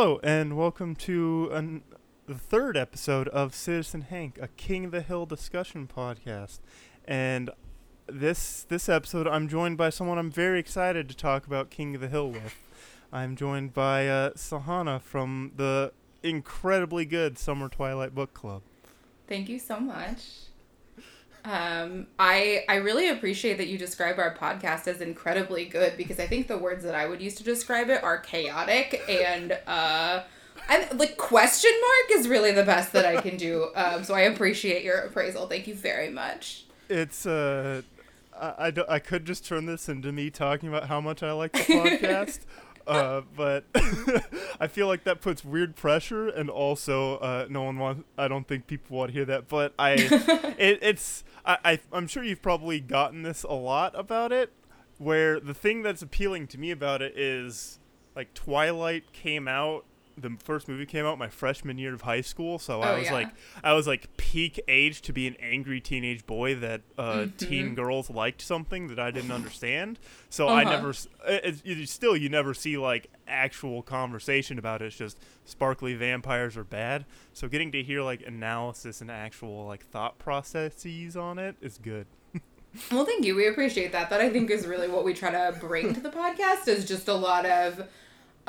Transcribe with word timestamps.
Hello, 0.00 0.18
and 0.22 0.56
welcome 0.56 0.96
to 0.96 1.50
an, 1.52 1.82
the 2.26 2.34
third 2.34 2.74
episode 2.74 3.28
of 3.28 3.54
Citizen 3.54 4.00
Hank, 4.00 4.38
a 4.40 4.48
King 4.48 4.86
of 4.86 4.92
the 4.92 5.02
Hill 5.02 5.26
discussion 5.26 5.86
podcast. 5.86 6.60
And 7.04 7.50
this 8.06 8.64
this 8.70 8.88
episode, 8.88 9.28
I'm 9.28 9.46
joined 9.46 9.76
by 9.76 9.90
someone 9.90 10.16
I'm 10.16 10.30
very 10.30 10.58
excited 10.58 11.06
to 11.10 11.14
talk 11.14 11.46
about 11.46 11.68
King 11.68 11.94
of 11.96 12.00
the 12.00 12.08
Hill 12.08 12.30
with. 12.30 12.54
I'm 13.12 13.36
joined 13.36 13.74
by 13.74 14.08
uh, 14.08 14.30
Sahana 14.30 15.02
from 15.02 15.52
the 15.56 15.92
incredibly 16.22 17.04
good 17.04 17.36
Summer 17.36 17.68
Twilight 17.68 18.14
Book 18.14 18.32
Club. 18.32 18.62
Thank 19.28 19.50
you 19.50 19.58
so 19.58 19.78
much. 19.78 20.22
Um, 21.44 22.06
I 22.18 22.64
I 22.68 22.76
really 22.76 23.08
appreciate 23.08 23.58
that 23.58 23.68
you 23.68 23.78
describe 23.78 24.18
our 24.18 24.34
podcast 24.34 24.86
as 24.86 25.00
incredibly 25.00 25.64
good 25.64 25.96
because 25.96 26.20
I 26.20 26.26
think 26.26 26.48
the 26.48 26.58
words 26.58 26.84
that 26.84 26.94
I 26.94 27.06
would 27.06 27.20
use 27.20 27.34
to 27.36 27.44
describe 27.44 27.88
it 27.88 28.02
are 28.02 28.18
chaotic 28.18 29.02
and 29.08 29.58
uh, 29.66 30.22
and 30.68 30.98
like 30.98 31.16
question 31.16 31.70
mark 31.80 32.20
is 32.20 32.28
really 32.28 32.52
the 32.52 32.64
best 32.64 32.92
that 32.92 33.06
I 33.06 33.20
can 33.20 33.36
do. 33.36 33.68
Um, 33.74 34.04
so 34.04 34.14
I 34.14 34.20
appreciate 34.20 34.84
your 34.84 34.98
appraisal. 34.98 35.46
Thank 35.46 35.66
you 35.66 35.74
very 35.74 36.10
much. 36.10 36.64
It's 36.88 37.24
uh, 37.24 37.82
I, 38.38 38.66
I, 38.66 38.72
I 38.88 38.98
could 38.98 39.24
just 39.24 39.46
turn 39.46 39.66
this 39.66 39.88
into 39.88 40.12
me 40.12 40.30
talking 40.30 40.68
about 40.68 40.88
how 40.88 41.00
much 41.00 41.22
I 41.22 41.32
like 41.32 41.52
the 41.52 41.60
podcast. 41.60 42.40
uh, 42.90 43.22
but 43.36 43.64
I 44.60 44.66
feel 44.66 44.88
like 44.88 45.04
that 45.04 45.20
puts 45.20 45.44
weird 45.44 45.76
pressure, 45.76 46.28
and 46.28 46.50
also 46.50 47.18
uh, 47.18 47.46
no 47.48 47.62
one 47.62 47.78
wants. 47.78 48.04
I 48.18 48.26
don't 48.28 48.46
think 48.46 48.66
people 48.66 48.96
want 48.96 49.10
to 49.10 49.12
hear 49.12 49.24
that. 49.26 49.48
But 49.48 49.74
I, 49.78 49.92
it, 50.58 50.80
it's 50.82 51.22
I, 51.46 51.58
I 51.64 51.80
I'm 51.92 52.08
sure 52.08 52.24
you've 52.24 52.42
probably 52.42 52.80
gotten 52.80 53.22
this 53.22 53.44
a 53.44 53.52
lot 53.52 53.98
about 53.98 54.32
it, 54.32 54.52
where 54.98 55.38
the 55.38 55.54
thing 55.54 55.82
that's 55.82 56.02
appealing 56.02 56.48
to 56.48 56.58
me 56.58 56.72
about 56.72 57.00
it 57.00 57.16
is 57.16 57.78
like 58.16 58.34
Twilight 58.34 59.12
came 59.12 59.46
out 59.46 59.84
the 60.18 60.36
first 60.42 60.68
movie 60.68 60.86
came 60.86 61.04
out 61.06 61.18
my 61.18 61.28
freshman 61.28 61.78
year 61.78 61.94
of 61.94 62.02
high 62.02 62.20
school, 62.20 62.58
so 62.58 62.80
I 62.82 62.92
Oh, 62.92 62.98
was 62.98 63.06
yeah. 63.06 63.12
like, 63.14 63.28
I 63.64 63.72
was 63.72 63.86
like 63.86 64.16
peak 64.16 64.60
age 64.68 65.00
to 65.02 65.12
be 65.12 65.26
an 65.26 65.36
angry 65.40 65.80
teenage 65.80 66.26
boy 66.26 66.54
that 66.56 66.82
uh, 66.98 67.12
Mm-hmm. 67.12 67.36
teen 67.36 67.74
girls 67.74 68.10
liked 68.10 68.42
something 68.42 68.88
that 68.88 68.98
I 68.98 69.10
didn't 69.10 69.32
understand. 69.32 69.98
So 70.28 70.48
I 70.48 70.62
Uh-huh. 70.62 70.70
never, 70.72 70.88
s- 70.90 71.08
it, 71.26 71.62
you, 71.64 71.86
still 71.86 72.16
you 72.16 72.28
never 72.28 72.52
see 72.54 72.76
like 72.76 73.08
actual 73.26 73.82
conversation 73.82 74.58
about 74.58 74.82
it. 74.82 74.86
It's 74.86 74.96
just 74.96 75.18
sparkly 75.44 75.94
vampires 75.94 76.56
are 76.56 76.64
bad. 76.64 77.06
So 77.32 77.48
getting 77.48 77.72
to 77.72 77.82
hear 77.82 78.02
like 78.02 78.22
analysis 78.26 79.00
and 79.00 79.10
actual 79.10 79.66
like 79.66 79.84
thought 79.86 80.18
processes 80.18 81.16
on 81.16 81.38
it 81.38 81.56
is 81.60 81.78
good. 81.78 82.06
Well, 82.92 83.04
thank 83.04 83.24
you. 83.24 83.34
We 83.34 83.48
appreciate 83.48 83.90
that. 83.90 84.10
That 84.10 84.20
I 84.20 84.30
think 84.30 84.48
is 84.48 84.64
really 84.64 84.86
what 84.86 85.02
we 85.04 85.12
try 85.12 85.32
to 85.32 85.58
bring 85.58 85.92
to 85.92 86.00
the 86.00 86.08
podcast 86.08 86.68
is 86.68 86.84
just 86.86 87.08
a 87.08 87.14
lot 87.14 87.44
of 87.44 87.88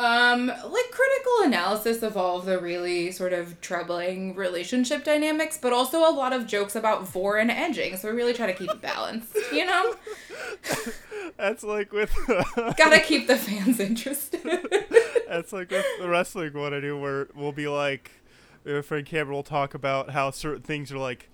um 0.01 0.47
like 0.47 0.91
critical 0.91 1.33
analysis 1.43 2.01
of 2.01 2.17
all 2.17 2.39
of 2.39 2.45
the 2.45 2.57
really 2.57 3.11
sort 3.11 3.33
of 3.33 3.61
troubling 3.61 4.35
relationship 4.35 5.03
dynamics, 5.03 5.59
but 5.61 5.71
also 5.71 5.99
a 5.99 6.09
lot 6.09 6.33
of 6.33 6.47
jokes 6.47 6.75
about 6.75 7.07
vore 7.07 7.37
and 7.37 7.51
edging. 7.51 7.95
So 7.97 8.09
we 8.09 8.15
really 8.15 8.33
try 8.33 8.47
to 8.47 8.53
keep 8.53 8.71
it 8.71 8.81
balanced, 8.81 9.37
you 9.51 9.65
know? 9.65 9.95
That's 11.37 11.63
like 11.63 11.93
with 11.93 12.15
Gotta 12.77 12.99
keep 12.99 13.27
the 13.27 13.37
fans 13.37 13.79
interested. 13.79 14.41
That's 15.27 15.53
like 15.53 15.69
with 15.69 15.85
the 15.99 16.09
wrestling 16.09 16.53
one 16.53 16.73
I 16.73 16.79
do, 16.79 16.97
where 16.97 17.27
we'll 17.35 17.51
be 17.51 17.67
like, 17.67 18.11
uh, 18.67 18.81
Frank 18.81 19.07
Cameron 19.07 19.35
will 19.35 19.43
talk 19.43 19.75
about 19.75 20.09
how 20.09 20.31
certain 20.31 20.63
things 20.63 20.91
are 20.91 20.97
like, 20.97 21.29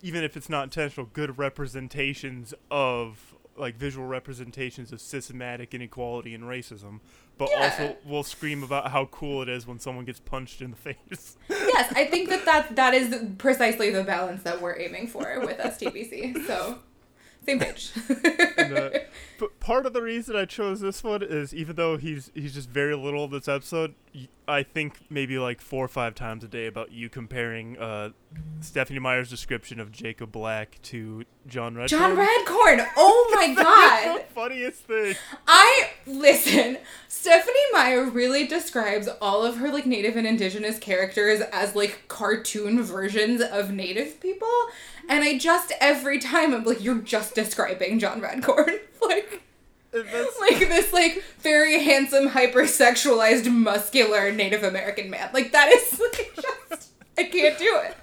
even 0.00 0.22
if 0.22 0.36
it's 0.36 0.48
not 0.48 0.64
intentional, 0.64 1.10
good 1.12 1.38
representations 1.38 2.54
of 2.70 3.34
like 3.56 3.76
visual 3.76 4.06
representations 4.06 4.92
of 4.92 5.00
systematic 5.00 5.74
inequality 5.74 6.34
and 6.34 6.44
racism. 6.44 7.00
But 7.38 7.50
Yeah. 7.50 7.64
also, 7.64 7.96
we'll 8.04 8.22
scream 8.22 8.62
about 8.62 8.90
how 8.90 9.06
cool 9.06 9.42
it 9.42 9.48
is 9.48 9.66
when 9.66 9.78
someone 9.78 10.04
gets 10.04 10.20
punched 10.20 10.60
in 10.60 10.70
the 10.70 10.76
face. 10.94 11.36
yes, 11.48 11.92
I 11.96 12.04
think 12.06 12.28
that, 12.28 12.44
that 12.44 12.76
that 12.76 12.94
is 12.94 13.14
precisely 13.38 13.90
the 13.90 14.04
balance 14.04 14.42
that 14.44 14.60
we're 14.60 14.78
aiming 14.78 15.06
for 15.08 15.40
with 15.40 15.58
STBC. 15.58 16.46
So, 16.46 16.78
same 17.44 17.58
page. 17.58 17.90
and, 18.56 18.72
uh, 18.78 18.90
but 19.38 19.58
part 19.60 19.86
of 19.86 19.92
the 19.94 20.02
reason 20.02 20.36
I 20.36 20.44
chose 20.44 20.80
this 20.80 21.02
one 21.02 21.22
is 21.22 21.52
even 21.54 21.74
though 21.76 21.96
he's 21.96 22.30
he's 22.34 22.54
just 22.54 22.68
very 22.68 22.94
little 22.94 23.26
this 23.28 23.48
episode, 23.48 23.94
I 24.46 24.62
think 24.62 24.98
maybe 25.08 25.38
like 25.38 25.60
four 25.60 25.84
or 25.84 25.88
five 25.88 26.14
times 26.14 26.44
a 26.44 26.48
day 26.48 26.66
about 26.66 26.92
you 26.92 27.08
comparing 27.08 27.78
uh, 27.78 28.10
Stephenie 28.60 28.98
Meyer's 28.98 29.30
description 29.30 29.80
of 29.80 29.90
Jacob 29.90 30.30
Black 30.32 30.78
to 30.82 31.24
John 31.46 31.74
Redcorn. 31.74 31.88
John 31.88 32.16
Redcorn. 32.16 32.86
Oh 32.96 33.32
my 33.34 33.54
god. 33.54 34.18
That's 34.18 34.28
the 34.28 34.34
funniest 34.34 34.80
thing. 34.82 35.14
I 35.46 35.90
listen. 36.06 36.78
Stephenie 37.08 37.72
Meyer 37.72 38.04
really 38.04 38.46
describes 38.46 39.08
all 39.20 39.44
of 39.44 39.56
her 39.56 39.70
like 39.70 39.86
native 39.86 40.16
and 40.16 40.26
indigenous 40.26 40.78
characters 40.78 41.40
as 41.52 41.74
like 41.74 42.08
cartoon 42.08 42.82
versions 42.82 43.40
of 43.40 43.70
native 43.70 44.20
people, 44.20 44.52
and 45.08 45.24
I 45.24 45.38
just 45.38 45.72
every 45.80 46.18
time 46.18 46.52
I'm 46.52 46.64
like, 46.64 46.82
you're 46.82 46.98
just 46.98 47.34
describing 47.34 47.98
John 47.98 48.20
Redcorn, 48.20 48.78
like 49.02 49.42
like 50.40 50.58
this 50.58 50.92
like 50.92 51.22
very 51.40 51.82
handsome, 51.84 52.30
hypersexualized, 52.30 53.50
muscular 53.52 54.32
Native 54.32 54.62
American 54.62 55.10
man. 55.10 55.28
Like 55.34 55.52
that 55.52 55.70
is 55.70 56.00
like 56.00 56.32
just 56.34 56.90
I 57.18 57.24
can't 57.24 57.58
do 57.58 57.78
it. 57.84 57.94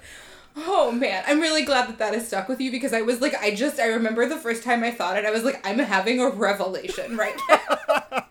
Oh 0.56 0.92
man, 0.92 1.24
I'm 1.26 1.40
really 1.40 1.62
glad 1.64 1.88
that 1.88 1.98
that 1.98 2.14
has 2.14 2.28
stuck 2.28 2.48
with 2.48 2.60
you 2.60 2.70
because 2.70 2.92
I 2.92 3.02
was 3.02 3.20
like, 3.20 3.34
I 3.40 3.54
just 3.54 3.80
I 3.80 3.86
remember 3.86 4.28
the 4.28 4.36
first 4.36 4.62
time 4.62 4.84
I 4.84 4.92
thought 4.92 5.16
it, 5.16 5.24
I 5.24 5.30
was 5.30 5.42
like, 5.42 5.60
I'm 5.66 5.78
having 5.78 6.20
a 6.20 6.30
revelation 6.30 7.16
right 7.16 7.36
now. 7.48 8.26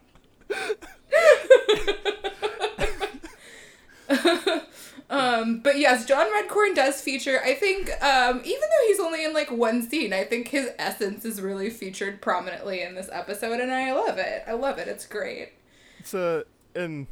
um, 5.09 5.59
but 5.59 5.80
yes, 5.80 6.06
John 6.06 6.28
Redcorn 6.28 6.75
does 6.75 7.02
feature. 7.02 7.42
I 7.44 7.56
think, 7.56 7.90
um, 8.03 8.42
even 8.44 8.62
though 8.62 8.88
he's 8.88 9.00
only 9.00 9.25
in 9.25 9.34
like 9.34 9.52
one 9.52 9.81
scene, 9.81 10.14
I 10.14 10.24
think 10.24 10.50
his 10.50 10.70
essence 10.78 11.25
is 11.25 11.42
really 11.42 11.70
featured 11.70 12.22
prominently 12.22 12.81
in 12.81 12.96
this 12.96 13.09
episode, 13.12 13.59
and 13.59 13.72
I 13.72 13.94
love 13.94 14.18
it. 14.18 14.44
I 14.47 14.53
love 14.53 14.78
it. 14.78 14.88
It's 14.88 15.08
great. 15.08 15.53
it's 16.00 16.14
a 16.14 16.44
and 16.75 17.08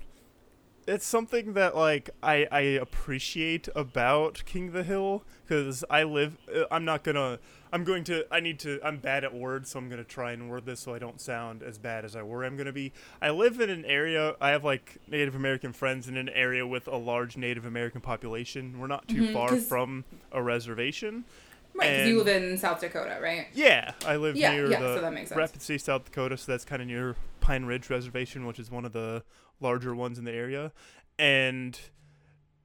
it's 0.88 1.06
something 1.06 1.54
that 1.54 1.76
like 1.76 2.10
I 2.24 2.48
I 2.52 2.62
appreciate 2.62 3.68
about 3.76 4.44
King 4.46 4.68
of 4.70 4.74
the 4.74 4.84
Hill 4.84 5.24
because 5.46 5.84
I 5.90 6.04
live. 6.04 6.38
uh, 6.54 6.64
I'm 6.72 6.86
not 6.86 7.04
gonna. 7.04 7.40
I'm 7.74 7.84
going 7.84 8.04
to. 8.06 8.26
I 8.32 8.40
need 8.40 8.60
to. 8.60 8.80
I'm 8.84 8.98
bad 8.98 9.24
at 9.26 9.34
words, 9.34 9.70
so 9.72 9.80
I'm 9.80 9.90
gonna 9.90 10.04
try 10.04 10.32
and 10.32 10.50
word 10.50 10.66
this 10.66 10.80
so 10.80 10.94
I 10.94 11.00
don't 11.00 11.20
sound 11.20 11.62
as 11.64 11.78
bad 11.78 12.06
as 12.06 12.16
I 12.16 12.22
were. 12.24 12.44
I'm 12.46 12.56
gonna 12.58 12.72
be. 12.72 12.94
I 13.22 13.30
live 13.32 13.60
in 13.60 13.70
an 13.70 13.86
area. 13.86 14.36
I 14.40 14.50
have 14.52 14.64
like 14.64 14.98
Native 15.08 15.36
American 15.36 15.74
friends 15.74 16.08
in 16.08 16.16
an 16.18 16.30
area 16.30 16.66
with 16.66 16.88
a 16.88 16.98
large 16.98 17.36
Native 17.38 17.66
American 17.66 18.02
population. 18.02 18.80
We're 18.80 18.88
not 18.88 19.08
too 19.08 19.24
Mhm, 19.24 19.34
far 19.34 19.58
from 19.58 20.06
a 20.32 20.42
reservation. 20.42 21.26
Right, 21.76 21.92
because 21.92 22.08
you 22.08 22.18
live 22.18 22.28
in 22.30 22.58
South 22.58 22.80
Dakota, 22.80 23.20
right? 23.22 23.48
Yeah, 23.54 23.92
I 24.06 24.16
live 24.16 24.36
Yeah, 24.36 24.52
near 24.54 24.70
yeah, 24.72 24.80
the 24.80 24.96
so 24.96 25.02
that 25.02 25.14
makes 25.14 25.30
sense. 25.30 25.38
Rapid 25.38 25.62
City, 25.62 25.78
South 25.78 26.06
Dakota, 26.06 26.36
so 26.38 26.52
that's 26.52 26.66
kind 26.66 26.82
of 26.82 26.88
near 26.88 27.16
Pine 27.40 27.66
Ridge 27.66 27.90
Reservation, 27.90 28.48
which 28.48 28.58
is 28.58 28.72
one 28.72 28.84
of 28.84 28.94
the 28.94 29.24
larger 29.60 29.96
ones 29.96 30.18
in 30.18 30.26
the 30.26 30.32
area. 30.32 30.72
And 31.20 31.80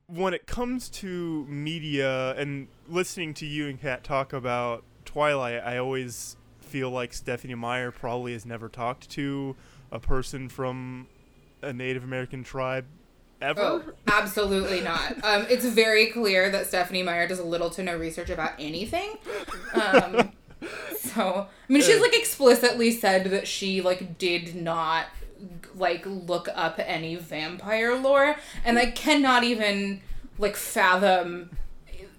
when 0.06 0.34
it 0.34 0.46
comes 0.46 0.88
to 0.90 1.46
media 1.48 2.34
and 2.36 2.68
listening 2.88 3.34
to 3.34 3.46
you 3.46 3.68
and 3.68 3.80
Kat 3.80 4.04
talk 4.04 4.32
about 4.32 4.84
Twilight, 5.04 5.62
I 5.64 5.78
always 5.78 6.36
feel 6.60 6.90
like 6.90 7.12
Stephenie 7.12 7.54
Meyer 7.54 7.90
probably 7.90 8.32
has 8.32 8.44
never 8.44 8.68
talked 8.68 9.10
to 9.10 9.56
a 9.90 10.00
person 10.00 10.48
from 10.48 11.06
a 11.62 11.72
Native 11.72 12.04
American 12.04 12.42
tribe 12.42 12.86
ever. 13.40 13.60
Oh, 13.60 13.82
absolutely 14.06 14.80
not. 14.80 15.12
Um, 15.24 15.46
it's 15.48 15.64
very 15.66 16.06
clear 16.06 16.50
that 16.50 16.66
Stephenie 16.66 17.02
Meyer 17.02 17.26
does 17.26 17.40
little 17.40 17.70
to 17.70 17.82
no 17.82 17.96
research 17.96 18.30
about 18.30 18.52
anything. 18.58 19.18
Um, 19.74 20.32
so, 20.96 21.48
I 21.68 21.72
mean, 21.72 21.82
she's 21.82 22.00
like 22.00 22.14
explicitly 22.14 22.90
said 22.90 23.26
that 23.26 23.46
she 23.46 23.80
like 23.80 24.18
did 24.18 24.54
not 24.54 25.06
like 25.74 26.04
look 26.06 26.48
up 26.54 26.78
any 26.78 27.16
vampire 27.16 27.96
lore, 27.96 28.36
and 28.64 28.78
I 28.78 28.86
cannot 28.90 29.44
even 29.44 30.00
like 30.38 30.56
fathom 30.56 31.50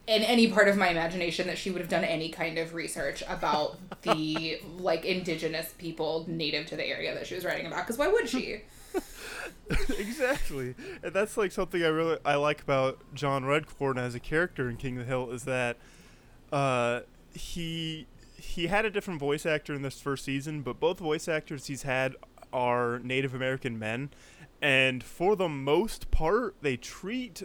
in 0.06 0.22
any 0.24 0.52
part 0.52 0.68
of 0.68 0.76
my 0.76 0.90
imagination 0.90 1.48
that 1.48 1.58
she 1.58 1.72
would 1.72 1.80
have 1.80 1.90
done 1.90 2.04
any 2.04 2.30
kind 2.30 2.58
of 2.58 2.74
research 2.74 3.24
about 3.28 3.78
the 4.02 4.60
like 4.78 5.06
indigenous 5.06 5.74
people 5.78 6.26
native 6.28 6.66
to 6.68 6.76
the 6.76 6.86
area 6.86 7.14
that 7.14 7.26
she 7.26 7.36
was 7.36 7.46
writing 7.46 7.66
about 7.66 7.86
because 7.86 7.98
why 7.98 8.08
would 8.08 8.28
she? 8.28 8.62
Exactly. 9.98 10.76
And 11.02 11.14
that's 11.14 11.38
like 11.38 11.52
something 11.52 11.82
i 11.84 11.88
really 11.88 12.18
i 12.26 12.36
like 12.36 12.62
about 12.62 13.00
john 13.14 13.44
redcorn 13.44 13.98
as 13.98 14.14
a 14.14 14.20
character 14.20 14.70
in 14.70 14.78
king 14.78 14.98
of 14.98 15.06
the 15.06 15.10
hill 15.10 15.32
is 15.32 15.46
that 15.46 15.78
uh 16.52 17.00
he 17.34 18.06
he 18.38 18.68
had 18.68 18.86
a 18.86 18.92
different 18.92 19.20
voice 19.20 19.46
actor 19.46 19.74
in 19.74 19.82
this 19.82 20.00
first 20.00 20.26
season 20.26 20.62
but 20.62 20.80
both 20.80 21.00
voice 21.00 21.28
actors 21.28 21.68
he's 21.68 21.84
had 21.84 22.16
are 22.54 23.00
native 23.00 23.34
american 23.34 23.78
men 23.78 24.10
and 24.62 25.04
for 25.04 25.36
the 25.36 25.50
most 25.50 26.10
part 26.12 26.56
they 26.62 26.78
treat 26.78 27.44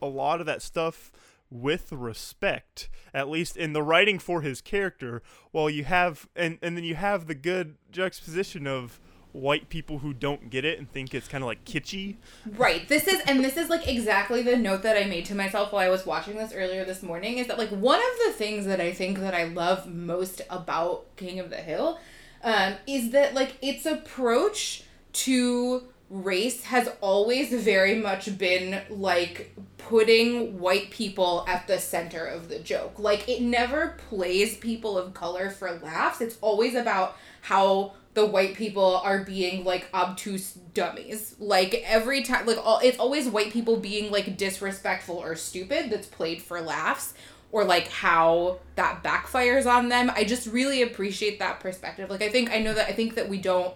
a 0.00 0.06
lot 0.06 0.40
of 0.40 0.46
that 0.46 0.62
stuff 0.62 1.12
with 1.50 1.92
respect 1.92 2.88
at 3.12 3.28
least 3.28 3.56
in 3.56 3.72
the 3.72 3.82
writing 3.82 4.18
for 4.18 4.40
his 4.40 4.60
character 4.60 5.22
while 5.50 5.68
you 5.68 5.84
have 5.84 6.28
and 6.34 6.58
and 6.62 6.76
then 6.76 6.84
you 6.84 6.94
have 6.94 7.26
the 7.26 7.34
good 7.34 7.76
juxtaposition 7.92 8.66
of 8.66 9.00
white 9.34 9.68
people 9.68 9.98
who 9.98 10.14
don't 10.14 10.48
get 10.48 10.64
it 10.64 10.78
and 10.78 10.90
think 10.90 11.12
it's 11.12 11.26
kind 11.26 11.42
of 11.42 11.46
like 11.46 11.64
kitschy. 11.64 12.16
Right. 12.56 12.86
This 12.88 13.08
is 13.08 13.20
and 13.26 13.44
this 13.44 13.56
is 13.56 13.68
like 13.68 13.88
exactly 13.88 14.42
the 14.42 14.56
note 14.56 14.82
that 14.84 14.96
I 14.96 15.06
made 15.06 15.24
to 15.26 15.34
myself 15.34 15.72
while 15.72 15.84
I 15.84 15.90
was 15.90 16.06
watching 16.06 16.36
this 16.36 16.52
earlier 16.52 16.84
this 16.84 17.02
morning 17.02 17.38
is 17.38 17.48
that 17.48 17.58
like 17.58 17.70
one 17.70 17.98
of 17.98 18.26
the 18.26 18.32
things 18.32 18.64
that 18.66 18.80
I 18.80 18.92
think 18.92 19.18
that 19.18 19.34
I 19.34 19.44
love 19.44 19.88
most 19.88 20.40
about 20.48 21.16
King 21.16 21.40
of 21.40 21.50
the 21.50 21.56
Hill 21.56 21.98
um, 22.44 22.74
is 22.86 23.10
that 23.10 23.34
like 23.34 23.56
its 23.60 23.86
approach 23.86 24.84
to 25.12 25.82
race 26.10 26.64
has 26.64 26.88
always 27.00 27.52
very 27.52 27.96
much 27.96 28.36
been 28.38 28.82
like 28.90 29.56
putting 29.78 30.60
white 30.60 30.90
people 30.90 31.44
at 31.48 31.66
the 31.66 31.78
center 31.78 32.24
of 32.24 32.48
the 32.48 32.58
joke. 32.58 32.98
Like 32.98 33.28
it 33.28 33.42
never 33.42 33.96
plays 34.08 34.56
people 34.56 34.96
of 34.98 35.14
color 35.14 35.50
for 35.50 35.72
laughs. 35.72 36.20
It's 36.20 36.38
always 36.40 36.74
about 36.74 37.16
how 37.40 37.94
the 38.12 38.24
white 38.24 38.54
people 38.54 38.98
are 38.98 39.24
being 39.24 39.64
like 39.64 39.88
obtuse 39.92 40.52
dummies. 40.74 41.34
Like 41.38 41.82
every 41.86 42.22
time 42.22 42.46
like 42.46 42.58
all 42.64 42.78
it's 42.78 42.98
always 42.98 43.26
white 43.26 43.52
people 43.52 43.78
being 43.78 44.12
like 44.12 44.36
disrespectful 44.36 45.16
or 45.16 45.34
stupid 45.34 45.90
that's 45.90 46.06
played 46.06 46.42
for 46.42 46.60
laughs 46.60 47.14
or 47.54 47.64
like 47.64 47.86
how 47.86 48.58
that 48.74 49.04
backfires 49.04 49.64
on 49.64 49.88
them. 49.88 50.10
I 50.16 50.24
just 50.24 50.48
really 50.48 50.82
appreciate 50.82 51.38
that 51.38 51.60
perspective. 51.60 52.10
Like 52.10 52.20
I 52.20 52.28
think 52.28 52.50
I 52.50 52.58
know 52.58 52.74
that 52.74 52.88
I 52.88 52.92
think 52.92 53.14
that 53.14 53.28
we 53.28 53.38
don't 53.38 53.72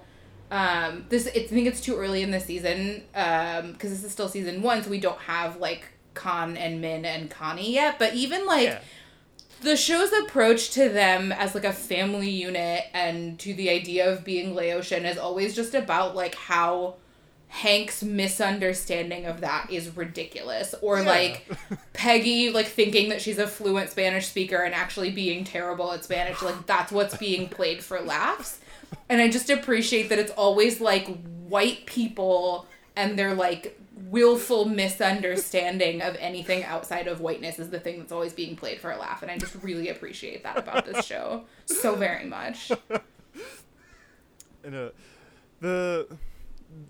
um 0.51 1.07
this 1.11 1.29
I 1.29 1.45
think 1.47 1.69
it's 1.69 1.81
too 1.81 1.95
early 1.97 2.23
in 2.23 2.33
the 2.33 2.41
season 2.41 3.05
um 3.15 3.71
because 3.73 3.91
this 3.91 4.03
is 4.03 4.11
still 4.11 4.29
season 4.29 4.63
1 4.63 4.83
so 4.83 4.91
we 4.91 4.99
don't 4.99 5.21
have 5.21 5.59
like 5.59 5.85
Kahn 6.15 6.57
and 6.57 6.83
Minh 6.83 7.05
and 7.05 7.31
Connie 7.31 7.73
yet, 7.75 8.01
but 8.01 8.15
even 8.15 8.47
like 8.47 8.65
Yeah. 8.71 8.81
the 9.61 9.77
show's 9.77 10.13
approach 10.13 10.71
to 10.71 10.89
them 10.89 11.31
as 11.31 11.55
like 11.55 11.65
a 11.65 11.73
family 11.73 12.31
unit 12.31 12.83
and 12.93 13.39
to 13.39 13.55
the 13.55 13.71
idea 13.71 14.11
of 14.13 14.25
being 14.25 14.57
Laotian 14.57 15.05
is 15.05 15.19
always 15.19 15.55
just 15.55 15.75
about 15.75 16.17
like 16.17 16.35
how 16.35 16.97
Hank's 17.49 18.03
misunderstanding 18.03 19.25
of 19.27 19.41
that 19.41 19.71
is 19.71 19.97
ridiculous 19.97 20.75
or 20.83 20.99
Yeah. 20.99 21.09
like 21.09 21.47
Peggy 21.95 22.51
like 22.51 22.67
thinking 22.67 23.09
that 23.09 23.21
she's 23.23 23.39
a 23.39 23.47
fluent 23.47 23.91
Spanish 23.91 24.27
speaker 24.29 24.57
and 24.63 24.75
actually 24.75 25.11
being 25.11 25.45
terrible 25.45 25.91
at 25.93 26.05
Spanish 26.05 26.43
like 26.43 26.67
that's 26.67 26.93
what's 26.93 27.17
being 27.17 27.49
played 27.49 27.83
for 27.83 28.01
laughs 28.01 28.61
and 29.09 29.21
I 29.21 29.29
just 29.29 29.49
appreciate 29.51 30.09
that 30.11 30.19
it's 30.19 30.33
always 30.33 30.81
like 30.81 31.09
white 31.49 31.87
people 31.87 32.67
and 32.97 33.19
their 33.19 33.35
like 33.35 33.79
willful 34.11 34.65
misunderstanding 34.67 36.01
of 36.03 36.17
anything 36.21 36.63
outside 36.65 37.09
of 37.09 37.21
whiteness 37.21 37.59
is 37.59 37.71
the 37.71 37.81
thing 37.81 37.99
that's 37.99 38.13
always 38.13 38.33
being 38.33 38.57
played 38.57 38.79
for 38.81 38.91
a 38.93 38.99
laugh 38.99 39.23
and 39.23 39.31
I 39.31 39.39
just 39.39 39.55
really 39.63 39.89
appreciate 39.89 40.43
that 40.45 40.57
about 40.59 40.85
this 40.87 41.05
show 41.05 41.45
so 41.67 41.95
very 41.97 42.25
much. 42.27 42.71
And 44.65 44.75
uh, 44.75 44.89
the 45.61 46.07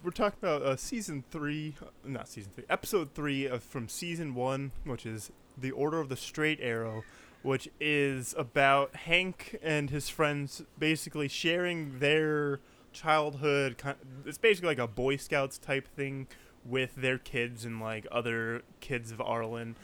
we're 0.03 0.11
talking 0.11 0.39
about 0.41 0.63
uh, 0.63 0.77
season 0.77 1.25
three, 1.31 1.75
not 2.05 2.29
season 2.29 2.53
three, 2.55 2.65
episode 2.69 3.15
three 3.15 3.47
of 3.47 3.63
from 3.63 3.89
season 3.89 4.35
one, 4.35 4.73
which 4.85 5.07
is 5.07 5.31
the 5.57 5.71
Order 5.71 6.01
of 6.01 6.09
the 6.09 6.17
Straight 6.17 6.59
Arrow, 6.63 7.05
which 7.43 7.69
is 7.81 8.35
about 8.39 8.95
Hank 8.95 9.59
and 9.63 9.91
his 9.91 10.09
friends 10.09 10.63
basically 10.79 11.29
sharing 11.29 11.99
their 11.99 12.61
childhood. 12.93 13.77
It's 14.25 14.39
basically 14.39 14.69
like 14.69 14.79
a 14.79 14.89
Boy 14.89 15.17
Scouts 15.17 15.59
type 15.59 15.89
thing 15.89 16.27
with 16.65 16.95
their 16.97 17.19
kids 17.19 17.65
and 17.65 17.81
like 17.81 18.07
other 18.11 18.63
kids 18.81 19.13
of 19.13 19.21
Arlen. 19.21 19.77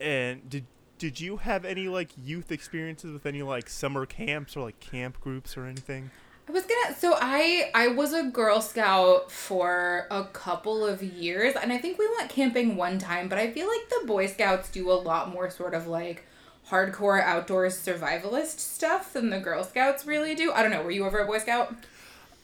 And 0.00 0.48
did 0.48 0.66
did 0.98 1.20
you 1.20 1.38
have 1.38 1.64
any 1.64 1.88
like 1.88 2.10
youth 2.16 2.52
experiences 2.52 3.12
with 3.12 3.26
any 3.26 3.42
like 3.42 3.68
summer 3.68 4.06
camps 4.06 4.56
or 4.56 4.62
like 4.62 4.80
camp 4.80 5.20
groups 5.20 5.56
or 5.56 5.66
anything? 5.66 6.10
I 6.46 6.52
was 6.52 6.64
gonna 6.64 6.94
so 6.96 7.16
I 7.18 7.70
I 7.74 7.88
was 7.88 8.12
a 8.12 8.24
Girl 8.24 8.60
Scout 8.60 9.30
for 9.32 10.06
a 10.10 10.24
couple 10.24 10.84
of 10.84 11.02
years 11.02 11.54
and 11.54 11.72
I 11.72 11.78
think 11.78 11.98
we 11.98 12.08
went 12.18 12.30
camping 12.30 12.76
one 12.76 12.98
time, 12.98 13.28
but 13.28 13.38
I 13.38 13.50
feel 13.50 13.66
like 13.66 13.88
the 13.88 14.06
Boy 14.06 14.26
Scouts 14.26 14.68
do 14.70 14.90
a 14.90 14.92
lot 14.92 15.32
more 15.32 15.50
sort 15.50 15.74
of 15.74 15.86
like 15.86 16.26
hardcore 16.68 17.22
outdoors 17.22 17.76
survivalist 17.76 18.58
stuff 18.58 19.12
than 19.12 19.30
the 19.30 19.40
Girl 19.40 19.64
Scouts 19.64 20.04
really 20.06 20.34
do. 20.34 20.52
I 20.52 20.62
don't 20.62 20.70
know, 20.70 20.82
were 20.82 20.90
you 20.90 21.06
ever 21.06 21.20
a 21.20 21.26
Boy 21.26 21.38
Scout? 21.38 21.74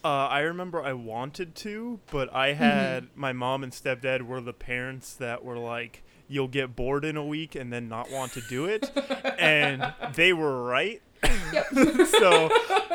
Uh, 0.02 0.08
I 0.28 0.40
remember 0.40 0.82
I 0.82 0.94
wanted 0.94 1.54
to, 1.56 2.00
but 2.10 2.32
I 2.34 2.54
had 2.54 3.08
my 3.14 3.34
mom 3.34 3.62
and 3.62 3.70
stepdad 3.70 4.22
were 4.22 4.40
the 4.40 4.54
parents 4.54 5.12
that 5.16 5.44
were 5.44 5.58
like, 5.58 6.02
"You'll 6.26 6.48
get 6.48 6.74
bored 6.74 7.04
in 7.04 7.18
a 7.18 7.24
week 7.24 7.54
and 7.54 7.70
then 7.70 7.90
not 7.90 8.10
want 8.10 8.32
to 8.32 8.40
do 8.40 8.64
it," 8.64 8.90
and 9.38 9.92
they 10.14 10.32
were 10.32 10.64
right. 10.64 11.02
Yep. 11.52 11.66
so 12.08 12.50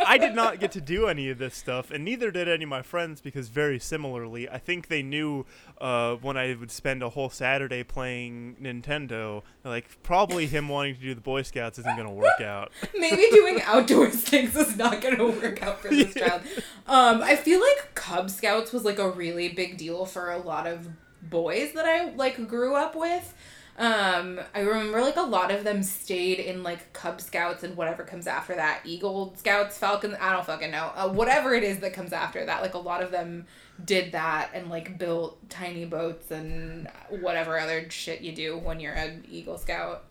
I 0.05 0.17
did 0.19 0.35
not 0.35 0.59
get 0.59 0.71
to 0.73 0.81
do 0.81 1.07
any 1.07 1.29
of 1.29 1.37
this 1.37 1.55
stuff, 1.55 1.91
and 1.91 2.03
neither 2.03 2.31
did 2.31 2.47
any 2.47 2.63
of 2.63 2.69
my 2.69 2.81
friends 2.81 3.21
because 3.21 3.49
very 3.49 3.79
similarly, 3.79 4.49
I 4.49 4.57
think 4.57 4.87
they 4.87 5.01
knew 5.01 5.45
uh, 5.79 6.15
when 6.15 6.37
I 6.37 6.55
would 6.55 6.71
spend 6.71 7.03
a 7.03 7.09
whole 7.09 7.29
Saturday 7.29 7.83
playing 7.83 8.57
Nintendo, 8.61 9.43
like 9.63 10.01
probably 10.03 10.47
him 10.47 10.69
wanting 10.69 10.95
to 10.95 11.01
do 11.01 11.15
the 11.15 11.21
Boy 11.21 11.41
Scouts 11.41 11.79
isn't 11.79 11.97
gonna 11.97 12.13
work 12.13 12.41
out. 12.41 12.71
Maybe 12.97 13.25
doing 13.31 13.61
outdoors 13.63 14.15
things 14.15 14.55
is 14.55 14.77
not 14.77 15.01
going 15.01 15.15
to 15.17 15.27
work 15.27 15.61
out 15.61 15.79
for 15.79 15.89
this 15.89 16.13
child. 16.15 16.41
Um, 16.87 17.21
I 17.21 17.35
feel 17.35 17.59
like 17.59 17.95
Cub 17.95 18.29
Scouts 18.29 18.71
was 18.71 18.83
like 18.83 18.99
a 18.99 19.09
really 19.09 19.49
big 19.49 19.77
deal 19.77 20.05
for 20.05 20.31
a 20.31 20.37
lot 20.37 20.67
of 20.67 20.87
boys 21.21 21.73
that 21.73 21.85
I 21.85 22.11
like 22.11 22.47
grew 22.47 22.75
up 22.75 22.95
with. 22.95 23.33
Um, 23.77 24.39
I 24.53 24.61
remember 24.61 25.01
like 25.01 25.17
a 25.17 25.21
lot 25.21 25.51
of 25.51 25.65
them 25.65 25.83
stayed 25.83 26.39
in 26.39 26.63
like 26.63 26.93
Cub 26.93 27.19
Scouts 27.19 27.63
and 27.63 27.75
whatever 27.75 28.03
comes 28.03 28.25
after 28.25 28.55
that, 28.55 28.81
Eagle 28.85 29.33
Scouts, 29.35 29.77
Falcons, 29.77 30.15
I 30.19 30.31
don't 30.31 30.45
fucking 30.45 30.71
know. 30.71 30.91
Uh, 30.95 31.09
whatever 31.09 31.53
it 31.53 31.63
is 31.63 31.79
that 31.79 31.93
comes 31.93 32.13
after 32.13 32.45
that, 32.45 32.61
like 32.61 32.73
a 32.73 32.79
lot 32.79 33.03
of 33.03 33.11
them 33.11 33.47
did 33.83 34.13
that 34.13 34.51
and 34.53 34.69
like 34.69 34.97
built 34.97 35.37
tiny 35.49 35.83
boats 35.83 36.31
and 36.31 36.87
whatever 37.09 37.59
other 37.59 37.89
shit 37.89 38.21
you 38.21 38.33
do 38.33 38.57
when 38.57 38.79
you're 38.79 38.93
an 38.93 39.25
Eagle 39.29 39.57
Scout. 39.57 40.05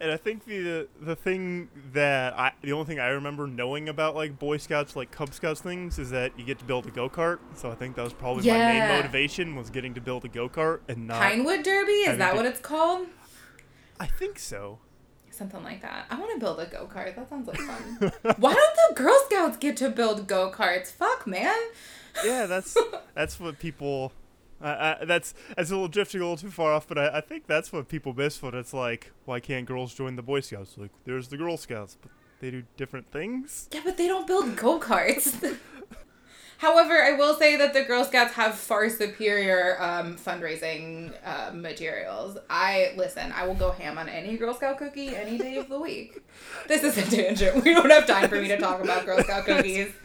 And 0.00 0.12
I 0.12 0.16
think 0.16 0.44
the 0.44 0.86
the 1.00 1.16
thing 1.16 1.68
that 1.92 2.38
I 2.38 2.52
the 2.62 2.72
only 2.72 2.86
thing 2.86 3.00
I 3.00 3.08
remember 3.08 3.48
knowing 3.48 3.88
about 3.88 4.14
like 4.14 4.38
Boy 4.38 4.56
Scouts 4.58 4.94
like 4.94 5.10
Cub 5.10 5.34
Scouts 5.34 5.60
things 5.60 5.98
is 5.98 6.10
that 6.10 6.38
you 6.38 6.44
get 6.44 6.58
to 6.60 6.64
build 6.64 6.86
a 6.86 6.90
go 6.90 7.08
kart. 7.10 7.38
So 7.56 7.70
I 7.70 7.74
think 7.74 7.96
that 7.96 8.04
was 8.04 8.12
probably 8.12 8.48
my 8.48 8.58
main 8.58 8.88
motivation 8.88 9.56
was 9.56 9.70
getting 9.70 9.94
to 9.94 10.00
build 10.00 10.24
a 10.24 10.28
go 10.28 10.48
kart 10.48 10.80
and 10.88 11.08
not. 11.08 11.18
Pinewood 11.20 11.64
Derby, 11.64 11.90
is 11.92 12.16
that 12.18 12.30
to- 12.30 12.36
what 12.36 12.46
it's 12.46 12.60
called? 12.60 13.08
I 13.98 14.06
think 14.06 14.38
so. 14.38 14.78
Something 15.30 15.62
like 15.64 15.82
that. 15.82 16.06
I 16.10 16.18
want 16.18 16.32
to 16.32 16.38
build 16.38 16.60
a 16.60 16.66
go 16.66 16.86
kart. 16.92 17.14
That 17.16 17.28
sounds 17.28 17.48
like 17.48 17.58
fun. 17.58 18.12
Why 18.38 18.54
don't 18.54 18.76
the 18.88 18.94
Girl 18.94 19.18
Scouts 19.26 19.56
get 19.56 19.76
to 19.78 19.90
build 19.90 20.28
go 20.28 20.50
karts? 20.52 20.92
Fuck, 20.92 21.26
man. 21.26 21.56
Yeah, 22.24 22.46
that's 22.46 22.76
that's 23.14 23.40
what 23.40 23.58
people. 23.58 24.12
Uh, 24.60 24.64
uh, 24.64 25.04
that's 25.04 25.34
that's 25.56 25.70
a 25.70 25.74
little 25.74 25.88
drifting 25.88 26.20
a 26.20 26.24
little 26.24 26.36
too 26.36 26.50
far 26.50 26.72
off, 26.72 26.88
but 26.88 26.98
I, 26.98 27.18
I 27.18 27.20
think 27.20 27.46
that's 27.46 27.72
what 27.72 27.88
people 27.88 28.12
miss 28.12 28.42
when 28.42 28.54
it's 28.54 28.74
like, 28.74 29.12
why 29.24 29.40
can't 29.40 29.66
girls 29.66 29.94
join 29.94 30.16
the 30.16 30.22
Boy 30.22 30.40
Scouts? 30.40 30.76
Like, 30.76 30.90
there's 31.04 31.28
the 31.28 31.36
Girl 31.36 31.56
Scouts, 31.56 31.96
but 32.00 32.10
they 32.40 32.50
do 32.50 32.64
different 32.76 33.10
things. 33.10 33.68
Yeah, 33.72 33.82
but 33.84 33.96
they 33.96 34.08
don't 34.08 34.26
build 34.26 34.56
go 34.56 34.80
karts. 34.80 35.56
However, 36.58 37.00
I 37.00 37.12
will 37.12 37.34
say 37.34 37.56
that 37.56 37.72
the 37.72 37.84
Girl 37.84 38.04
Scouts 38.04 38.34
have 38.34 38.56
far 38.56 38.90
superior 38.90 39.80
um, 39.80 40.16
fundraising 40.16 41.12
uh, 41.24 41.52
materials. 41.54 42.36
I 42.50 42.94
listen. 42.96 43.30
I 43.30 43.46
will 43.46 43.54
go 43.54 43.70
ham 43.70 43.96
on 43.96 44.08
any 44.08 44.36
Girl 44.36 44.52
Scout 44.52 44.76
cookie 44.76 45.14
any 45.14 45.38
day 45.38 45.56
of 45.56 45.68
the 45.68 45.80
week. 45.80 46.20
This 46.66 46.82
is 46.82 46.98
a 46.98 47.10
tangent. 47.16 47.64
We 47.64 47.74
don't 47.74 47.90
have 47.90 48.06
time 48.06 48.28
for 48.28 48.40
me 48.40 48.48
to 48.48 48.58
talk 48.58 48.82
about 48.82 49.06
Girl 49.06 49.22
Scout 49.22 49.44
cookies. 49.44 49.92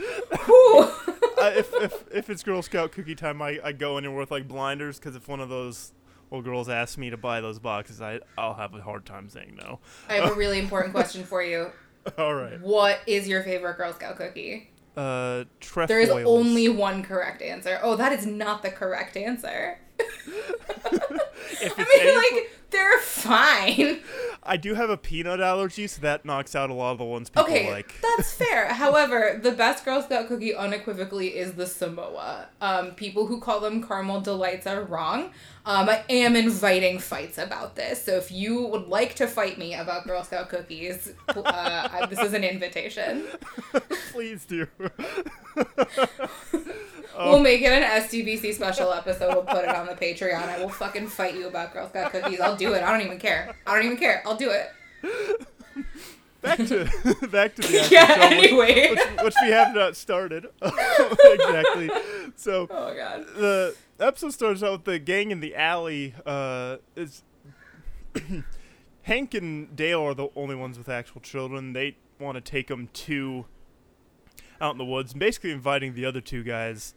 Uh, 1.36 1.52
if, 1.58 1.74
if 1.74 2.06
if 2.14 2.30
it's 2.30 2.42
Girl 2.42 2.62
Scout 2.62 2.94
cookie 2.94 3.16
time, 3.16 3.42
I, 3.42 3.60
I 3.62 3.72
go 3.74 3.98
in 3.98 4.16
with 4.16 4.32
like 4.32 4.48
blinders 4.48 4.98
because 4.98 5.16
if 5.16 5.28
one 5.28 5.42
of 5.42 5.50
those 5.50 5.92
little 6.32 6.42
girls 6.42 6.70
asks 6.70 6.98
me 6.98 7.10
to 7.10 7.18
buy 7.18 7.42
those 7.42 7.60
boxes, 7.60 8.02
I 8.02 8.20
I'll 8.38 8.54
have 8.54 8.74
a 8.74 8.82
hard 8.82 9.06
time 9.06 9.28
saying 9.28 9.58
no. 9.62 9.80
I 10.08 10.14
have 10.16 10.32
a 10.32 10.36
really 10.36 10.60
important 10.60 10.94
question 10.94 11.24
for 11.26 11.44
you. 11.44 11.72
All 12.18 12.34
right. 12.34 12.62
What 12.62 13.00
is 13.08 13.28
your 13.28 13.44
favorite 13.44 13.76
Girl 13.76 13.92
Scout 13.92 14.16
cookie? 14.16 14.70
Uh, 14.96 15.46
trefoils. 15.60 15.88
There 15.88 16.00
is 16.00 16.26
only 16.26 16.70
one 16.70 17.04
correct 17.04 17.42
answer. 17.42 17.80
Oh, 17.82 17.96
that 17.96 18.14
is 18.14 18.26
not 18.26 18.62
the 18.62 18.70
correct 18.70 19.18
answer. 19.18 19.80
I 20.00 22.04
mean, 22.04 22.16
like, 22.16 22.52
they're 22.70 23.00
fine. 23.00 24.00
I 24.46 24.58
do 24.58 24.74
have 24.76 24.90
a 24.90 24.98
peanut 24.98 25.40
allergy, 25.40 25.88
so 25.88 26.02
that 26.02 26.26
knocks 26.26 26.56
out 26.56 26.70
a 26.70 26.74
lot 26.74 26.92
of 26.92 26.98
the 26.98 27.04
ones 27.06 27.30
people 27.30 27.44
Okay, 27.46 27.72
like. 27.72 27.96
that's 28.02 28.34
fair. 28.38 28.74
However, 28.74 29.40
the 29.42 29.52
best 29.52 29.86
Girl 29.86 30.02
Scout 30.02 30.28
cookie 30.28 30.54
unequivocally 30.54 31.30
is 31.38 31.54
the 31.54 31.66
Samoa. 31.66 32.48
Um, 32.62 32.92
people 32.92 33.28
who 33.28 33.40
call 33.40 33.60
them 33.62 33.82
caramel 33.82 34.22
delights 34.22 34.68
are 34.68 34.84
wrong. 34.84 35.32
Um, 35.66 35.88
I 35.88 36.04
am 36.10 36.36
inviting 36.36 37.00
fights 37.00 37.38
about 37.38 37.76
this. 37.78 38.04
So 38.04 38.18
if 38.18 38.32
you 38.32 38.66
would 38.68 38.88
like 38.88 39.16
to 39.16 39.28
fight 39.28 39.58
me 39.58 39.74
about 39.76 40.06
Girl 40.06 40.24
Scout 40.24 40.50
cookies, 40.50 41.14
uh, 41.30 41.42
I- 41.46 42.06
this 42.10 42.20
is 42.20 42.34
an 42.34 42.44
invitation. 42.44 43.26
Please 44.12 44.44
do. 44.46 44.68
We'll 47.18 47.40
make 47.40 47.62
it 47.62 47.72
an 47.72 47.84
STBC 48.04 48.54
special 48.54 48.92
episode. 48.94 49.34
We'll 49.34 49.44
put 49.44 49.64
it 49.66 49.70
on 49.76 49.86
the 49.86 49.94
Patreon. 49.94 50.34
I 50.50 50.60
will 50.60 50.70
fucking 50.70 51.08
fight 51.08 51.36
you 51.36 51.48
about 51.48 51.74
Girl 51.74 51.88
Scout 51.90 52.12
cookies. 52.12 52.40
I'll 52.40 52.56
do 52.56 52.74
it. 52.74 52.84
I 52.84 52.92
don't 52.92 53.06
even 53.06 53.20
care. 53.20 53.54
I 53.68 53.76
don't 53.76 53.86
even 53.86 53.98
care. 53.98 54.22
I'll 54.26 54.36
do 54.38 54.50
it. 54.52 54.72
back 56.42 56.58
to 56.58 56.86
back 57.32 57.56
to 57.56 57.62
the 57.62 57.80
actual 57.82 57.92
Yeah, 57.92 58.08
show, 58.08 58.30
which- 58.38 58.46
anyway. 58.52 58.90
which, 58.92 59.24
which 59.24 59.36
we 59.44 59.50
have 59.52 59.74
not 59.76 59.96
started 59.96 60.48
exactly. 60.62 61.90
So 62.36 62.68
Oh 62.70 62.94
god. 62.96 63.26
the 63.36 63.76
episode 64.00 64.34
starts 64.34 64.64
out 64.64 64.72
with 64.72 64.84
the 64.86 65.00
gang 65.00 65.32
in 65.32 65.40
the 65.40 65.56
alley. 65.56 66.14
Uh, 66.26 66.78
is 66.96 67.24
Hank 69.04 69.34
and 69.34 69.76
Dale 69.76 70.02
are 70.02 70.14
the 70.14 70.30
only 70.36 70.56
ones 70.56 70.78
with 70.78 70.90
actual 70.90 71.22
children. 71.22 71.74
They 71.74 71.98
want 72.20 72.36
to 72.36 72.42
take 72.42 72.68
them 72.68 72.90
to 72.94 73.46
out 74.62 74.72
in 74.74 74.78
the 74.78 74.86
woods, 74.86 75.14
basically 75.14 75.52
inviting 75.52 75.94
the 75.94 76.06
other 76.06 76.22
two 76.22 76.44
guys 76.44 76.94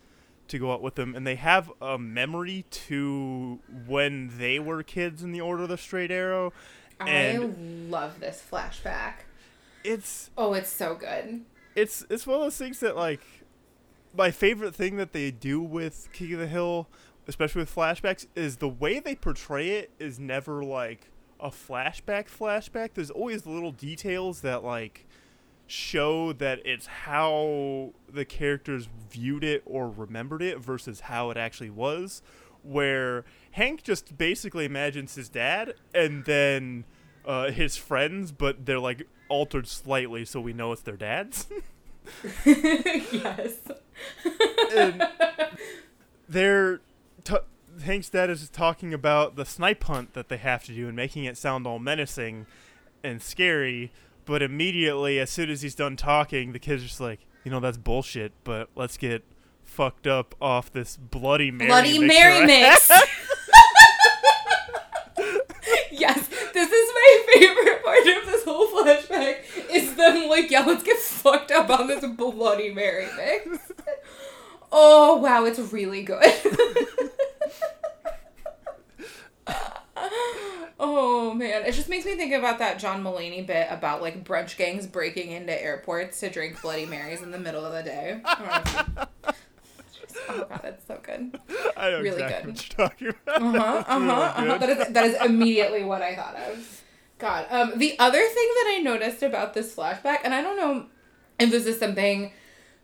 to 0.48 0.58
go 0.58 0.72
out 0.72 0.82
with 0.82 0.94
them. 0.96 1.14
And 1.14 1.26
they 1.26 1.36
have 1.36 1.70
a 1.80 1.98
memory 1.98 2.64
to 2.70 3.60
when 3.86 4.32
they 4.38 4.58
were 4.58 4.82
kids 4.82 5.22
in 5.22 5.32
the 5.32 5.40
Order 5.40 5.64
of 5.64 5.68
the 5.68 5.78
Straight 5.78 6.10
Arrow. 6.10 6.52
I 7.00 7.36
love 7.36 8.20
this 8.20 8.42
flashback. 8.50 9.24
it's 9.84 10.30
Oh, 10.38 10.54
it's 10.54 10.70
so 10.70 10.94
good. 10.94 11.42
it's 11.74 12.04
it's 12.08 12.26
one 12.26 12.36
of 12.36 12.42
those 12.42 12.56
things 12.56 12.80
that 12.80 12.96
like 12.96 13.20
my 14.16 14.30
favorite 14.30 14.74
thing 14.74 14.96
that 14.96 15.12
they 15.12 15.30
do 15.30 15.60
with 15.60 16.08
King 16.14 16.32
of 16.34 16.38
the 16.40 16.46
Hill, 16.46 16.88
especially 17.28 17.60
with 17.60 17.74
flashbacks, 17.74 18.26
is 18.34 18.56
the 18.56 18.68
way 18.68 18.98
they 18.98 19.14
portray 19.14 19.70
it 19.70 19.90
is 19.98 20.18
never 20.18 20.64
like 20.64 21.10
a 21.38 21.50
flashback 21.50 22.28
flashback. 22.28 22.94
There's 22.94 23.10
always 23.10 23.44
little 23.44 23.72
details 23.72 24.40
that 24.40 24.64
like 24.64 25.06
show 25.66 26.32
that 26.32 26.60
it's 26.64 26.86
how 26.86 27.92
the 28.08 28.24
characters 28.24 28.88
viewed 29.10 29.44
it 29.44 29.62
or 29.66 29.90
remembered 29.90 30.42
it 30.42 30.58
versus 30.58 31.00
how 31.00 31.30
it 31.30 31.36
actually 31.36 31.70
was. 31.70 32.22
Where 32.62 33.24
Hank 33.52 33.82
just 33.82 34.18
basically 34.18 34.64
imagines 34.64 35.14
his 35.14 35.28
dad 35.28 35.74
and 35.94 36.24
then 36.24 36.84
uh, 37.24 37.50
his 37.50 37.76
friends, 37.76 38.32
but 38.32 38.66
they're 38.66 38.78
like 38.78 39.06
altered 39.28 39.66
slightly 39.66 40.24
so 40.24 40.40
we 40.40 40.52
know 40.52 40.72
it's 40.72 40.82
their 40.82 40.96
dads. 40.96 41.46
yes. 42.44 43.58
and 44.74 45.02
they're 46.28 46.80
t- 47.24 47.36
Hank's 47.82 48.08
dad 48.08 48.30
is 48.30 48.48
talking 48.48 48.94
about 48.94 49.36
the 49.36 49.44
snipe 49.44 49.84
hunt 49.84 50.14
that 50.14 50.28
they 50.28 50.36
have 50.36 50.64
to 50.64 50.72
do 50.72 50.86
and 50.86 50.96
making 50.96 51.24
it 51.24 51.36
sound 51.36 51.66
all 51.66 51.78
menacing 51.78 52.46
and 53.02 53.20
scary. 53.20 53.92
But 54.26 54.42
immediately, 54.42 55.18
as 55.20 55.30
soon 55.30 55.48
as 55.50 55.62
he's 55.62 55.74
done 55.76 55.96
talking, 55.96 56.52
the 56.52 56.58
kid's 56.58 56.82
just 56.82 57.00
like, 57.00 57.20
you 57.44 57.50
know, 57.50 57.60
that's 57.60 57.78
bullshit. 57.78 58.32
But 58.44 58.68
let's 58.74 58.96
get 58.96 59.24
fucked 59.64 60.06
up 60.06 60.34
off 60.40 60.72
this 60.72 60.96
bloody 60.96 61.50
Mary. 61.50 61.68
Bloody 61.68 61.98
mixer 61.98 62.06
Mary 62.06 62.46
mix. 62.46 62.90
yes, 65.92 66.28
this 66.52 66.70
is 66.70 66.90
my 66.94 67.24
favorite 67.34 67.84
part 67.84 68.00
of 68.00 68.26
this 68.26 68.44
whole 68.44 68.66
flashback. 68.68 69.42
Is 69.70 69.94
them 69.94 70.28
like, 70.28 70.50
yeah, 70.50 70.64
let's 70.64 70.82
get 70.82 70.98
fucked 70.98 71.52
up 71.52 71.70
on 71.70 71.86
this 71.86 72.04
Bloody 72.04 72.74
Mary 72.74 73.06
mix. 73.16 73.72
Oh 74.72 75.16
wow, 75.16 75.44
it's 75.44 75.58
really 75.58 76.02
good. 76.02 76.20
oh 80.78 81.32
man, 81.34 81.64
it 81.64 81.72
just 81.72 81.88
makes 81.88 82.04
me 82.04 82.14
think 82.16 82.32
about 82.32 82.58
that 82.58 82.78
John 82.78 83.02
Mulaney 83.02 83.46
bit 83.46 83.68
about 83.70 84.02
like 84.02 84.24
brunch 84.24 84.56
gangs 84.56 84.86
breaking 84.86 85.32
into 85.32 85.52
airports 85.60 86.20
to 86.20 86.30
drink 86.30 86.60
Bloody 86.62 86.86
Marys 86.86 87.22
in 87.22 87.30
the 87.30 87.38
middle 87.38 87.64
of 87.64 87.72
the 87.72 87.82
day. 87.82 88.20
Oh, 90.28 90.34
oh 90.40 90.46
god, 90.48 90.60
that's 90.62 90.86
so 90.86 90.98
good. 91.02 91.38
I 91.76 91.90
know 91.90 92.00
Really 92.00 92.22
exactly 92.22 92.52
good. 92.52 92.68
what 92.78 93.00
you're 93.00 93.12
talking 93.14 93.36
about. 93.36 93.42
Uh 93.42 93.50
huh. 93.50 93.84
Uh 93.86 94.00
huh. 94.00 94.42
Uh-huh. 94.42 94.58
That 94.58 94.68
is 94.70 94.88
that 94.92 95.04
is 95.04 95.14
immediately 95.24 95.84
what 95.84 96.02
I 96.02 96.16
thought 96.16 96.34
of. 96.36 96.82
God. 97.18 97.46
Um. 97.50 97.78
The 97.78 97.98
other 97.98 98.18
thing 98.18 98.48
that 98.54 98.74
I 98.76 98.80
noticed 98.82 99.22
about 99.22 99.54
this 99.54 99.74
flashback, 99.74 100.20
and 100.24 100.34
I 100.34 100.40
don't 100.42 100.56
know 100.56 100.86
if 101.38 101.50
this 101.50 101.66
is 101.66 101.78
something 101.78 102.32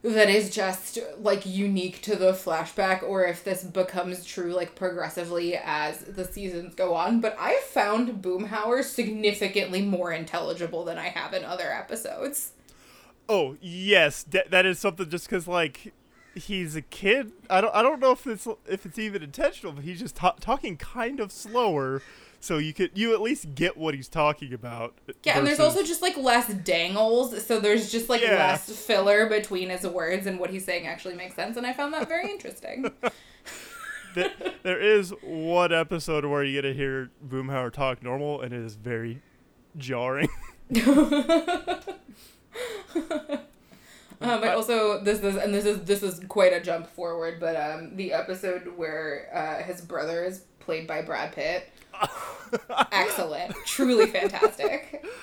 that 0.03 0.29
is 0.29 0.51
just 0.51 0.99
like 1.19 1.47
unique 1.47 2.03
to 2.03 2.17
the 2.17 2.33
flashback 2.33 3.03
or 3.03 3.25
if 3.25 3.45
this 3.45 3.63
becomes 3.63 4.25
true 4.25 4.53
like 4.53 4.75
progressively 4.75 5.57
as 5.57 6.01
the 6.01 6.25
seasons 6.25 6.75
go 6.75 6.95
on. 6.95 7.21
But 7.21 7.37
i 7.39 7.61
found 7.69 8.23
boomhauer 8.23 8.83
significantly 8.83 9.83
more 9.83 10.13
intelligible 10.13 10.85
than 10.85 10.99
i 10.99 11.09
have 11.09 11.33
in 11.33 11.45
other 11.45 11.73
episodes. 11.73 12.53
Oh 13.29 13.57
yes, 13.61 14.25
that 14.25 14.51
that 14.51 14.67
is 14.67 14.79
something. 14.79 15.09
Just 15.09 15.29
because 15.29 15.47
like 15.47 15.93
he's 16.35 16.75
a 16.77 16.83
kid, 16.83 17.33
I 17.49 17.61
don't 17.61 17.75
I 17.75 17.83
don't 17.83 18.01
know 18.01 18.13
if 18.13 18.27
it's 18.27 18.49
if 18.67 18.85
it's 18.85 18.99
even 18.99 19.23
intentional, 19.23 19.73
but 19.73 19.85
he's 19.85 20.01
just 20.01 20.17
ta- 20.17 20.37
talking 20.41 20.77
kind 20.77 21.21
of 21.21 21.31
slower, 21.31 22.03
so 22.43 22.59
you 22.59 22.75
could 22.75 22.91
you 22.95 23.15
at 23.15 23.21
least 23.23 23.55
get 23.55 23.77
what 23.77 23.95
he's 23.95 24.09
talking 24.09 24.53
about. 24.53 24.95
yeah 25.25 25.39
and 25.39 25.47
there's 25.47 25.61
also 25.61 25.83
just 25.83 26.03
like 26.03 26.17
less 26.17 26.53
dangles 26.53 27.45
so 27.47 27.59
there's 27.61 27.91
just 27.91 28.09
like 28.09 28.21
Yeah. 28.21 28.35
less 28.37 28.71
filler 28.71 29.29
between 29.29 29.71
his 29.71 29.87
words 29.87 30.27
and 30.27 30.39
what 30.39 30.51
he's 30.51 30.65
saying 30.65 30.87
actually 30.87 31.15
makes 31.15 31.35
sense 31.37 31.57
and 31.57 31.67
i 31.67 31.73
found 31.73 31.95
that 31.95 32.09
very 32.09 32.31
interesting 32.31 32.91
th- 34.15 34.33
there 34.63 34.81
is 34.81 35.11
one 35.23 35.73
episode 35.73 36.25
where 36.25 36.43
you 36.45 36.61
get 36.61 36.69
to 36.69 36.75
hear 36.75 37.11
Boomhauer 37.27 37.73
talk 37.73 38.03
normal, 38.03 38.43
and 38.43 38.53
it 38.53 38.61
is 38.61 38.75
very 38.75 39.23
jarring. 39.79 40.29
Um, 44.21 44.45
I 44.45 44.53
also 44.53 45.03
this 45.03 45.19
is 45.21 45.35
and 45.35 45.53
this 45.53 45.65
is 45.65 45.81
this 45.83 46.05
is 46.05 46.21
quite 46.29 46.53
a 46.53 46.61
jump 46.61 46.87
forward, 46.87 47.41
but 47.41 47.57
um, 47.57 47.97
the 47.97 48.13
episode 48.13 48.69
where 48.77 49.29
uh, 49.35 49.65
his 49.65 49.81
brother 49.81 50.23
is 50.25 50.45
played 50.61 50.87
by 50.87 51.03
Brad 51.03 51.33
Pitt, 51.33 51.69
excellent, 52.93 53.55
truly 53.67 54.07
fantastic. 54.07 55.05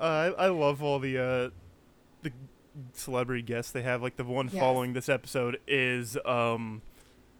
Uh, 0.00 0.32
I 0.36 0.46
I 0.46 0.48
love 0.48 0.82
all 0.82 0.98
the 0.98 1.16
uh, 1.16 1.50
the 2.22 2.32
celebrity 2.92 3.40
guests 3.42 3.70
they 3.70 3.82
have. 3.82 4.02
Like 4.02 4.16
the 4.16 4.24
one 4.24 4.50
Yes. 4.52 4.60
following 4.60 4.94
this 4.94 5.08
episode 5.08 5.60
is 5.68 6.18
um 6.24 6.82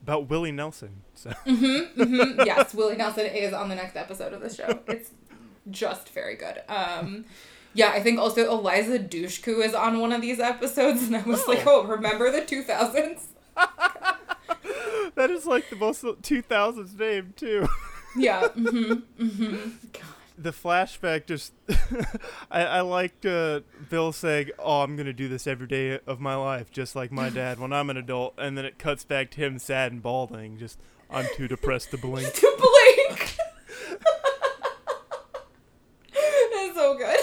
about 0.01 0.29
Willie 0.31 0.53
Nelson. 0.53 1.03
So 1.15 1.31
hmm 1.45 2.41
Yes, 2.47 2.73
Willie 2.73 2.95
Nelson 2.97 3.27
is 3.27 3.53
on 3.53 3.69
the 3.69 3.75
next 3.75 3.97
episode 3.97 4.33
of 4.33 4.43
the 4.43 4.49
show. 4.55 4.79
It's 4.87 5.11
just 5.73 6.11
very 6.11 6.37
good. 6.37 6.63
Um, 6.69 7.25
yeah, 7.75 7.91
I 7.91 8.01
think 8.01 8.21
also 8.21 8.49
Eliza 8.49 9.01
Dushku 9.01 9.65
is 9.65 9.75
on 9.75 9.99
one 9.99 10.13
of 10.13 10.21
these 10.23 10.39
episodes, 10.39 11.03
and 11.03 11.17
I 11.17 11.23
was 11.23 11.49
like, 11.49 11.67
oh, 11.67 11.85
remember 11.85 12.31
the 12.31 12.45
two 12.45 12.63
thousands? 12.63 13.27
that 15.17 15.31
is 15.31 15.47
like 15.47 15.69
the 15.69 15.77
most 15.77 16.05
2000s 16.05 16.97
name 16.99 17.35
too. 17.37 17.67
Yeah. 18.17 18.49
Mm-hmm. 18.49 19.25
Mm-hmm. 19.25 19.71
God. 19.93 20.03
the 20.39 20.51
flashback 20.51 21.27
just 21.27 21.53
I, 22.51 22.63
I 22.65 22.81
liked 22.83 23.25
uh, 23.27 23.61
Bill 23.91 24.13
saying, 24.13 24.51
"Oh, 24.59 24.83
I'm 24.83 24.97
gonna 24.97 25.13
do 25.13 25.29
this 25.29 25.47
every 25.47 25.67
day 25.67 25.99
of 26.07 26.21
my 26.21 26.35
life, 26.35 26.71
just 26.71 26.97
like 26.97 27.13
my 27.13 27.29
dad 27.41 27.59
when 27.59 27.73
I'm 27.73 27.91
an 27.91 27.97
adult," 27.97 28.35
and 28.39 28.57
then 28.57 28.65
it 28.65 28.79
cuts 28.79 29.05
back 29.05 29.31
to 29.33 29.41
him 29.41 29.59
sad 29.59 29.93
and 29.93 30.03
balding. 30.03 30.59
Just 30.59 30.79
I'm 31.11 31.27
too 31.37 31.49
depressed 31.49 31.91
to 31.93 31.99
blink. 31.99 32.33
to 32.35 32.57
blink. 32.59 33.37
That's 36.13 36.75
so 36.75 36.97
good. 36.97 37.19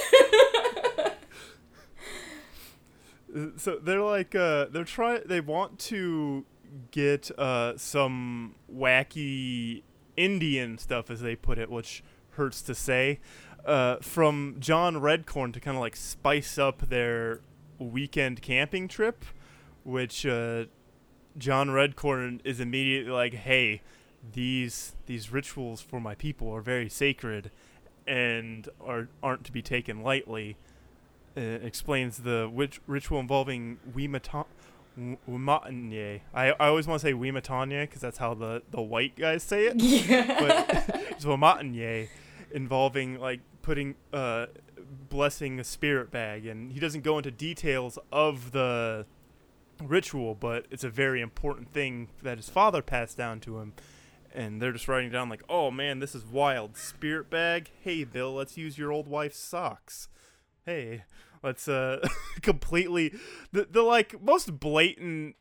So 3.58 3.78
they're 3.78 4.02
like 4.02 4.36
uh, 4.36 4.66
they're 4.66 4.84
trying. 4.84 5.22
They 5.26 5.42
want 5.42 5.80
to 5.80 6.46
get 6.92 7.32
uh, 7.38 7.78
some 7.78 8.56
wacky 8.72 9.82
Indian 10.18 10.78
stuff, 10.78 11.10
as 11.10 11.22
they 11.22 11.36
put 11.36 11.58
it, 11.58 11.70
which 11.70 12.04
hurts 12.32 12.62
to 12.64 12.76
say, 12.76 13.20
uh, 13.66 13.98
from 13.98 14.58
John 14.60 14.96
Redcorn 14.96 15.54
to 15.54 15.60
kind 15.60 15.78
of 15.78 15.82
like 15.82 15.96
spice 15.96 16.58
up 16.58 16.90
their 16.90 17.42
weekend 17.80 18.42
camping 18.42 18.88
trip, 18.88 19.26
which 19.84 20.26
uh, 20.26 20.66
John 21.38 21.70
Redcorn 21.70 22.40
is 22.44 22.60
immediately 22.60 23.12
like, 23.12 23.34
"Hey, 23.34 23.82
these 24.34 24.96
these 25.06 25.32
rituals 25.32 25.82
for 25.82 26.00
my 26.00 26.16
people 26.16 26.52
are 26.52 26.62
very 26.62 26.90
sacred, 26.90 27.52
and 28.06 28.68
are 28.82 29.08
aren't 29.22 29.44
to 29.46 29.52
be 29.52 29.62
taken 29.62 30.02
lightly." 30.02 30.58
Uh, 31.36 31.42
explains 31.42 32.20
the 32.20 32.48
ritual 32.86 33.20
involving 33.20 33.80
Wimata- 33.92 34.46
Wimatanye. 34.98 36.22
I, 36.34 36.52
I 36.52 36.68
always 36.68 36.88
want 36.88 37.02
to 37.02 37.08
say 37.08 37.14
Wimatanye 37.14 37.84
because 37.84 38.02
that's 38.02 38.18
how 38.18 38.34
the, 38.34 38.62
the 38.72 38.82
white 38.82 39.16
guys 39.16 39.44
say 39.44 39.66
it. 39.68 39.76
yeah. 39.82 40.40
But 40.40 40.96
it's 41.12 41.26
Wimatanye 41.26 42.10
involving 42.54 43.20
like 43.20 43.40
putting 43.62 43.96
uh 44.14 44.46
blessing 45.10 45.60
a 45.60 45.64
spirit 45.64 46.12
bag 46.12 46.46
and 46.46 46.72
he 46.72 46.80
doesn't 46.80 47.02
go 47.02 47.18
into 47.18 47.32
details 47.32 47.98
of 48.12 48.52
the 48.52 49.06
ritual 49.82 50.36
but 50.36 50.66
it's 50.70 50.84
a 50.84 50.90
very 50.90 51.20
important 51.20 51.72
thing 51.74 52.10
that 52.22 52.38
his 52.38 52.50
father 52.50 52.82
passed 52.82 53.18
down 53.18 53.40
to 53.40 53.60
him 53.60 53.74
and 54.34 54.62
they're 54.62 54.72
just 54.72 54.88
writing 54.88 55.12
down 55.12 55.30
like 55.30 55.44
oh 55.50 55.72
man 55.72 56.00
this 56.00 56.14
is 56.14 56.26
wild 56.26 56.78
spirit 56.78 57.30
bag 57.30 57.72
hey 57.82 58.04
bill 58.04 58.34
let's 58.34 58.58
use 58.58 58.78
your 58.78 58.92
old 58.92 59.08
wife's 59.08 59.40
socks 59.40 60.08
hey 60.66 61.04
let's 61.44 61.68
uh 61.68 62.06
completely 62.42 63.14
the, 63.52 63.68
the 63.70 63.82
like 63.82 64.22
most 64.22 64.60
blatant 64.60 65.36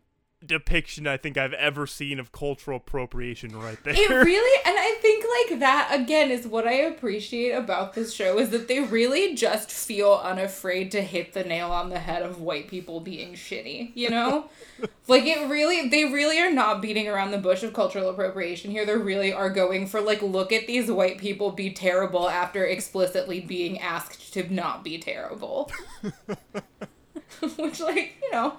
depiction 0.46 1.06
I 1.06 1.16
think 1.16 1.36
I've 1.36 1.52
ever 1.52 1.86
seen 1.86 2.18
of 2.18 2.32
cultural 2.32 2.78
appropriation 2.78 3.56
right 3.58 3.78
there. 3.84 3.94
It 3.94 4.10
really, 4.24 4.60
and 4.64 4.76
I 4.78 4.98
think 5.00 5.24
like 5.50 5.60
that 5.60 5.90
again 5.92 6.30
is 6.30 6.46
what 6.46 6.66
I 6.66 6.72
appreciate 6.72 7.52
about 7.52 7.94
this 7.94 8.12
show 8.12 8.38
is 8.38 8.50
that 8.50 8.68
they 8.68 8.80
really 8.80 9.34
just 9.34 9.70
feel 9.70 10.20
unafraid 10.22 10.90
to 10.92 11.02
hit 11.02 11.32
the 11.32 11.44
nail 11.44 11.70
on 11.70 11.90
the 11.90 11.98
head 11.98 12.22
of 12.22 12.40
white 12.40 12.68
people 12.68 13.00
being 13.00 13.34
shitty, 13.34 13.92
you 13.94 14.10
know? 14.10 14.50
like 15.08 15.24
it 15.24 15.48
really, 15.48 15.88
they 15.88 16.04
really 16.04 16.40
are 16.40 16.50
not 16.50 16.82
beating 16.82 17.08
around 17.08 17.30
the 17.30 17.38
bush 17.38 17.62
of 17.62 17.72
cultural 17.72 18.10
appropriation 18.10 18.70
here. 18.70 18.84
They 18.84 18.96
really 18.96 19.32
are 19.32 19.50
going 19.50 19.86
for 19.86 20.00
like, 20.00 20.22
look 20.22 20.52
at 20.52 20.66
these 20.66 20.90
white 20.90 21.18
people 21.18 21.52
be 21.52 21.72
terrible 21.72 22.28
after 22.28 22.64
explicitly 22.64 23.40
being 23.40 23.78
asked 23.78 24.32
to 24.34 24.52
not 24.52 24.84
be 24.84 24.98
terrible. 24.98 25.70
Which, 27.56 27.80
like, 27.80 28.16
you 28.22 28.30
know. 28.30 28.56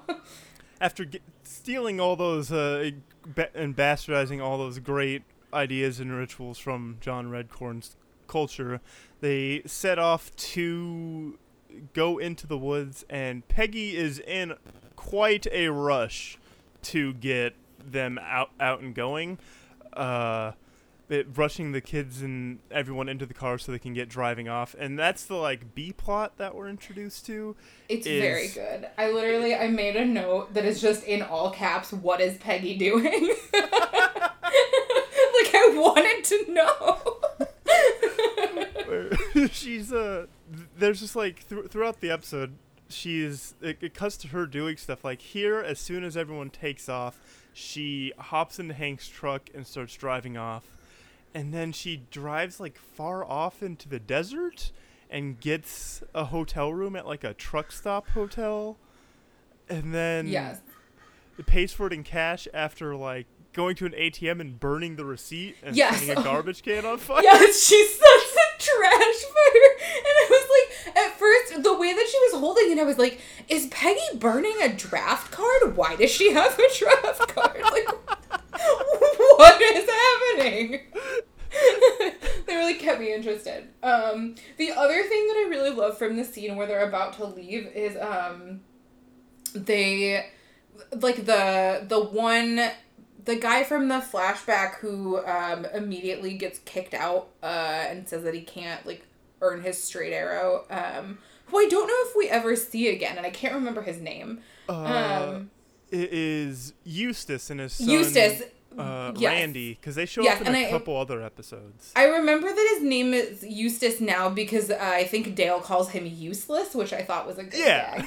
After 0.81 1.05
stealing 1.63 1.97
all 1.97 2.17
those 2.17 2.51
uh, 2.51 2.91
and 3.55 3.73
bastardizing 3.73 4.43
all 4.43 4.57
those 4.57 4.79
great 4.79 5.23
ideas 5.53 5.97
and 6.01 6.11
rituals 6.11 6.57
from 6.57 6.97
John 6.99 7.27
Redcorn's 7.27 7.95
culture, 8.27 8.81
they 9.21 9.61
set 9.65 9.97
off 9.97 10.35
to 10.35 11.39
go 11.93 12.17
into 12.17 12.45
the 12.47 12.57
woods, 12.57 13.05
and 13.09 13.47
Peggy 13.47 13.95
is 13.95 14.19
in 14.19 14.55
quite 14.97 15.47
a 15.53 15.69
rush 15.69 16.37
to 16.81 17.13
get 17.13 17.55
them 17.79 18.19
out 18.21 18.51
out 18.59 18.81
and 18.81 18.93
going. 18.93 19.39
Uh, 19.93 20.51
it, 21.09 21.27
rushing 21.35 21.71
the 21.73 21.81
kids 21.81 22.21
and 22.21 22.59
everyone 22.71 23.09
into 23.09 23.25
the 23.25 23.33
car 23.33 23.57
so 23.57 23.71
they 23.71 23.79
can 23.79 23.93
get 23.93 24.09
driving 24.09 24.47
off 24.47 24.75
and 24.79 24.97
that's 24.97 25.25
the 25.25 25.35
like 25.35 25.75
b 25.75 25.91
plot 25.91 26.37
that 26.37 26.55
we're 26.55 26.67
introduced 26.67 27.25
to 27.25 27.55
It's 27.89 28.07
is- 28.07 28.21
very 28.21 28.47
good. 28.47 28.87
I 28.97 29.11
literally 29.11 29.53
I 29.55 29.67
made 29.67 29.95
a 29.95 30.05
note 30.05 30.53
that 30.53 30.65
is 30.65 30.81
just 30.81 31.03
in 31.03 31.21
all 31.21 31.51
caps. 31.51 31.91
What 31.91 32.21
is 32.21 32.37
Peggy 32.37 32.77
doing? 32.77 33.35
like 33.53 33.71
I 35.53 35.71
wanted 35.75 36.23
to 36.25 36.53
know. 36.53 36.99
she's 39.51 39.91
uh 39.91 40.27
there's 40.77 40.99
just 40.99 41.15
like 41.15 41.39
thr 41.39 41.61
throughout 41.61 41.99
the 42.01 42.11
episode 42.11 42.53
she's 42.89 43.55
it, 43.61 43.77
it 43.81 43.93
cuts 43.93 44.17
to 44.17 44.27
her 44.29 44.45
doing 44.45 44.77
stuff 44.77 45.03
like 45.03 45.21
here 45.21 45.59
as 45.59 45.79
soon 45.79 46.03
as 46.03 46.15
everyone 46.15 46.49
takes 46.49 46.87
off 46.87 47.19
she 47.53 48.13
hops 48.17 48.59
into 48.59 48.73
hank's 48.73 49.07
truck 49.07 49.49
and 49.53 49.65
starts 49.65 49.95
driving 49.95 50.37
off 50.37 50.67
and 51.33 51.53
then 51.53 51.71
she 51.71 52.03
drives 52.11 52.59
like 52.59 52.77
far 52.77 53.23
off 53.25 53.61
into 53.63 53.89
the 53.89 53.99
desert 53.99 54.71
and 55.09 55.39
gets 55.39 56.01
a 56.13 56.25
hotel 56.25 56.73
room 56.73 56.95
at 56.95 57.05
like 57.05 57.23
a 57.23 57.33
truck 57.33 57.71
stop 57.71 58.09
hotel 58.09 58.77
and 59.69 59.93
then 59.93 60.27
yes. 60.27 60.59
pays 61.45 61.71
for 61.73 61.87
it 61.87 61.93
in 61.93 62.03
cash 62.03 62.47
after 62.53 62.95
like 62.95 63.27
going 63.53 63.75
to 63.75 63.85
an 63.85 63.91
ATM 63.91 64.41
and 64.41 64.59
burning 64.59 64.95
the 64.95 65.05
receipt 65.05 65.55
and 65.63 65.75
Yes. 65.75 65.99
setting 66.01 66.17
a 66.17 66.23
garbage 66.23 66.63
can 66.63 66.85
on 66.85 66.97
fire. 66.99 67.21
Yes, 67.21 67.63
she's 67.63 67.93
such 67.99 68.05
a 68.07 68.63
trash 68.63 69.23
fire. 69.23 69.69
And 69.97 70.05
I 70.05 70.27
was 70.29 70.49
like, 70.49 70.97
at 70.97 71.19
first, 71.19 71.63
the 71.63 71.77
way 71.77 71.93
that 71.93 72.07
she 72.09 72.17
was 72.31 72.39
holding 72.39 72.71
it, 72.71 72.79
I 72.79 72.83
was 72.83 72.97
like, 72.97 73.21
is 73.49 73.67
Peggy 73.67 73.99
burning 74.17 74.55
a 74.63 74.69
draft 74.73 75.31
card? 75.31 75.77
Why 75.77 75.95
does 75.95 76.09
she 76.09 76.31
have 76.31 76.57
a 76.57 76.77
draft 76.77 77.35
card? 77.35 77.61
Like, 77.61 78.02
what 79.43 79.61
is 79.61 79.89
happening? 79.89 80.79
they 82.47 82.55
really 82.55 82.75
kept 82.75 82.99
me 82.99 83.13
interested. 83.13 83.67
Um, 83.81 84.35
the 84.57 84.71
other 84.71 85.03
thing 85.03 85.27
that 85.27 85.43
I 85.45 85.47
really 85.49 85.69
love 85.69 85.97
from 85.97 86.15
the 86.17 86.23
scene 86.23 86.55
where 86.55 86.65
they're 86.65 86.87
about 86.87 87.13
to 87.13 87.25
leave 87.25 87.67
is 87.67 87.97
um, 87.97 88.61
they 89.53 90.25
like 90.91 91.25
the 91.25 91.85
the 91.87 91.99
one 91.99 92.71
the 93.25 93.35
guy 93.35 93.63
from 93.63 93.87
the 93.87 93.99
flashback 93.99 94.75
who 94.75 95.23
um, 95.25 95.65
immediately 95.73 96.33
gets 96.37 96.59
kicked 96.59 96.93
out 96.93 97.29
uh, 97.41 97.85
and 97.87 98.07
says 98.07 98.23
that 98.23 98.33
he 98.33 98.41
can't 98.41 98.85
like 98.85 99.05
earn 99.41 99.61
his 99.61 99.81
straight 99.81 100.13
arrow 100.13 100.65
um, 100.69 101.19
who 101.47 101.59
i 101.59 101.67
don't 101.69 101.87
know 101.87 102.09
if 102.09 102.15
we 102.15 102.29
ever 102.29 102.55
see 102.55 102.87
again 102.89 103.17
and 103.17 103.25
i 103.25 103.29
can't 103.29 103.53
remember 103.53 103.81
his 103.81 103.99
name 103.99 104.39
Uh, 104.67 105.33
um, 105.35 105.51
it 105.91 106.11
is 106.11 106.73
Eustace 106.83 107.49
and 107.49 107.59
his 107.59 107.73
son, 107.73 107.89
eustace 107.89 108.41
uh, 108.77 109.13
yes. 109.15 109.31
Randy, 109.31 109.73
because 109.73 109.95
they 109.95 110.05
show 110.05 110.27
up 110.27 110.41
in 110.41 110.53
a 110.55 110.67
I- 110.67 110.69
couple 110.69 110.95
other 110.97 111.21
episodes. 111.21 111.91
I 111.95 112.05
remember 112.05 112.47
that 112.47 112.75
his 112.75 112.83
name 112.83 113.13
is 113.13 113.43
Eustace 113.43 113.99
now 114.01 114.29
because 114.29 114.69
uh, 114.71 114.77
I 114.81 115.05
think 115.05 115.35
Dale 115.35 115.59
calls 115.59 115.89
him 115.89 116.05
useless, 116.05 116.73
which 116.75 116.93
I 116.93 117.01
thought 117.03 117.27
was 117.27 117.37
a 117.37 117.43
good 117.43 117.59
Yeah. 117.59 117.97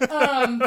gag. 0.00 0.10
Um, 0.10 0.60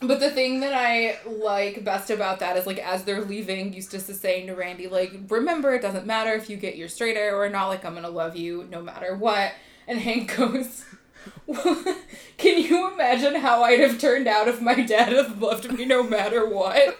but 0.00 0.20
the 0.20 0.30
thing 0.30 0.60
that 0.60 0.72
I 0.72 1.18
like 1.28 1.84
best 1.84 2.08
about 2.10 2.38
that 2.38 2.56
is 2.56 2.66
like 2.66 2.78
as 2.78 3.04
they're 3.04 3.20
leaving, 3.24 3.72
Eustace 3.74 4.08
is 4.08 4.18
saying 4.20 4.46
to 4.46 4.54
Randy, 4.54 4.86
like, 4.88 5.12
remember 5.28 5.74
it 5.74 5.82
doesn't 5.82 6.06
matter 6.06 6.32
if 6.32 6.48
you 6.48 6.56
get 6.56 6.76
your 6.76 6.88
straight 6.88 7.16
arrow 7.16 7.38
or 7.38 7.48
not, 7.50 7.66
like 7.68 7.84
I'm 7.84 7.94
gonna 7.94 8.08
love 8.08 8.36
you 8.36 8.66
no 8.70 8.80
matter 8.80 9.14
what. 9.16 9.52
And 9.86 9.98
Hank 9.98 10.34
goes, 10.36 10.84
Can 12.36 12.62
you 12.62 12.92
imagine 12.92 13.34
how 13.36 13.62
I'd 13.62 13.80
have 13.80 13.98
turned 13.98 14.26
out 14.28 14.48
if 14.48 14.60
my 14.60 14.74
dad 14.74 15.12
had 15.12 15.40
loved 15.40 15.70
me 15.76 15.84
no 15.84 16.02
matter 16.02 16.48
what? 16.48 16.98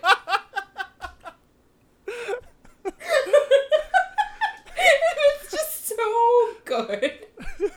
It's 4.76 5.50
just 5.50 5.88
so 5.88 6.54
good. 6.64 7.26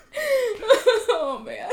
oh 1.10 1.42
man. 1.46 1.70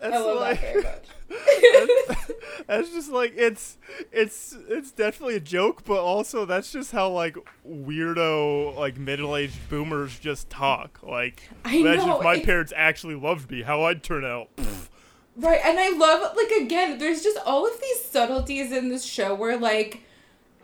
That's 0.00 0.16
I 0.16 0.18
love 0.18 0.40
like, 0.40 0.60
that 0.60 0.72
very 0.72 0.82
much. 0.82 1.04
that's, 2.08 2.32
that's 2.66 2.90
just 2.90 3.10
like 3.10 3.34
it's 3.36 3.78
it's 4.10 4.56
it's 4.68 4.90
definitely 4.90 5.36
a 5.36 5.40
joke, 5.40 5.84
but 5.84 6.00
also 6.00 6.44
that's 6.44 6.72
just 6.72 6.90
how 6.92 7.08
like 7.10 7.36
weirdo 7.68 8.76
like 8.76 8.98
middle 8.98 9.36
aged 9.36 9.68
boomers 9.68 10.18
just 10.18 10.50
talk. 10.50 11.00
Like 11.02 11.48
I 11.64 11.76
imagine 11.76 12.08
know, 12.08 12.18
if 12.18 12.24
my 12.24 12.34
it- 12.34 12.44
parents 12.44 12.72
actually 12.76 13.14
loved 13.14 13.50
me, 13.50 13.62
how 13.62 13.84
I'd 13.84 14.02
turn 14.02 14.24
out. 14.24 14.48
Right, 15.34 15.60
and 15.64 15.78
I 15.78 15.90
love 15.90 16.36
like 16.36 16.50
again, 16.50 16.98
there's 16.98 17.22
just 17.22 17.38
all 17.46 17.66
of 17.66 17.80
these 17.80 18.04
subtleties 18.04 18.72
in 18.72 18.88
this 18.88 19.04
show 19.04 19.34
where 19.34 19.56
like 19.56 20.02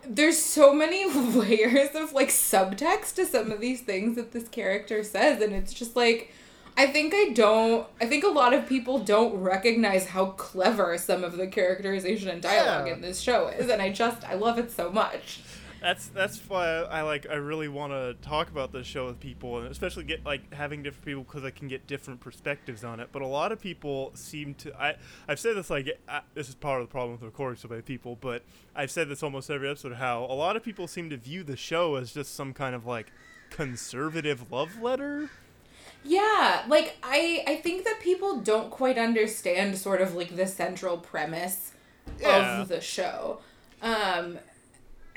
there's 0.08 0.38
so 0.40 0.72
many 0.74 1.04
layers 1.14 1.90
of 1.94 2.12
like 2.12 2.28
subtext 2.28 3.14
to 3.16 3.26
some 3.26 3.50
of 3.52 3.60
these 3.60 3.80
things 3.82 4.16
that 4.16 4.32
this 4.32 4.48
character 4.48 5.02
says 5.04 5.40
and 5.42 5.52
it's 5.52 5.72
just 5.74 5.94
like 5.96 6.32
I 6.76 6.86
think 6.86 7.12
I 7.14 7.30
don't 7.34 7.86
I 8.00 8.06
think 8.06 8.24
a 8.24 8.28
lot 8.28 8.54
of 8.54 8.66
people 8.68 8.98
don't 9.00 9.34
recognize 9.34 10.06
how 10.06 10.26
clever 10.26 10.96
some 10.96 11.24
of 11.24 11.36
the 11.36 11.46
characterization 11.46 12.28
and 12.28 12.40
dialogue 12.40 12.86
Yeah. 12.86 12.94
in 12.94 13.00
this 13.00 13.20
show 13.20 13.48
is 13.48 13.68
and 13.68 13.82
I 13.82 13.90
just 13.90 14.24
I 14.24 14.34
love 14.34 14.58
it 14.58 14.70
so 14.70 14.90
much. 14.90 15.40
That's 15.80 16.08
that's 16.08 16.38
why 16.48 16.66
I 16.66 17.02
like 17.02 17.26
I 17.30 17.34
really 17.34 17.68
want 17.68 17.92
to 17.92 18.14
talk 18.20 18.48
about 18.50 18.72
this 18.72 18.86
show 18.86 19.06
with 19.06 19.20
people 19.20 19.58
and 19.58 19.68
especially 19.68 20.04
get 20.04 20.24
like 20.24 20.52
having 20.52 20.82
different 20.82 21.04
people 21.04 21.22
because 21.22 21.44
I 21.44 21.50
can 21.50 21.68
get 21.68 21.86
different 21.86 22.20
perspectives 22.20 22.82
on 22.82 22.98
it. 23.00 23.10
But 23.12 23.22
a 23.22 23.26
lot 23.26 23.52
of 23.52 23.60
people 23.60 24.10
seem 24.14 24.54
to 24.54 24.74
I 24.80 24.96
I've 25.28 25.38
said 25.38 25.56
this 25.56 25.70
like 25.70 25.88
uh, 26.08 26.20
this 26.34 26.48
is 26.48 26.54
part 26.56 26.80
of 26.82 26.88
the 26.88 26.90
problem 26.90 27.12
with 27.12 27.22
recording 27.22 27.58
so 27.58 27.68
many 27.68 27.82
people, 27.82 28.16
but 28.20 28.42
I've 28.74 28.90
said 28.90 29.08
this 29.08 29.22
almost 29.22 29.50
every 29.50 29.68
episode 29.68 29.94
how 29.94 30.24
a 30.24 30.34
lot 30.34 30.56
of 30.56 30.64
people 30.64 30.88
seem 30.88 31.10
to 31.10 31.16
view 31.16 31.44
the 31.44 31.56
show 31.56 31.94
as 31.94 32.12
just 32.12 32.34
some 32.34 32.52
kind 32.52 32.74
of 32.74 32.84
like 32.84 33.12
conservative 33.50 34.50
love 34.50 34.80
letter. 34.80 35.30
Yeah, 36.04 36.64
like 36.68 36.96
I 37.02 37.44
I 37.46 37.56
think 37.56 37.84
that 37.84 38.00
people 38.00 38.40
don't 38.40 38.70
quite 38.70 38.98
understand 38.98 39.76
sort 39.78 40.00
of 40.00 40.14
like 40.14 40.34
the 40.36 40.46
central 40.46 40.96
premise 40.98 41.72
Yeah. 42.20 42.62
of 42.62 42.68
the 42.68 42.80
show. 42.80 43.40
Um 43.82 44.38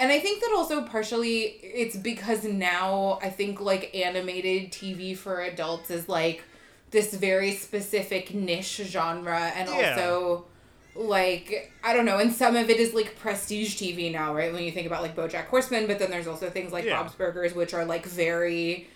and 0.01 0.11
I 0.11 0.19
think 0.19 0.41
that 0.41 0.51
also 0.55 0.81
partially 0.83 1.37
it's 1.81 1.95
because 1.95 2.43
now 2.43 3.19
I 3.21 3.29
think 3.29 3.61
like 3.61 3.95
animated 3.95 4.71
TV 4.71 5.15
for 5.17 5.39
adults 5.41 5.89
is 5.89 6.09
like 6.09 6.43
this 6.89 7.13
very 7.13 7.51
specific 7.53 8.33
niche 8.33 8.81
genre 8.83 9.39
and 9.55 9.69
Yeah. 9.69 9.91
also 9.95 10.45
like 10.95 11.71
I 11.83 11.93
don't 11.93 12.05
know, 12.05 12.17
and 12.17 12.33
some 12.33 12.57
of 12.57 12.69
it 12.69 12.79
is 12.81 12.93
like 12.93 13.17
prestige 13.17 13.77
TV 13.77 14.11
now, 14.11 14.35
right? 14.35 14.51
When 14.51 14.63
you 14.63 14.71
think 14.71 14.87
about 14.87 15.01
like 15.01 15.15
BoJack 15.15 15.45
Horseman, 15.45 15.87
but 15.87 15.99
then 15.99 16.09
there's 16.11 16.27
also 16.27 16.49
things 16.49 16.73
like 16.73 16.83
Yeah. 16.83 17.01
Bob's 17.01 17.15
Burgers, 17.15 17.53
which 17.55 17.73
are 17.73 17.85
like 17.85 18.05
very 18.05 18.87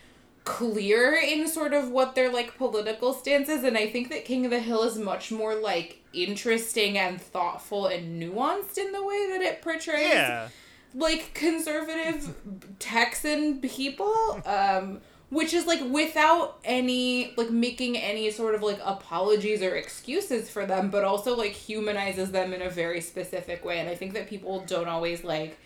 clear 0.43 1.15
in 1.15 1.47
sort 1.47 1.73
of 1.73 1.89
what 1.89 2.13
their 2.15 2.29
like 2.31 2.57
political 2.57 3.13
stances, 3.13 3.63
and 3.63 3.77
I 3.77 3.87
think 3.89 4.09
that 4.09 4.25
King 4.25 4.43
of 4.45 4.51
the 4.51 4.59
Hill 4.59 4.83
is 4.83 4.97
much 4.97 5.31
more 5.31 5.55
like 5.55 5.99
interesting 6.13 6.97
and 6.97 7.19
thoughtful 7.21 7.87
and 7.87 8.21
nuanced 8.21 8.77
in 8.77 8.91
the 8.91 9.03
way 9.03 9.27
that 9.31 9.41
it 9.41 9.61
portrays 9.61 10.09
Yeah. 10.13 10.49
Like 10.95 11.33
conservative 11.33 12.33
Texan 12.79 13.59
people, 13.59 14.41
um, 14.45 15.01
which 15.29 15.53
is 15.53 15.67
like 15.67 15.81
without 15.91 16.59
any 16.63 17.33
like 17.35 17.51
making 17.51 17.97
any 17.97 18.31
sort 18.31 18.55
of 18.55 18.63
like 18.63 18.79
apologies 18.83 19.61
or 19.61 19.75
excuses 19.75 20.49
for 20.49 20.65
them, 20.65 20.89
but 20.89 21.03
also 21.03 21.35
like 21.35 21.51
humanizes 21.51 22.31
them 22.31 22.53
in 22.53 22.61
a 22.61 22.69
very 22.69 23.01
specific 23.01 23.65
way. 23.65 23.79
And 23.79 23.89
I 23.89 23.95
think 23.95 24.13
that 24.13 24.29
people 24.29 24.63
don't 24.65 24.87
always 24.87 25.23
like 25.23 25.59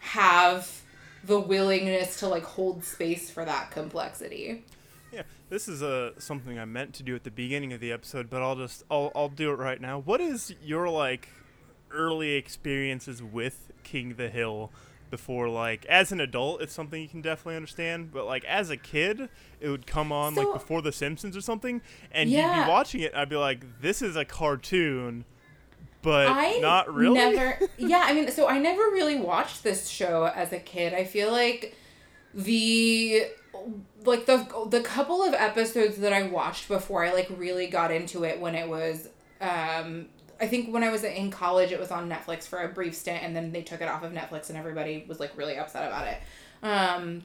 have 0.00 0.80
the 1.24 1.38
willingness 1.38 2.18
to 2.20 2.28
like 2.28 2.44
hold 2.44 2.82
space 2.82 3.30
for 3.30 3.44
that 3.44 3.70
complexity. 3.70 4.64
Yeah, 5.12 5.22
this 5.50 5.68
is 5.68 5.82
uh, 5.82 6.12
something 6.18 6.58
I 6.58 6.64
meant 6.64 6.94
to 6.94 7.02
do 7.02 7.14
at 7.14 7.24
the 7.24 7.30
beginning 7.30 7.74
of 7.74 7.80
the 7.80 7.92
episode, 7.92 8.30
but 8.30 8.40
I'll 8.40 8.56
just 8.56 8.84
I'll 8.90 9.12
I'll 9.14 9.28
do 9.28 9.50
it 9.50 9.56
right 9.56 9.80
now. 9.80 9.98
What 9.98 10.22
is 10.22 10.54
your 10.62 10.88
like 10.88 11.28
early 11.92 12.32
experiences 12.32 13.22
with 13.22 13.70
King 13.82 14.12
of 14.12 14.16
the 14.16 14.28
Hill 14.28 14.70
before 15.10 15.48
like 15.48 15.84
as 15.86 16.12
an 16.12 16.20
adult 16.20 16.62
it's 16.62 16.72
something 16.72 17.02
you 17.02 17.08
can 17.08 17.20
definitely 17.20 17.56
understand 17.56 18.12
but 18.12 18.26
like 18.26 18.44
as 18.44 18.70
a 18.70 18.76
kid 18.76 19.28
it 19.60 19.68
would 19.68 19.84
come 19.84 20.12
on 20.12 20.36
So- 20.36 20.42
like 20.42 20.60
before 20.60 20.82
the 20.82 20.92
simpsons 20.92 21.36
or 21.36 21.40
something 21.40 21.82
and 22.12 22.30
you'd 22.30 22.64
be 22.64 22.68
watching 22.70 23.00
it 23.00 23.10
and 23.12 23.20
i'd 23.22 23.28
be 23.28 23.34
like 23.34 23.80
this 23.80 24.02
is 24.02 24.14
a 24.14 24.24
cartoon 24.24 25.24
but 26.02 26.28
I 26.28 26.58
not 26.60 26.94
really 26.94 27.14
never. 27.14 27.58
Yeah, 27.76 28.02
I 28.06 28.14
mean, 28.14 28.30
so 28.30 28.48
I 28.48 28.58
never 28.58 28.80
really 28.80 29.16
watched 29.20 29.62
this 29.62 29.86
show 29.86 30.24
as 30.34 30.50
a 30.50 30.58
kid. 30.58 30.94
I 30.94 31.04
feel 31.04 31.30
like 31.30 31.76
the 32.32 33.26
like 34.04 34.24
the 34.26 34.46
the 34.70 34.80
couple 34.80 35.22
of 35.22 35.34
episodes 35.34 35.98
that 35.98 36.12
I 36.12 36.22
watched 36.22 36.68
before 36.68 37.04
I 37.04 37.12
like 37.12 37.28
really 37.36 37.66
got 37.66 37.90
into 37.90 38.24
it 38.24 38.40
when 38.40 38.54
it 38.54 38.66
was 38.68 39.08
um 39.42 40.06
I 40.40 40.46
think 40.46 40.72
when 40.72 40.82
I 40.82 40.90
was 40.90 41.04
in 41.04 41.30
college 41.30 41.72
it 41.72 41.78
was 41.78 41.90
on 41.90 42.08
Netflix 42.08 42.46
for 42.46 42.62
a 42.62 42.68
brief 42.68 42.94
stint 42.94 43.22
and 43.22 43.34
then 43.36 43.52
they 43.52 43.62
took 43.62 43.80
it 43.80 43.88
off 43.88 44.02
of 44.02 44.12
Netflix 44.12 44.48
and 44.48 44.58
everybody 44.58 45.04
was 45.06 45.20
like 45.20 45.36
really 45.36 45.58
upset 45.58 45.86
about 45.86 46.06
it. 46.06 46.18
Um 46.62 47.24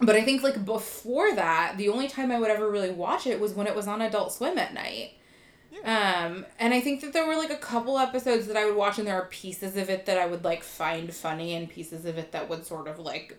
but 0.00 0.16
I 0.16 0.24
think 0.24 0.42
like 0.42 0.64
before 0.64 1.34
that, 1.34 1.74
the 1.76 1.90
only 1.90 2.08
time 2.08 2.30
I 2.30 2.38
would 2.38 2.50
ever 2.50 2.70
really 2.70 2.90
watch 2.90 3.26
it 3.26 3.38
was 3.38 3.52
when 3.52 3.66
it 3.66 3.76
was 3.76 3.86
on 3.86 4.00
Adult 4.00 4.32
Swim 4.32 4.56
at 4.56 4.72
night. 4.72 5.12
Um, 5.84 6.46
and 6.58 6.74
I 6.74 6.80
think 6.80 7.00
that 7.02 7.12
there 7.12 7.26
were 7.26 7.36
like 7.36 7.50
a 7.50 7.56
couple 7.56 7.98
episodes 7.98 8.46
that 8.46 8.56
I 8.56 8.66
would 8.66 8.76
watch, 8.76 8.98
and 8.98 9.06
there 9.06 9.14
are 9.14 9.26
pieces 9.26 9.76
of 9.76 9.88
it 9.88 10.06
that 10.06 10.18
I 10.18 10.26
would 10.26 10.44
like 10.44 10.62
find 10.62 11.12
funny, 11.14 11.54
and 11.54 11.68
pieces 11.68 12.06
of 12.06 12.18
it 12.18 12.32
that 12.32 12.48
would 12.48 12.66
sort 12.66 12.88
of 12.88 12.98
like 12.98 13.38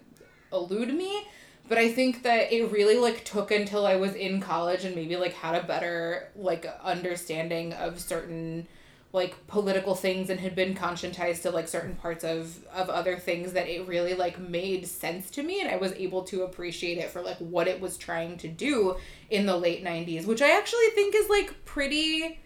elude 0.53 0.93
me. 0.93 1.25
But 1.67 1.77
I 1.77 1.91
think 1.91 2.23
that 2.23 2.51
it 2.51 2.71
really 2.71 2.97
like 2.97 3.23
took 3.25 3.51
until 3.51 3.85
I 3.85 3.95
was 3.95 4.13
in 4.13 4.39
college 4.39 4.85
and 4.85 4.95
maybe 4.95 5.15
like 5.17 5.33
had 5.33 5.55
a 5.55 5.65
better 5.65 6.29
like 6.35 6.65
understanding 6.83 7.73
of 7.73 7.99
certain 7.99 8.67
like 9.13 9.47
political 9.47 9.93
things 9.93 10.29
and 10.29 10.39
had 10.39 10.55
been 10.55 10.73
conscientized 10.73 11.41
to 11.41 11.51
like 11.51 11.67
certain 11.67 11.95
parts 11.95 12.23
of 12.23 12.63
of 12.73 12.89
other 12.89 13.17
things 13.17 13.53
that 13.53 13.67
it 13.67 13.85
really 13.87 14.13
like 14.13 14.39
made 14.39 14.87
sense 14.87 15.29
to 15.29 15.43
me 15.43 15.59
and 15.61 15.69
I 15.69 15.77
was 15.77 15.91
able 15.93 16.23
to 16.23 16.43
appreciate 16.43 16.97
it 16.97 17.09
for 17.09 17.21
like 17.21 17.37
what 17.37 17.67
it 17.67 17.81
was 17.81 17.97
trying 17.97 18.37
to 18.37 18.47
do 18.47 18.95
in 19.29 19.45
the 19.45 19.57
late 19.57 19.83
90s 19.83 20.25
which 20.25 20.41
I 20.41 20.57
actually 20.57 20.87
think 20.95 21.13
is 21.15 21.29
like 21.29 21.65
pretty 21.65 22.39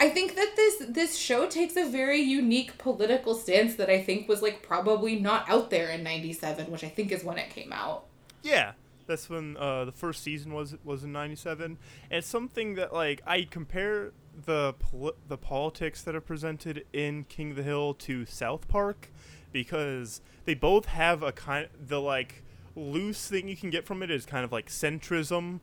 I 0.00 0.08
think 0.08 0.34
that 0.34 0.56
this 0.56 0.82
this 0.88 1.16
show 1.16 1.46
takes 1.46 1.76
a 1.76 1.88
very 1.88 2.20
unique 2.20 2.78
political 2.78 3.34
stance 3.34 3.76
that 3.76 3.90
I 3.90 4.02
think 4.02 4.28
was 4.28 4.42
like 4.42 4.62
probably 4.62 5.16
not 5.16 5.48
out 5.48 5.70
there 5.70 5.90
in 5.90 6.02
97 6.02 6.70
which 6.70 6.82
I 6.82 6.88
think 6.88 7.12
is 7.12 7.22
when 7.22 7.38
it 7.38 7.50
came 7.50 7.72
out. 7.72 8.06
Yeah, 8.42 8.72
that's 9.10 9.28
when 9.28 9.56
uh, 9.56 9.84
the 9.84 9.92
first 9.92 10.22
season 10.22 10.54
was 10.54 10.76
was 10.84 11.04
in 11.04 11.12
'97, 11.12 11.64
and 11.64 11.78
it's 12.10 12.28
something 12.28 12.74
that 12.76 12.94
like 12.94 13.20
I 13.26 13.42
compare 13.42 14.12
the 14.44 14.74
poli- 14.78 15.14
the 15.28 15.36
politics 15.36 16.02
that 16.02 16.14
are 16.14 16.20
presented 16.20 16.84
in 16.92 17.24
King 17.24 17.50
of 17.50 17.56
the 17.56 17.62
Hill 17.62 17.94
to 17.94 18.24
South 18.26 18.68
Park, 18.68 19.10
because 19.52 20.20
they 20.44 20.54
both 20.54 20.86
have 20.86 21.22
a 21.22 21.32
kind 21.32 21.68
the 21.78 22.00
like 22.00 22.42
loose 22.76 23.28
thing 23.28 23.48
you 23.48 23.56
can 23.56 23.70
get 23.70 23.86
from 23.86 24.02
it 24.02 24.10
is 24.10 24.24
kind 24.26 24.44
of 24.44 24.52
like 24.52 24.68
centrism, 24.68 25.60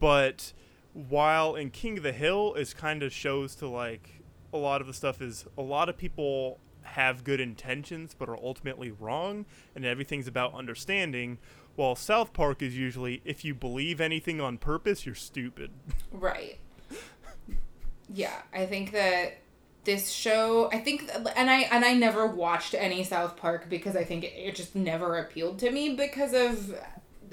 but 0.00 0.52
while 0.92 1.54
in 1.54 1.70
King 1.70 1.98
of 1.98 2.02
the 2.02 2.12
Hill 2.12 2.54
is 2.54 2.74
kind 2.74 3.02
of 3.02 3.12
shows 3.12 3.54
to 3.56 3.68
like 3.68 4.22
a 4.52 4.56
lot 4.56 4.80
of 4.80 4.86
the 4.86 4.94
stuff 4.94 5.20
is 5.20 5.44
a 5.56 5.62
lot 5.62 5.88
of 5.88 5.96
people 5.96 6.58
have 6.82 7.22
good 7.22 7.38
intentions 7.38 8.14
but 8.18 8.28
are 8.28 8.38
ultimately 8.38 8.90
wrong 8.90 9.44
and 9.74 9.84
everything's 9.84 10.26
about 10.26 10.54
understanding 10.54 11.38
while 11.76 11.94
South 11.94 12.32
Park 12.32 12.62
is 12.62 12.76
usually 12.76 13.20
if 13.24 13.44
you 13.44 13.54
believe 13.54 14.00
anything 14.00 14.40
on 14.40 14.58
purpose 14.58 15.06
you're 15.06 15.14
stupid. 15.14 15.70
Right. 16.10 16.58
Yeah, 18.12 18.34
I 18.52 18.66
think 18.66 18.92
that 18.92 19.38
this 19.84 20.10
show, 20.10 20.68
I 20.72 20.78
think, 20.78 21.10
and 21.36 21.50
I 21.50 21.60
and 21.62 21.84
I 21.84 21.94
never 21.94 22.26
watched 22.26 22.74
any 22.74 23.04
South 23.04 23.36
Park 23.36 23.68
because 23.68 23.96
I 23.96 24.04
think 24.04 24.24
it, 24.24 24.32
it 24.36 24.54
just 24.54 24.74
never 24.74 25.18
appealed 25.18 25.58
to 25.60 25.70
me 25.70 25.94
because 25.94 26.32
of 26.34 26.74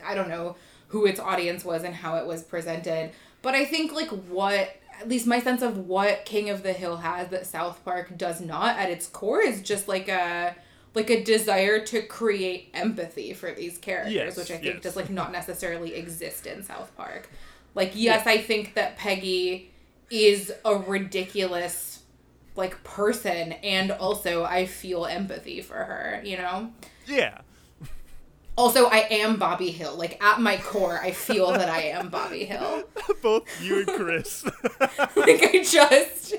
I 0.05 0.15
don't 0.15 0.29
know 0.29 0.55
who 0.89 1.05
its 1.05 1.19
audience 1.19 1.65
was 1.65 1.83
and 1.83 1.93
how 1.95 2.15
it 2.17 2.25
was 2.25 2.43
presented. 2.43 3.11
But 3.41 3.55
I 3.55 3.65
think 3.65 3.93
like 3.93 4.09
what 4.09 4.75
at 4.99 5.09
least 5.09 5.27
my 5.27 5.39
sense 5.41 5.61
of 5.61 5.77
what 5.88 6.25
King 6.25 6.49
of 6.49 6.63
the 6.63 6.71
Hill 6.73 6.97
has 6.97 7.27
that 7.29 7.45
South 7.45 7.83
Park 7.83 8.17
does 8.17 8.39
not 8.39 8.77
at 8.77 8.89
its 8.89 9.07
core 9.07 9.41
is 9.41 9.61
just 9.61 9.88
like 9.88 10.07
a 10.07 10.55
like 10.93 11.09
a 11.09 11.23
desire 11.23 11.83
to 11.85 12.01
create 12.03 12.69
empathy 12.73 13.33
for 13.33 13.51
these 13.51 13.77
characters, 13.77 14.13
Yes, 14.13 14.38
which 14.38 14.49
I 14.51 14.57
think 14.57 14.75
yes. 14.75 14.83
does 14.83 14.95
like 14.95 15.09
not 15.09 15.31
necessarily 15.33 15.93
exist 15.95 16.45
in 16.47 16.63
South 16.63 16.95
Park. 16.95 17.29
Like 17.73 17.91
yes, 17.95 18.25
I 18.25 18.38
think 18.38 18.75
that 18.75 18.97
Peggy 18.97 19.71
is 20.09 20.53
a 20.63 20.75
ridiculous 20.75 22.03
like 22.55 22.83
person 22.83 23.51
and 23.51 23.91
also 23.91 24.43
I 24.43 24.65
feel 24.65 25.05
empathy 25.05 25.61
for 25.61 25.75
her, 25.75 26.21
you 26.23 26.37
know? 26.37 26.71
Yeah. 27.05 27.39
Also, 28.57 28.85
I 28.85 28.99
am 29.11 29.35
Bobby 29.35 29.69
Hill. 29.69 29.97
Like 29.97 30.23
at 30.23 30.39
my 30.39 30.55
core, 30.55 30.97
I 31.01 31.11
feel 31.11 31.51
that 31.51 31.67
I 31.67 31.81
am 31.83 32.07
Bobby 32.07 32.45
Hill. 32.45 32.85
Both 33.21 33.61
you 33.61 33.79
and 33.79 33.87
Chris. 33.87 34.45
like 35.15 35.43
I 35.43 35.61
just 35.61 36.35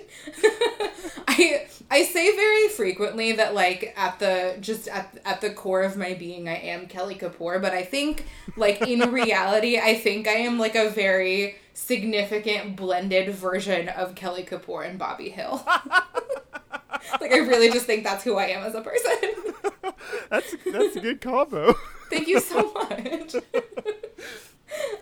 I 1.28 1.66
I 1.90 2.04
say 2.04 2.34
very 2.34 2.68
frequently 2.68 3.32
that 3.32 3.54
like 3.54 3.92
at 3.98 4.18
the 4.18 4.56
just 4.60 4.88
at 4.88 5.18
at 5.26 5.42
the 5.42 5.50
core 5.50 5.82
of 5.82 5.98
my 5.98 6.14
being 6.14 6.48
I 6.48 6.56
am 6.56 6.86
Kelly 6.86 7.16
Kapoor, 7.16 7.60
but 7.60 7.74
I 7.74 7.82
think 7.82 8.24
like 8.56 8.80
in 8.80 9.12
reality 9.12 9.78
I 9.78 9.94
think 9.94 10.26
I 10.26 10.36
am 10.36 10.58
like 10.58 10.74
a 10.74 10.88
very 10.88 11.56
significant 11.76 12.74
blended 12.74 13.34
version 13.34 13.90
of 13.90 14.14
Kelly 14.14 14.42
Kapoor 14.42 14.88
and 14.88 14.98
Bobby 14.98 15.28
Hill. 15.28 15.62
like 17.20 17.32
I 17.32 17.38
really 17.38 17.70
just 17.70 17.84
think 17.84 18.02
that's 18.02 18.24
who 18.24 18.36
I 18.36 18.46
am 18.46 18.64
as 18.64 18.74
a 18.74 18.80
person. 18.80 19.94
that's 20.30 20.56
that's 20.72 20.96
a 20.96 21.00
good 21.00 21.20
combo. 21.20 21.74
Thank 22.10 22.28
you 22.28 22.40
so 22.40 22.72
much. 22.72 23.36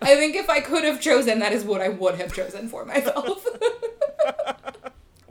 I 0.01 0.15
think 0.15 0.35
if 0.35 0.49
I 0.49 0.59
could 0.59 0.83
have 0.83 0.99
chosen, 0.99 1.39
that 1.39 1.53
is 1.53 1.63
what 1.63 1.81
I 1.81 1.89
would 1.89 2.15
have 2.15 2.33
chosen 2.33 2.67
for 2.67 2.83
myself. 2.83 3.45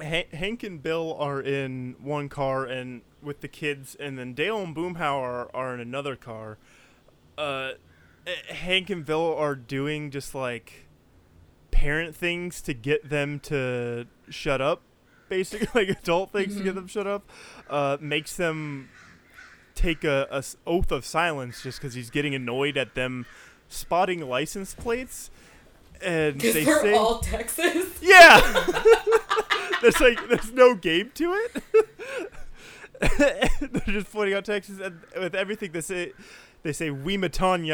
Han- 0.01 0.25
Hank 0.33 0.63
and 0.63 0.83
Bill 0.83 1.15
are 1.19 1.43
in 1.43 1.97
one 2.01 2.29
car 2.29 2.65
and 2.65 3.03
with 3.23 3.43
the 3.43 3.49
kids, 3.49 3.95
and 3.95 4.19
then 4.19 4.33
Dale 4.33 4.63
and 4.63 4.75
Boomhauer 4.75 5.51
are 5.53 5.75
in 5.75 5.81
another 5.81 6.17
car. 6.17 6.57
Uh, 7.37 7.73
Hank 8.49 8.89
and 8.89 9.05
Bill 9.05 9.35
are 9.35 9.55
doing 9.55 10.11
just 10.11 10.35
like 10.35 10.84
parent 11.85 12.17
things 12.17 12.63
to 12.63 12.73
get 12.73 13.11
them 13.11 13.39
to 13.39 14.07
shut 14.31 14.63
up, 14.63 14.81
basically 15.29 15.69
like 15.75 15.91
adult 15.91 16.33
things 16.33 16.57
to 16.57 16.63
get 16.63 16.75
them 16.75 16.87
shut 16.87 17.07
up. 17.07 17.31
Uh, 17.69 17.99
makes 18.01 18.37
them 18.37 18.89
take 19.75 20.03
a, 20.03 20.27
a 20.31 20.43
oath 20.67 20.91
of 20.91 21.05
silence 21.05 21.63
just 21.63 21.79
because 21.79 21.93
he's 21.93 22.09
getting 22.09 22.35
annoyed 22.35 22.79
at 22.79 22.95
them 22.95 23.27
spotting 23.69 24.27
license 24.27 24.73
plates. 24.73 25.31
And 26.03 26.41
they 26.41 26.65
they're 26.65 26.81
say, 26.81 26.95
all 26.95 27.19
Texas. 27.19 27.99
yeah. 28.03 28.41
there's 29.83 30.01
like 30.01 30.27
there's 30.29 30.53
no 30.53 30.75
game 30.75 31.11
to 31.17 31.35
it. 31.35 31.63
They're 33.61 33.95
just 33.95 34.11
pointing 34.11 34.35
out 34.35 34.47
Texas, 34.47 34.81
and 34.81 35.01
with 35.19 35.35
everything 35.35 35.73
they 35.73 35.83
say, 35.83 36.13
they 36.65 36.73
say 36.73 36.91
"We 36.91 37.17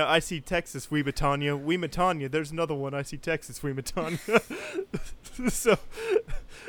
I 0.04 0.18
see 0.18 0.40
Texas. 0.40 0.90
We 0.90 1.02
Matanya. 1.78 2.30
There's 2.30 2.50
another 2.50 2.74
one. 2.74 2.92
I 2.92 3.02
see 3.02 3.16
Texas. 3.16 3.62
We 3.62 3.72
Matanya." 3.72 4.42
so 5.50 5.78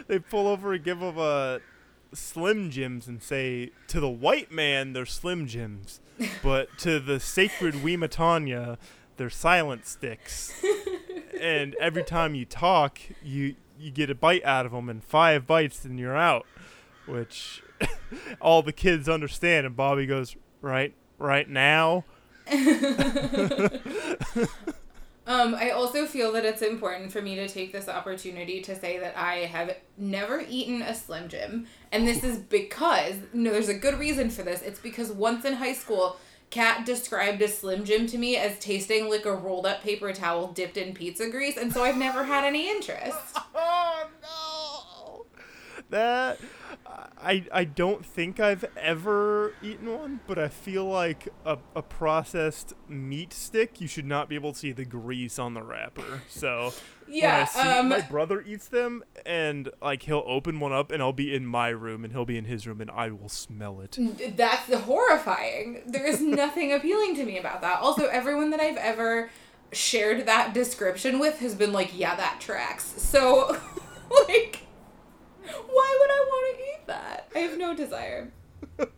they 0.08 0.20
pull 0.20 0.48
over 0.48 0.74
and 0.74 0.84
give 0.84 1.00
them 1.00 1.18
a 1.18 1.22
uh, 1.22 1.60
Slim 2.14 2.70
Jims 2.70 3.08
and 3.08 3.24
say, 3.24 3.72
"To 3.88 4.00
the 4.00 4.10
white 4.10 4.52
man, 4.52 4.94
they're 4.94 5.06
Slim 5.06 5.48
Jims, 5.48 6.00
but 6.44 6.78
to 6.78 7.00
the 7.00 7.20
sacred 7.20 7.84
We 7.84 7.98
they're 9.18 9.32
silent 9.32 9.88
sticks." 9.88 10.54
and 11.42 11.74
every 11.76 12.04
time 12.04 12.36
you 12.36 12.46
talk, 12.46 13.00
you 13.24 13.56
you 13.80 13.90
get 13.90 14.12
a 14.12 14.16
bite 14.16 14.46
out 14.46 14.68
of 14.68 14.74
them, 14.74 14.90
and 14.90 15.04
five 15.04 15.48
bites, 15.48 15.84
and 15.86 15.98
you're 15.98 16.16
out. 16.16 16.46
Which 17.08 17.64
all 18.40 18.62
the 18.62 18.74
kids 18.74 19.10
understand, 19.10 19.66
and 19.66 19.76
Bobby 19.76 20.06
goes, 20.06 20.36
"Right, 20.62 20.94
right 21.22 21.50
now." 21.50 22.06
Um, 25.28 25.56
I 25.56 25.70
also 25.70 26.08
feel 26.08 26.32
that 26.34 26.46
it's 26.46 26.62
important 26.62 27.12
for 27.12 27.22
me 27.22 27.36
to 27.36 27.48
take 27.48 27.72
this 27.72 27.88
opportunity 27.88 28.62
to 28.62 28.78
say 28.78 28.98
that 29.00 29.16
I 29.16 29.46
have 29.46 29.78
never 29.98 30.44
eaten 30.50 30.82
a 30.82 30.96
Slim 30.96 31.30
Jim. 31.30 31.68
And 31.92 32.08
this 32.08 32.24
is 32.24 32.40
because, 32.40 33.16
no, 33.32 33.52
there's 33.52 33.70
a 33.70 33.74
good 33.74 34.00
reason 34.00 34.30
for 34.30 34.42
this. 34.42 34.62
It's 34.62 34.80
because 34.80 35.12
once 35.12 35.46
in 35.46 35.54
high 35.54 35.74
school, 35.74 36.18
Kat 36.50 36.86
described 36.86 37.42
a 37.42 37.48
Slim 37.48 37.86
Jim 37.86 38.08
to 38.08 38.18
me 38.18 38.36
as 38.36 38.60
tasting 38.60 39.10
like 39.10 39.26
a 39.26 39.34
rolled 39.34 39.66
up 39.66 39.82
paper 39.82 40.12
towel 40.12 40.52
dipped 40.52 40.76
in 40.76 40.94
pizza 40.94 41.30
grease. 41.30 41.56
And 41.56 41.72
so 41.72 41.84
I've 41.84 41.98
never 41.98 42.26
had 42.26 42.44
any 42.44 42.70
interest. 42.70 43.38
Oh 43.54 44.08
no! 44.22 45.26
That 45.90 46.40
I 47.18 47.46
I 47.52 47.64
don't 47.64 48.06
think 48.06 48.40
I've 48.40 48.66
ever 48.76 49.54
eaten 49.62 49.92
one, 49.92 50.20
but 50.28 50.40
I 50.40 50.48
feel 50.48 50.86
like 50.86 51.30
a, 51.46 51.58
a 51.76 51.82
processed 51.82 52.74
meat 52.88 53.34
stick, 53.34 53.80
you 53.80 53.88
should 53.88 54.06
not 54.06 54.28
be 54.30 54.36
able 54.36 54.54
to 54.54 54.60
see 54.60 54.72
the 54.72 54.86
grease 54.86 55.38
on 55.40 55.54
the 55.54 55.62
wrapper. 55.62 56.24
So 56.28 56.74
Yeah, 57.08 57.38
when 57.38 57.42
I 57.42 57.46
see 57.46 57.80
um, 57.80 57.90
my 57.90 58.02
brother 58.02 58.42
eats 58.42 58.68
them, 58.68 59.04
and 59.26 59.70
like 59.82 60.04
he'll 60.04 60.24
open 60.26 60.60
one 60.60 60.74
up, 60.74 60.92
and 60.92 61.02
I'll 61.02 61.14
be 61.14 61.34
in 61.34 61.46
my 61.46 61.70
room, 61.70 62.04
and 62.04 62.12
he'll 62.14 62.26
be 62.26 62.38
in 62.38 62.46
his 62.46 62.66
room, 62.68 62.82
and 62.82 62.90
I 62.92 63.10
will 63.12 63.30
smell 63.30 63.82
it. 63.82 63.98
That's 64.36 64.74
horrifying. 64.74 65.84
There 65.86 66.06
is 66.06 66.22
nothing 66.22 66.74
appealing 66.74 67.16
to 67.16 67.26
me 67.26 67.38
about 67.38 67.62
that. 67.62 67.82
Also, 67.82 68.08
everyone 68.08 68.50
that 68.50 68.60
I've 68.60 68.78
ever 68.78 69.30
shared 69.72 70.26
that 70.26 70.54
description 70.54 71.20
with 71.20 71.40
has 71.40 71.56
been 71.56 71.72
like, 71.72 71.98
yeah, 71.98 72.16
that 72.16 72.40
tracks. 72.42 72.84
So, 73.02 73.58
like, 74.28 74.62
why 75.54 75.98
would 76.00 76.10
I 76.10 76.26
want 76.28 76.58
to 76.58 76.64
eat 76.64 76.88
that? 76.88 77.30
I 77.36 77.40
have 77.40 77.58
no 77.58 77.76
desire. 77.76 78.32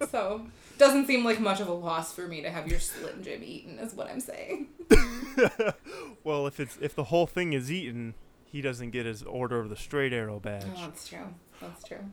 So, 0.10 0.46
doesn't 0.78 1.08
seem 1.08 1.24
like 1.24 1.40
much 1.40 1.60
of 1.60 1.68
a 1.68 1.74
loss 1.74 2.14
for 2.14 2.28
me 2.28 2.42
to 2.42 2.50
have 2.50 2.68
your 2.68 2.80
Slim 2.80 3.24
Jim 3.24 3.42
eaten, 3.44 3.80
is 3.80 3.94
what 3.94 4.10
I'm 4.10 4.20
saying. 4.20 4.68
well, 6.24 6.48
if 6.48 6.60
it's 6.60 6.78
if 6.82 6.96
the 6.96 7.06
whole 7.06 7.28
thing 7.28 7.54
is 7.54 7.72
eaten, 7.72 8.14
he 8.44 8.62
doesn't 8.62 8.92
get 8.92 9.06
his 9.06 9.24
Order 9.24 9.60
of 9.60 9.70
the 9.70 9.76
Straight 9.76 10.14
Arrow 10.14 10.40
badge. 10.40 10.66
Oh, 10.76 10.82
that's 10.82 11.08
true. 11.08 11.34
That's 11.62 11.84
true. 11.84 12.06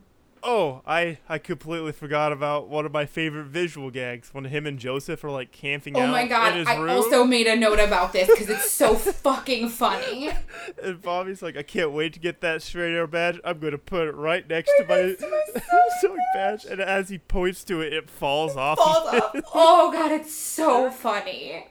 Oh, 0.43 0.81
I 0.87 1.19
I 1.29 1.37
completely 1.37 1.91
forgot 1.91 2.31
about 2.31 2.67
one 2.67 2.85
of 2.85 2.91
my 2.91 3.05
favorite 3.05 3.45
visual 3.45 3.91
gags 3.91 4.29
when 4.33 4.45
him 4.45 4.65
and 4.65 4.79
Joseph 4.79 5.23
are 5.23 5.29
like 5.29 5.51
camping 5.51 5.95
Oh 5.95 6.01
out 6.01 6.09
my 6.11 6.25
god, 6.27 6.67
I 6.67 6.77
room. 6.77 6.89
also 6.89 7.23
made 7.23 7.45
a 7.45 7.55
note 7.55 7.79
about 7.79 8.11
this 8.11 8.27
because 8.27 8.49
it's 8.49 8.71
so 8.71 8.95
fucking 8.95 9.69
funny. 9.69 10.31
and 10.83 11.01
Bobby's 11.01 11.41
like, 11.43 11.57
I 11.57 11.63
can't 11.63 11.91
wait 11.91 12.13
to 12.13 12.19
get 12.19 12.41
that 12.41 12.63
straight 12.63 12.93
arrow 12.95 13.05
badge. 13.07 13.39
I'm 13.43 13.59
gonna 13.59 13.77
put 13.77 14.07
it 14.07 14.15
right 14.15 14.47
next 14.49 14.71
to 14.77 14.85
my 14.87 14.95
to 15.15 16.17
badge. 16.33 16.65
And 16.71 16.81
as 16.81 17.09
he 17.09 17.19
points 17.19 17.63
to 17.65 17.81
it, 17.81 17.93
it 17.93 18.09
falls 18.09 18.57
off. 18.57 18.77
Falls 18.79 19.13
off. 19.21 19.35
Oh 19.53 19.91
god, 19.91 20.11
it's 20.11 20.33
so 20.33 20.89
funny. 20.89 21.67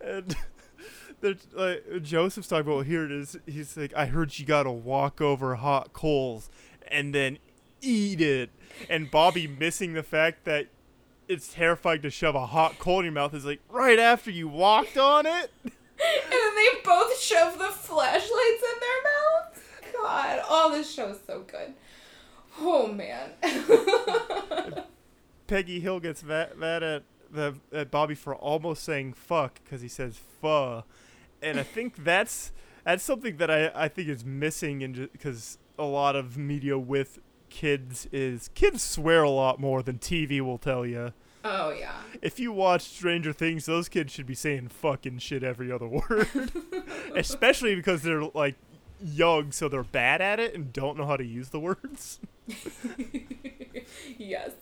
and 0.00 0.34
there's, 1.20 1.46
like, 1.52 1.84
Joseph's 2.02 2.48
talking 2.48 2.62
about, 2.66 2.74
well, 2.76 2.84
here 2.84 3.04
it 3.04 3.12
is. 3.12 3.36
He's 3.46 3.76
like, 3.76 3.92
I 3.94 4.06
heard 4.06 4.38
you 4.38 4.44
gotta 4.46 4.70
walk 4.72 5.20
over 5.20 5.54
hot 5.56 5.92
coals 5.92 6.50
and 6.88 7.14
then 7.14 7.38
eat 7.80 8.20
it. 8.20 8.50
And 8.88 9.10
Bobby 9.10 9.46
missing 9.46 9.92
the 9.92 10.02
fact 10.02 10.44
that 10.44 10.68
it's 11.28 11.52
terrifying 11.52 12.02
to 12.02 12.10
shove 12.10 12.34
a 12.34 12.46
hot 12.46 12.78
coal 12.78 13.00
in 13.00 13.06
your 13.06 13.12
mouth 13.12 13.34
is 13.34 13.44
like, 13.44 13.60
right 13.68 13.98
after 13.98 14.30
you 14.30 14.48
walked 14.48 14.96
on 14.96 15.26
it? 15.26 15.50
And 16.02 16.32
then 16.32 16.54
they 16.54 16.80
both 16.82 17.20
shove 17.20 17.58
the 17.58 17.66
flashlights 17.66 18.30
in 18.32 18.80
their 18.80 19.02
mouths. 19.04 19.60
God, 19.92 20.40
oh, 20.48 20.72
this 20.72 20.90
show 20.90 21.10
is 21.10 21.18
so 21.26 21.40
good. 21.40 21.74
Oh 22.58 22.86
man. 22.86 23.32
Peggy 25.46 25.80
Hill 25.80 26.00
gets 26.00 26.22
mad, 26.22 26.56
mad 26.56 26.82
at 26.82 27.02
the 27.30 27.56
at 27.72 27.90
Bobby 27.90 28.14
for 28.14 28.34
almost 28.34 28.82
saying 28.82 29.12
fuck 29.14 29.60
because 29.62 29.82
he 29.82 29.88
says 29.88 30.18
fuh, 30.40 30.82
and 31.42 31.58
I 31.58 31.62
think 31.62 32.04
that's 32.04 32.52
that's 32.84 33.02
something 33.02 33.36
that 33.36 33.50
I, 33.50 33.70
I 33.74 33.88
think 33.88 34.08
is 34.08 34.24
missing 34.24 34.80
in 34.82 35.08
because 35.12 35.58
a 35.78 35.84
lot 35.84 36.16
of 36.16 36.36
media 36.36 36.78
with 36.78 37.18
kids 37.50 38.06
is 38.12 38.48
kids 38.54 38.82
swear 38.82 39.22
a 39.22 39.30
lot 39.30 39.60
more 39.60 39.82
than 39.82 39.98
TV 39.98 40.40
will 40.40 40.58
tell 40.58 40.86
you. 40.86 41.12
oh 41.44 41.70
yeah. 41.70 41.92
If 42.22 42.38
you 42.38 42.52
watch 42.52 42.82
Stranger 42.82 43.32
Things, 43.32 43.66
those 43.66 43.88
kids 43.88 44.12
should 44.12 44.26
be 44.26 44.34
saying 44.34 44.68
fucking 44.68 45.18
shit 45.18 45.42
every 45.42 45.70
other 45.70 45.86
word, 45.88 46.52
especially 47.16 47.74
because 47.74 48.02
they're 48.02 48.22
like 48.22 48.54
young, 49.02 49.50
so 49.52 49.68
they're 49.68 49.82
bad 49.82 50.20
at 50.20 50.38
it 50.40 50.54
and 50.54 50.72
don't 50.72 50.96
know 50.96 51.06
how 51.06 51.16
to 51.16 51.24
use 51.24 51.48
the 51.50 51.60
words. 51.60 52.20
yes. 54.18 54.52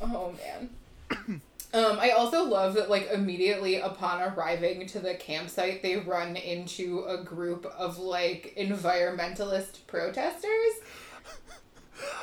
Oh 0.00 0.34
man. 0.44 1.40
Um, 1.74 1.98
I 1.98 2.10
also 2.10 2.44
love 2.44 2.74
that 2.74 2.90
like 2.90 3.10
immediately 3.10 3.76
upon 3.76 4.20
arriving 4.20 4.86
to 4.88 5.00
the 5.00 5.14
campsite, 5.14 5.80
they 5.82 5.96
run 5.96 6.36
into 6.36 7.04
a 7.04 7.24
group 7.24 7.64
of 7.64 7.98
like 7.98 8.52
environmentalist 8.58 9.86
protesters. 9.86 10.74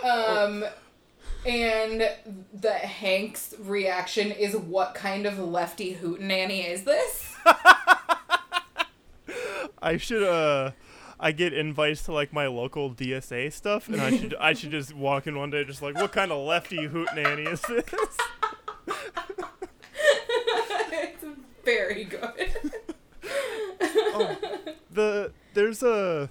Um, 0.03 0.65
and 1.45 2.09
the 2.53 2.73
Hank's 2.73 3.53
reaction 3.59 4.31
is, 4.31 4.55
"What 4.55 4.93
kind 4.95 5.25
of 5.25 5.39
lefty 5.39 5.95
hootenanny 5.95 6.67
is 6.67 6.83
this?" 6.83 7.35
I 9.81 9.97
should 9.97 10.23
uh 10.23 10.71
I 11.19 11.31
get 11.31 11.53
invites 11.53 12.03
to 12.03 12.13
like 12.13 12.31
my 12.33 12.47
local 12.47 12.93
DSA 12.93 13.51
stuff 13.51 13.87
and 13.89 14.01
I 14.01 14.17
should 14.17 14.35
I 14.39 14.53
should 14.53 14.71
just 14.71 14.93
walk 14.93 15.27
in 15.27 15.37
one 15.37 15.49
day 15.49 15.63
just 15.63 15.81
like 15.81 15.95
what 15.95 16.11
kind 16.11 16.31
of 16.31 16.45
lefty 16.45 16.87
hootenanny 16.87 17.47
is 17.47 17.61
this? 17.61 17.83
it's 20.91 21.25
very 21.63 22.03
good. 22.05 22.51
The 24.91 25.31
there's 25.53 25.83
a 25.83 26.29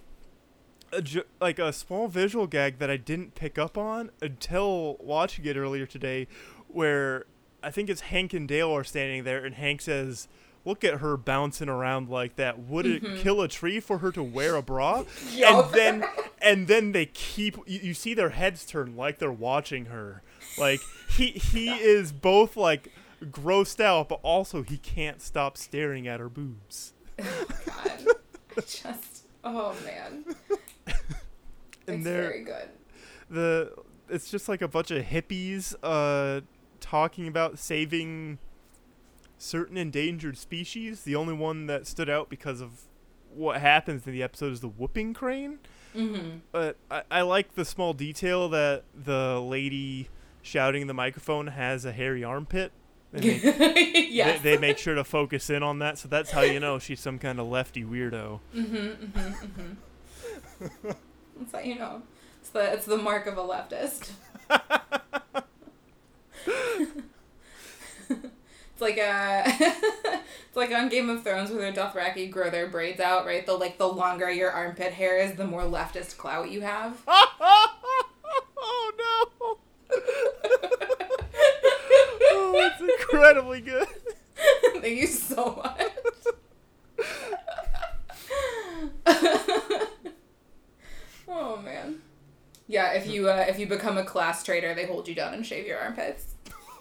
a 0.92 1.02
ju- 1.02 1.24
like 1.40 1.58
a 1.58 1.72
small 1.72 2.08
visual 2.08 2.46
gag 2.46 2.78
that 2.78 2.90
I 2.90 2.96
didn't 2.96 3.34
pick 3.34 3.58
up 3.58 3.76
on 3.76 4.10
until 4.20 4.96
watching 5.00 5.44
it 5.44 5.56
earlier 5.56 5.86
today 5.86 6.26
where 6.68 7.26
I 7.62 7.70
think 7.70 7.88
it's 7.88 8.02
Hank 8.02 8.32
and 8.32 8.46
Dale 8.46 8.74
are 8.74 8.84
standing 8.84 9.24
there 9.24 9.44
and 9.44 9.54
Hank 9.54 9.80
says 9.80 10.28
Look 10.68 10.84
at 10.84 10.94
her 11.00 11.16
bouncing 11.16 11.70
around 11.70 12.10
like 12.10 12.36
that. 12.36 12.58
Would 12.58 12.84
it 12.84 13.02
mm-hmm. 13.02 13.22
kill 13.22 13.40
a 13.40 13.48
tree 13.48 13.80
for 13.80 13.98
her 13.98 14.12
to 14.12 14.22
wear 14.22 14.54
a 14.54 14.60
bra? 14.60 15.04
Yup. 15.32 15.64
and 15.64 15.74
then 15.74 16.04
and 16.42 16.68
then 16.68 16.92
they 16.92 17.06
keep 17.06 17.56
you, 17.66 17.80
you 17.80 17.94
see 17.94 18.12
their 18.12 18.28
heads 18.28 18.66
turn 18.66 18.94
like 18.94 19.18
they're 19.18 19.32
watching 19.32 19.86
her 19.86 20.22
like 20.58 20.80
he 21.16 21.28
he 21.28 21.70
is 21.70 22.12
both 22.12 22.54
like 22.54 22.92
grossed 23.24 23.80
out 23.80 24.10
but 24.10 24.20
also 24.22 24.62
he 24.62 24.76
can't 24.76 25.22
stop 25.22 25.56
staring 25.56 26.06
at 26.06 26.20
her 26.20 26.28
boobs 26.28 26.92
oh 27.18 27.46
God. 27.64 28.06
Just 28.66 29.24
oh 29.44 29.74
man. 29.86 30.24
And 31.86 31.96
it's 31.96 32.04
they're 32.04 32.22
very 32.22 32.44
good. 32.44 32.68
the 33.30 33.72
it's 34.08 34.30
just 34.30 34.48
like 34.48 34.62
a 34.62 34.68
bunch 34.68 34.90
of 34.90 35.04
hippies 35.04 35.74
uh 35.82 36.40
talking 36.80 37.26
about 37.28 37.58
saving 37.58 38.38
certain 39.38 39.76
endangered 39.76 40.36
species 40.36 41.02
the 41.02 41.14
only 41.14 41.34
one 41.34 41.66
that 41.66 41.86
stood 41.86 42.08
out 42.08 42.28
because 42.28 42.60
of 42.60 42.82
what 43.34 43.60
happens 43.60 44.06
in 44.06 44.12
the 44.12 44.22
episode 44.22 44.52
is 44.52 44.60
the 44.60 44.68
whooping 44.68 45.14
crane 45.14 45.58
Mm-hmm. 45.96 46.38
but 46.52 46.76
I, 46.90 47.02
I 47.10 47.20
like 47.22 47.54
the 47.54 47.64
small 47.64 47.94
detail 47.94 48.50
that 48.50 48.84
the 48.94 49.40
lady 49.40 50.10
shouting 50.42 50.82
in 50.82 50.86
the 50.86 50.94
microphone 50.94 51.46
has 51.48 51.84
a 51.86 51.92
hairy 51.92 52.22
armpit. 52.22 52.72
They, 53.10 54.06
yes. 54.10 54.42
they, 54.42 54.56
they 54.56 54.58
make 54.60 54.76
sure 54.76 54.94
to 54.94 55.02
focus 55.02 55.48
in 55.48 55.62
on 55.62 55.78
that, 55.78 55.96
so 55.96 56.08
that's 56.08 56.30
how 56.30 56.42
you 56.42 56.60
know 56.60 56.78
she's 56.78 57.00
some 57.00 57.18
kind 57.18 57.40
of 57.40 57.46
lefty 57.48 57.82
weirdo. 57.82 58.40
mm-hmm, 58.54 58.76
mm-hmm, 58.76 59.18
mm-hmm. 59.18 59.72
That's 60.60 61.52
how 61.52 61.60
you 61.60 61.76
know. 61.76 62.02
It's 62.40 62.50
the 62.50 62.72
it's 62.72 62.86
the 62.86 62.98
mark 62.98 63.26
of 63.26 63.38
a 63.38 63.42
leftist. 63.42 64.10
it's 66.48 67.02
like 68.80 68.98
uh 68.98 69.42
it's 69.46 70.56
like 70.56 70.72
on 70.72 70.88
Game 70.88 71.10
of 71.10 71.22
Thrones 71.22 71.50
where 71.50 71.70
the 71.70 71.78
Dothraki 71.78 72.30
grow 72.30 72.50
their 72.50 72.68
braids 72.68 73.00
out, 73.00 73.26
right? 73.26 73.44
The 73.44 73.54
like 73.54 73.78
the 73.78 73.88
longer 73.88 74.30
your 74.30 74.50
armpit 74.50 74.94
hair 74.94 75.18
is, 75.18 75.34
the 75.34 75.46
more 75.46 75.62
leftist 75.62 76.16
clout 76.16 76.50
you 76.50 76.62
have. 76.62 77.02
oh 77.06 78.92
no! 78.98 79.58
oh, 82.30 82.52
it's 82.54 82.80
incredibly 82.80 83.60
good. 83.60 83.86
Thank 84.80 85.00
you 85.00 85.06
so 85.06 85.60
much. 85.62 85.92
Oh 91.38 91.56
man. 91.58 92.00
Yeah, 92.66 92.92
if 92.92 93.06
you 93.06 93.28
uh, 93.30 93.46
if 93.48 93.58
you 93.58 93.66
become 93.66 93.96
a 93.96 94.04
class 94.04 94.44
traitor, 94.44 94.74
they 94.74 94.86
hold 94.86 95.08
you 95.08 95.14
down 95.14 95.32
and 95.32 95.46
shave 95.46 95.66
your 95.66 95.78
armpits. 95.78 96.34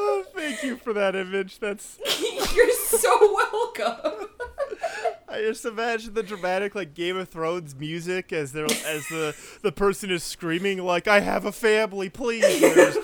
oh, 0.00 0.24
thank 0.34 0.62
you 0.62 0.76
for 0.76 0.92
that 0.92 1.16
image. 1.16 1.58
That's 1.58 1.98
You're 2.54 2.72
so 2.72 3.34
welcome. 3.52 4.28
I 5.28 5.40
just 5.42 5.64
imagine 5.64 6.14
the 6.14 6.22
dramatic 6.22 6.74
like 6.74 6.94
Game 6.94 7.16
of 7.16 7.28
Thrones 7.28 7.74
music 7.74 8.32
as 8.32 8.52
they're 8.52 8.64
as 8.64 9.06
the 9.08 9.34
the 9.62 9.72
person 9.72 10.10
is 10.10 10.22
screaming 10.22 10.84
like 10.84 11.06
I 11.08 11.20
have 11.20 11.44
a 11.44 11.52
family, 11.52 12.10
please. 12.10 12.98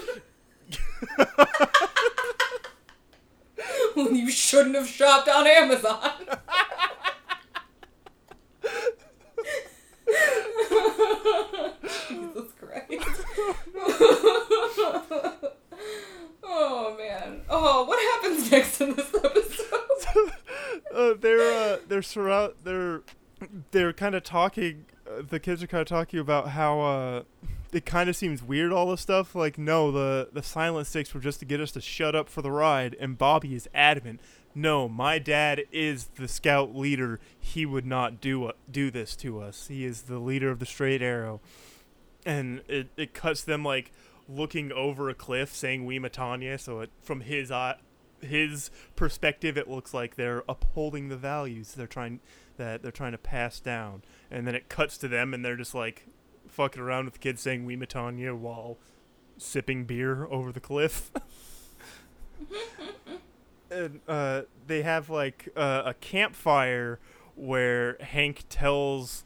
You 4.14 4.30
shouldn't 4.30 4.74
have 4.74 4.88
shopped 4.88 5.28
on 5.28 5.46
Amazon. 5.46 6.11
Jesus 12.09 12.52
Christ. 12.59 13.24
oh 16.42 16.96
man. 16.98 17.42
Oh, 17.48 17.85
what 17.85 18.00
happens 18.22 18.50
next 18.50 18.80
in 18.80 18.94
this 18.94 19.14
episode? 19.14 20.33
uh, 20.94 21.14
they're 21.88 22.02
throughout 22.02 22.57
they're 22.64 23.02
they're 23.70 23.92
kind 23.92 24.14
of 24.14 24.22
talking. 24.22 24.87
Uh, 25.07 25.22
the 25.28 25.38
kids 25.38 25.62
are 25.62 25.66
kind 25.66 25.83
of 25.83 25.87
talking 25.88 26.18
about 26.18 26.48
how 26.48 26.80
uh, 26.80 27.22
it 27.74 27.84
kind 27.84 28.08
of 28.08 28.14
seems 28.14 28.40
weird 28.42 28.72
all 28.72 28.90
this 28.90 29.00
stuff. 29.00 29.34
Like 29.34 29.58
no, 29.58 29.90
the 29.90 30.28
the 30.32 30.42
silent 30.42 30.87
sticks 30.87 31.12
were 31.12 31.20
just 31.20 31.40
to 31.40 31.44
get 31.44 31.60
us 31.60 31.72
to 31.72 31.80
shut 31.80 32.14
up 32.14 32.28
for 32.28 32.40
the 32.40 32.50
ride, 32.50 32.96
and 33.00 33.18
Bobby 33.18 33.54
is 33.54 33.68
adamant. 33.74 34.20
No, 34.54 34.88
my 34.88 35.18
dad 35.18 35.64
is 35.72 36.06
the 36.14 36.28
scout 36.28 36.76
leader. 36.76 37.18
He 37.38 37.66
would 37.66 37.84
not 37.84 38.20
do 38.20 38.46
uh, 38.46 38.52
do 38.70 38.90
this 38.90 39.16
to 39.16 39.40
us. 39.40 39.66
He 39.66 39.84
is 39.84 40.02
the 40.02 40.20
leader 40.20 40.50
of 40.50 40.60
the 40.60 40.66
straight 40.66 41.02
arrow, 41.02 41.40
and 42.24 42.62
it 42.68 42.88
it 42.96 43.12
cuts 43.12 43.42
them 43.42 43.64
like 43.64 43.92
looking 44.28 44.70
over 44.70 45.10
a 45.10 45.14
cliff, 45.14 45.54
saying 45.54 45.84
"We 45.84 45.98
Matanya." 45.98 46.60
So 46.60 46.80
it, 46.80 46.90
from 47.02 47.22
his 47.22 47.50
eye, 47.50 47.76
his 48.20 48.70
perspective, 48.94 49.58
it 49.58 49.68
looks 49.68 49.92
like 49.92 50.14
they're 50.14 50.44
upholding 50.48 51.08
the 51.08 51.16
values 51.16 51.74
they're 51.74 51.88
trying 51.88 52.20
that 52.56 52.82
they're 52.82 52.92
trying 52.92 53.12
to 53.12 53.18
pass 53.18 53.58
down. 53.58 54.02
And 54.30 54.46
then 54.46 54.54
it 54.54 54.68
cuts 54.68 54.96
to 54.98 55.08
them, 55.08 55.34
and 55.34 55.44
they're 55.44 55.56
just 55.56 55.74
like 55.74 56.06
fucking 56.54 56.80
around 56.80 57.06
with 57.06 57.14
the 57.14 57.20
kids 57.20 57.42
saying 57.42 57.64
"We 57.64 57.76
Matanya" 57.76 58.36
while 58.36 58.78
sipping 59.36 59.84
beer 59.84 60.26
over 60.26 60.52
the 60.52 60.60
cliff. 60.60 61.10
and 63.70 64.00
uh, 64.06 64.42
they 64.66 64.82
have 64.82 65.10
like 65.10 65.48
uh, 65.56 65.82
a 65.86 65.94
campfire 65.94 67.00
where 67.34 67.96
Hank 68.00 68.44
tells 68.48 69.24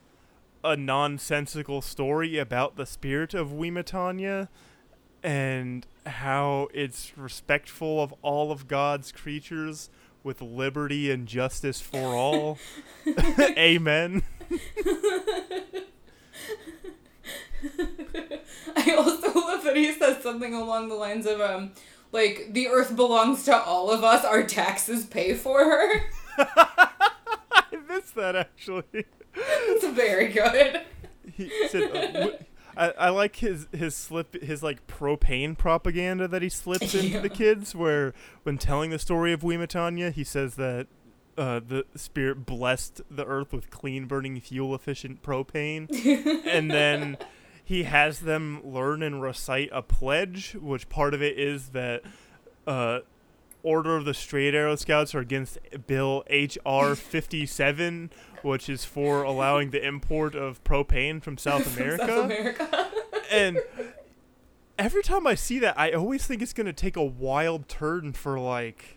a 0.65 0.77
nonsensical 0.77 1.83
story 1.83 2.39
about 2.39 2.77
the 2.77 2.87
spirit 2.87 3.35
of 3.35 3.51
Wimatanya 3.51 4.49
and 5.23 5.87
how 6.07 6.69
it's 6.73 7.13
respectful 7.17 8.03
of 8.03 8.15
all 8.23 8.51
of 8.51 8.67
God's 8.67 9.13
creatures 9.13 9.91
with 10.23 10.41
liberty 10.41 11.11
and 11.11 11.29
justice 11.29 11.81
for 11.81 12.15
all. 12.15 12.59
Amen. 13.41 14.23
I 18.77 18.95
also 18.95 19.33
love 19.35 19.65
that 19.65 19.77
he 19.77 19.93
says 19.93 20.23
something 20.23 20.55
along 20.55 20.89
the 20.89 20.95
lines 20.95 21.27
of 21.27 21.41
um 21.41 21.73
like 22.13 22.49
the 22.53 22.69
earth 22.69 22.97
belongs 22.97 23.45
to 23.45 23.57
all 23.57 23.91
of 23.91 24.03
us, 24.03 24.25
our 24.25 24.43
taxes 24.43 25.05
pay 25.05 25.35
for 25.35 25.59
her. 25.65 26.03
I 26.39 27.67
missed 27.89 28.15
that 28.15 28.35
actually. 28.37 28.85
it's 29.35 29.87
very 29.89 30.29
good. 30.29 30.83
He 31.33 31.51
said, 31.69 31.83
uh, 31.85 32.13
w- 32.13 32.39
I, 32.77 32.91
I 32.99 33.09
like 33.11 33.37
his 33.37 33.67
his 33.73 33.95
slip 33.95 34.41
his 34.43 34.63
like 34.63 34.87
propane 34.87 35.57
propaganda 35.59 36.27
that 36.29 36.43
he 36.43 36.49
slips 36.49 36.95
into 36.95 37.09
Yeah. 37.17 37.21
the 37.21 37.29
kids 37.29 37.75
where 37.75 38.15
when 38.45 38.57
telling 38.59 38.91
the 38.91 38.99
story 38.99 39.33
of 39.33 39.41
Wimatanya 39.43 40.13
he 40.13 40.25
says 40.25 40.55
that 40.57 40.87
uh, 41.37 41.61
the 41.65 41.85
spirit 41.95 42.47
blessed 42.47 43.03
the 43.11 43.25
earth 43.27 43.53
with 43.53 43.71
clean 43.71 44.07
burning 44.07 44.41
fuel 44.41 44.75
efficient 44.75 45.23
propane 45.23 45.89
and 46.47 46.71
then 46.71 47.17
he 47.69 47.83
has 47.83 48.21
them 48.21 48.63
learn 48.65 49.03
and 49.03 49.21
recite 49.21 49.69
a 49.75 49.83
pledge 49.83 50.57
which 50.59 50.89
part 50.89 51.13
of 51.13 51.21
it 51.21 51.39
is 51.39 51.69
that 51.69 52.03
uh, 52.67 53.01
Order 53.63 53.95
of 53.95 54.07
the 54.07 54.15
Straight 54.15 54.55
Arrow 54.55 54.75
Scouts 54.75 55.15
are 55.15 55.19
against 55.19 55.59
Bill 55.87 56.25
H.R. 56.29 56.95
57, 56.95 58.11
which 58.41 58.71
is 58.71 58.87
for 58.87 59.23
allowing 59.23 59.69
the 59.69 59.87
import 59.87 60.35
of 60.35 60.65
propane 60.65 61.23
from 61.23 61.37
South 61.37 61.77
America. 61.77 62.07
South 62.07 62.25
America. 62.25 62.89
and 63.31 63.59
every 64.79 65.03
time 65.03 65.27
I 65.27 65.35
see 65.35 65.59
that, 65.59 65.79
I 65.79 65.93
always 65.93 66.27
think 66.27 66.41
it's 66.41 66.55
going 66.55 66.69
to 66.69 66.73
take 66.73 66.97
a 66.97 67.05
wild 67.05 67.69
turn 67.69 68.15
for, 68.15 68.41
like. 68.41 68.97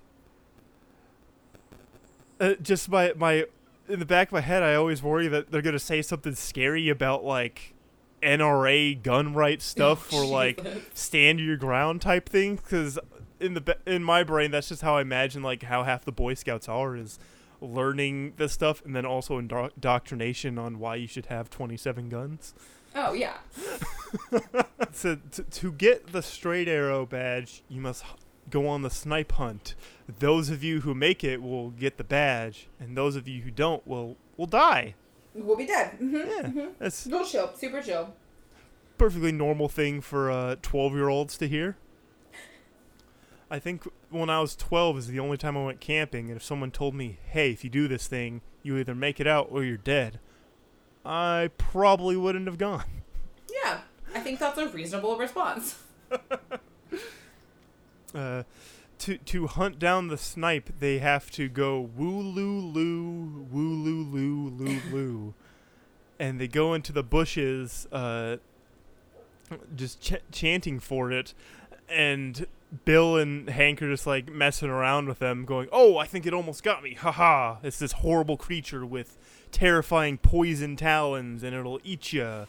Uh, 2.40 2.54
just 2.54 2.88
my, 2.88 3.12
my. 3.18 3.48
In 3.90 4.00
the 4.00 4.06
back 4.06 4.30
of 4.30 4.32
my 4.32 4.40
head, 4.40 4.64
I 4.64 4.76
always 4.76 5.04
worry 5.04 5.28
that 5.28 5.52
they're 5.52 5.62
going 5.62 5.74
to 5.74 5.80
say 5.80 6.02
something 6.02 6.36
scary 6.36 6.88
about, 6.88 7.26
like. 7.26 7.74
NRA 8.22 9.02
gun 9.02 9.34
right 9.34 9.62
stuff 9.62 10.10
oh, 10.12 10.22
or 10.22 10.26
like 10.26 10.64
Jesus. 10.64 10.84
stand 10.94 11.40
your 11.40 11.58
ground 11.58 12.02
type 12.02 12.30
thing 12.30 12.56
because 12.56 13.00
in 13.40 13.54
the 13.54 13.78
in 13.86 14.04
my 14.04 14.24
brain 14.24 14.52
that's 14.52 14.70
just 14.70 14.82
how 14.82 14.98
I 14.98 15.02
imagine 15.02 15.42
like 15.42 15.64
how 15.64 15.84
half 15.84 16.06
the 16.06 16.12
Boy 16.12 16.34
Scouts 16.34 16.70
are 16.70 16.96
is 16.96 17.20
learning 17.60 18.34
this 18.38 18.54
stuff 18.54 18.84
and 18.86 18.96
then 18.96 19.06
also 19.06 19.38
indoctrination 19.38 20.58
on 20.58 20.80
why 20.80 20.96
you 20.96 21.08
should 21.08 21.28
have 21.28 21.50
27 21.50 22.10
guns. 22.10 22.54
Oh 22.96 23.14
yeah. 23.14 23.38
So 24.94 25.18
to, 25.32 25.44
to 25.44 25.72
get 25.72 26.12
the 26.12 26.22
straight 26.22 26.68
arrow 26.68 27.06
badge, 27.06 27.64
you 27.70 27.82
must 27.82 28.04
go 28.50 28.68
on 28.68 28.82
the 28.82 28.90
snipe 28.90 29.34
hunt. 29.34 29.76
Those 30.20 30.50
of 30.50 30.64
you 30.64 30.82
who 30.82 30.94
make 30.94 31.24
it 31.24 31.42
will 31.42 31.70
get 31.70 31.98
the 31.98 32.04
badge, 32.04 32.68
and 32.80 32.98
those 32.98 33.16
of 33.16 33.28
you 33.28 33.42
who 33.42 33.52
don't 33.52 33.86
will 33.88 34.18
will 34.38 34.48
die. 34.48 34.96
We'll 35.34 35.56
be 35.58 35.66
dead. 35.66 35.92
hmm 35.98 36.16
Yeah, 36.16 36.68
that's 36.80 37.08
Real 37.08 37.26
chill, 37.26 37.52
super 37.56 37.82
chill. 37.82 38.14
perfectly 38.98 39.32
normal 39.32 39.70
thing 39.70 40.02
for 40.02 40.30
uh, 40.30 40.56
12 40.62 40.94
year 40.94 41.08
olds 41.10 41.38
to 41.38 41.48
hear. 41.48 41.78
I 43.50 43.60
think 43.60 43.84
when 44.10 44.30
I 44.30 44.40
was 44.40 44.56
12 44.56 44.98
is 44.98 45.08
the 45.08 45.20
only 45.20 45.38
time 45.38 45.58
I 45.58 45.64
went 45.66 45.80
camping, 45.82 46.28
and 46.30 46.38
if 46.38 46.44
someone 46.44 46.72
told 46.72 46.96
me, 46.96 47.18
hey, 47.26 47.52
if 47.52 47.64
you 47.64 47.70
do 47.70 47.88
this 47.90 48.08
thing, 48.08 48.42
you 48.64 48.78
either 48.78 48.96
make 48.96 49.20
it 49.20 49.28
out 49.28 49.48
or 49.52 49.64
you're 49.64 49.76
dead, 49.78 50.20
I 51.06 51.50
probably 51.58 52.16
wouldn't 52.16 52.48
have 52.48 52.58
gone. 52.58 52.86
Yeah, 53.64 53.80
I 54.16 54.20
think 54.20 54.40
that's 54.40 54.58
a 54.58 54.68
reasonable 54.70 55.18
response. 55.18 55.76
Uh, 58.14 58.44
to, 59.02 59.18
to 59.18 59.48
hunt 59.48 59.80
down 59.80 60.08
the 60.08 60.18
snipe, 60.18 60.70
they 60.80 61.00
have 61.00 61.32
to 61.32 61.50
go 61.50 61.80
woo 61.80 62.22
loo 62.22 62.60
loo 62.60 63.48
woo 63.52 63.74
loo 63.74 64.04
loo 64.04 64.50
loo 64.50 64.80
loo, 64.92 65.34
And 66.20 66.40
they 66.40 66.48
go 66.48 66.74
into 66.74 66.92
the 66.92 67.04
bushes, 67.04 67.88
uh, 67.92 68.38
just 69.76 70.02
ch- 70.02 70.22
chanting 70.32 70.80
for 70.80 71.12
it. 71.12 71.34
And 71.90 72.46
Bill 72.86 73.18
and 73.18 73.50
Hank 73.50 73.82
are 73.82 73.90
just 73.90 74.08
like 74.08 74.32
messing 74.32 74.70
around 74.70 75.08
with 75.08 75.20
them, 75.20 75.46
going, 75.46 75.68
"Oh, 75.72 75.98
I 75.98 76.06
think 76.06 76.26
it 76.26 76.34
almost 76.34 76.64
got 76.64 76.84
me! 76.84 76.94
Haha! 76.94 77.58
It's 77.64 77.80
this 77.80 77.92
horrible 77.94 78.38
creature 78.38 78.86
with 78.86 79.18
terrifying 79.52 80.18
poison 80.18 80.76
talons, 80.76 81.44
and 81.44 81.56
it'll 81.56 81.82
eat 81.84 82.14
you." 82.14 82.46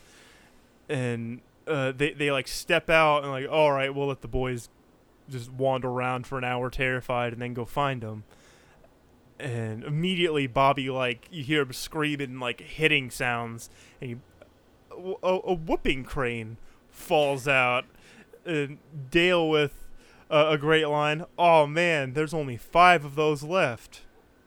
And 0.88 1.40
uh, 1.66 1.92
they 1.92 2.12
they 2.12 2.30
like 2.30 2.46
step 2.46 2.88
out 2.88 3.22
and 3.22 3.32
like, 3.32 3.48
"All 3.50 3.72
right, 3.72 3.92
we'll 3.92 4.08
let 4.08 4.20
the 4.20 4.28
boys 4.28 4.68
just 5.32 5.50
wander 5.50 5.88
around 5.88 6.26
for 6.26 6.38
an 6.38 6.44
hour, 6.44 6.70
terrified, 6.70 7.32
and 7.32 7.42
then 7.42 7.54
go 7.54 7.64
find 7.64 8.02
them." 8.02 8.24
And 9.40 9.82
immediately, 9.82 10.46
Bobby 10.46 10.88
like 10.90 11.26
you 11.30 11.42
hear 11.42 11.62
him 11.62 11.72
screaming, 11.72 12.38
like 12.38 12.60
hitting 12.60 13.10
sounds, 13.10 13.70
and 14.00 14.10
he, 14.10 14.16
a, 15.22 15.28
a 15.44 15.54
whooping 15.54 16.04
crane 16.04 16.58
falls 16.90 17.48
out, 17.48 17.86
and 18.46 18.78
Dale 19.10 19.48
with 19.48 19.88
a 20.30 20.56
great 20.56 20.86
line. 20.88 21.24
Oh 21.38 21.66
man, 21.66 22.14
there's 22.14 22.32
only 22.32 22.56
five 22.56 23.04
of 23.04 23.14
those 23.14 23.42
left. 23.42 24.02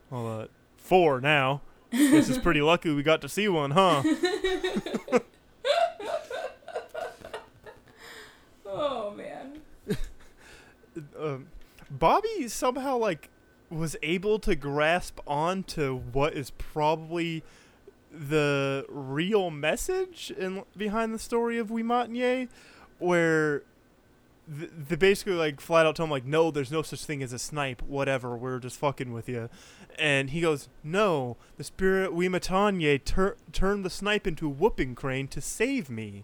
Well, 0.09 0.41
uh, 0.41 0.47
four 0.77 1.21
now. 1.21 1.61
this 1.91 2.29
is 2.29 2.37
pretty 2.37 2.61
lucky 2.61 2.91
we 2.91 3.03
got 3.03 3.21
to 3.21 3.29
see 3.29 3.47
one, 3.47 3.71
huh? 3.71 4.03
Oh. 8.77 9.04
Um, 11.25 11.47
Bobby 11.89 12.47
somehow 12.47 12.97
like 12.97 13.29
was 13.69 13.95
able 14.03 14.39
to 14.39 14.55
grasp 14.55 15.19
onto 15.27 15.97
what 15.97 16.33
is 16.33 16.51
probably 16.51 17.43
the 18.11 18.85
real 18.89 19.49
message 19.49 20.31
in 20.37 20.63
behind 20.77 21.13
the 21.13 21.19
story 21.19 21.57
of 21.57 21.67
Wimatnye, 21.69 22.47
where 22.99 23.63
th- 24.57 24.71
they 24.87 24.95
basically 24.95 25.33
like 25.33 25.59
flat 25.59 25.85
out 25.85 25.95
tell 25.95 26.05
him 26.05 26.11
like, 26.11 26.25
no, 26.25 26.51
there's 26.51 26.71
no 26.71 26.81
such 26.81 27.03
thing 27.05 27.21
as 27.21 27.33
a 27.33 27.39
snipe. 27.39 27.81
Whatever, 27.81 28.35
we're 28.37 28.59
just 28.59 28.77
fucking 28.77 29.11
with 29.11 29.27
you. 29.27 29.49
And 29.97 30.29
he 30.29 30.41
goes, 30.41 30.69
no, 30.83 31.37
the 31.57 31.63
spirit 31.63 32.11
Wimatanye 32.11 33.03
tur- 33.03 33.37
turned 33.51 33.85
the 33.85 33.89
snipe 33.89 34.27
into 34.27 34.47
a 34.47 34.49
whooping 34.49 34.95
crane 34.95 35.27
to 35.29 35.41
save 35.41 35.89
me, 35.89 36.21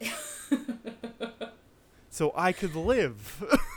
so 2.10 2.34
I 2.36 2.52
could 2.52 2.76
live. 2.76 3.44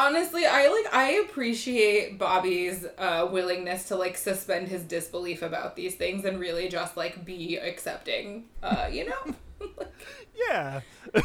Honestly, 0.00 0.46
I 0.46 0.68
like, 0.68 0.94
I 0.94 1.10
appreciate 1.24 2.18
Bobby's 2.18 2.86
uh, 2.96 3.28
willingness 3.30 3.84
to 3.88 3.96
like 3.96 4.16
suspend 4.16 4.68
his 4.68 4.82
disbelief 4.82 5.42
about 5.42 5.76
these 5.76 5.94
things 5.94 6.24
and 6.24 6.40
really 6.40 6.68
just 6.68 6.96
like 6.96 7.22
be 7.24 7.56
accepting. 7.56 8.44
Uh, 8.62 8.88
you 8.90 9.08
know. 9.08 9.34
Yeah, 10.48 10.80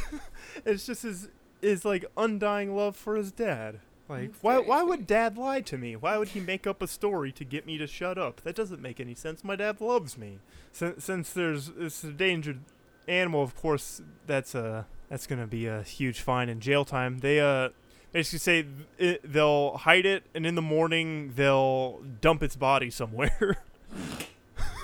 it's 0.65 0.85
just 0.85 1.03
his 1.03 1.29
his 1.61 1.85
like 1.85 2.03
undying 2.17 2.75
love 2.75 2.97
for 2.97 3.15
his 3.15 3.31
dad. 3.31 3.79
Like, 4.09 4.33
why 4.41 4.57
why 4.57 4.83
would 4.83 5.07
dad 5.07 5.37
lie 5.37 5.61
to 5.61 5.77
me? 5.77 5.95
Why 5.95 6.17
would 6.17 6.29
he 6.29 6.41
make 6.41 6.67
up 6.67 6.81
a 6.81 6.87
story 6.87 7.31
to 7.31 7.45
get 7.45 7.65
me 7.65 7.77
to 7.77 7.87
shut 7.87 8.17
up? 8.17 8.41
That 8.41 8.55
doesn't 8.55 8.81
make 8.81 8.99
any 8.99 9.15
sense. 9.15 9.41
My 9.41 9.55
dad 9.55 9.79
loves 9.79 10.17
me. 10.17 10.39
Since 10.73 11.05
since 11.05 11.31
there's 11.31 11.69
a 11.69 12.07
endangered 12.07 12.59
animal, 13.07 13.41
of 13.41 13.55
course 13.55 14.01
that's 14.27 14.53
a 14.53 14.85
that's 15.09 15.27
gonna 15.27 15.47
be 15.47 15.65
a 15.65 15.81
huge 15.81 16.19
fine 16.19 16.49
and 16.49 16.61
jail 16.61 16.83
time. 16.83 17.19
They 17.19 17.39
uh 17.39 17.69
basically 18.11 18.39
say 18.39 18.65
it, 18.97 19.21
they'll 19.31 19.77
hide 19.77 20.05
it, 20.05 20.23
and 20.33 20.45
in 20.45 20.55
the 20.55 20.61
morning 20.61 21.33
they'll 21.35 22.01
dump 22.21 22.43
its 22.43 22.55
body 22.55 22.89
somewhere. 22.89 23.57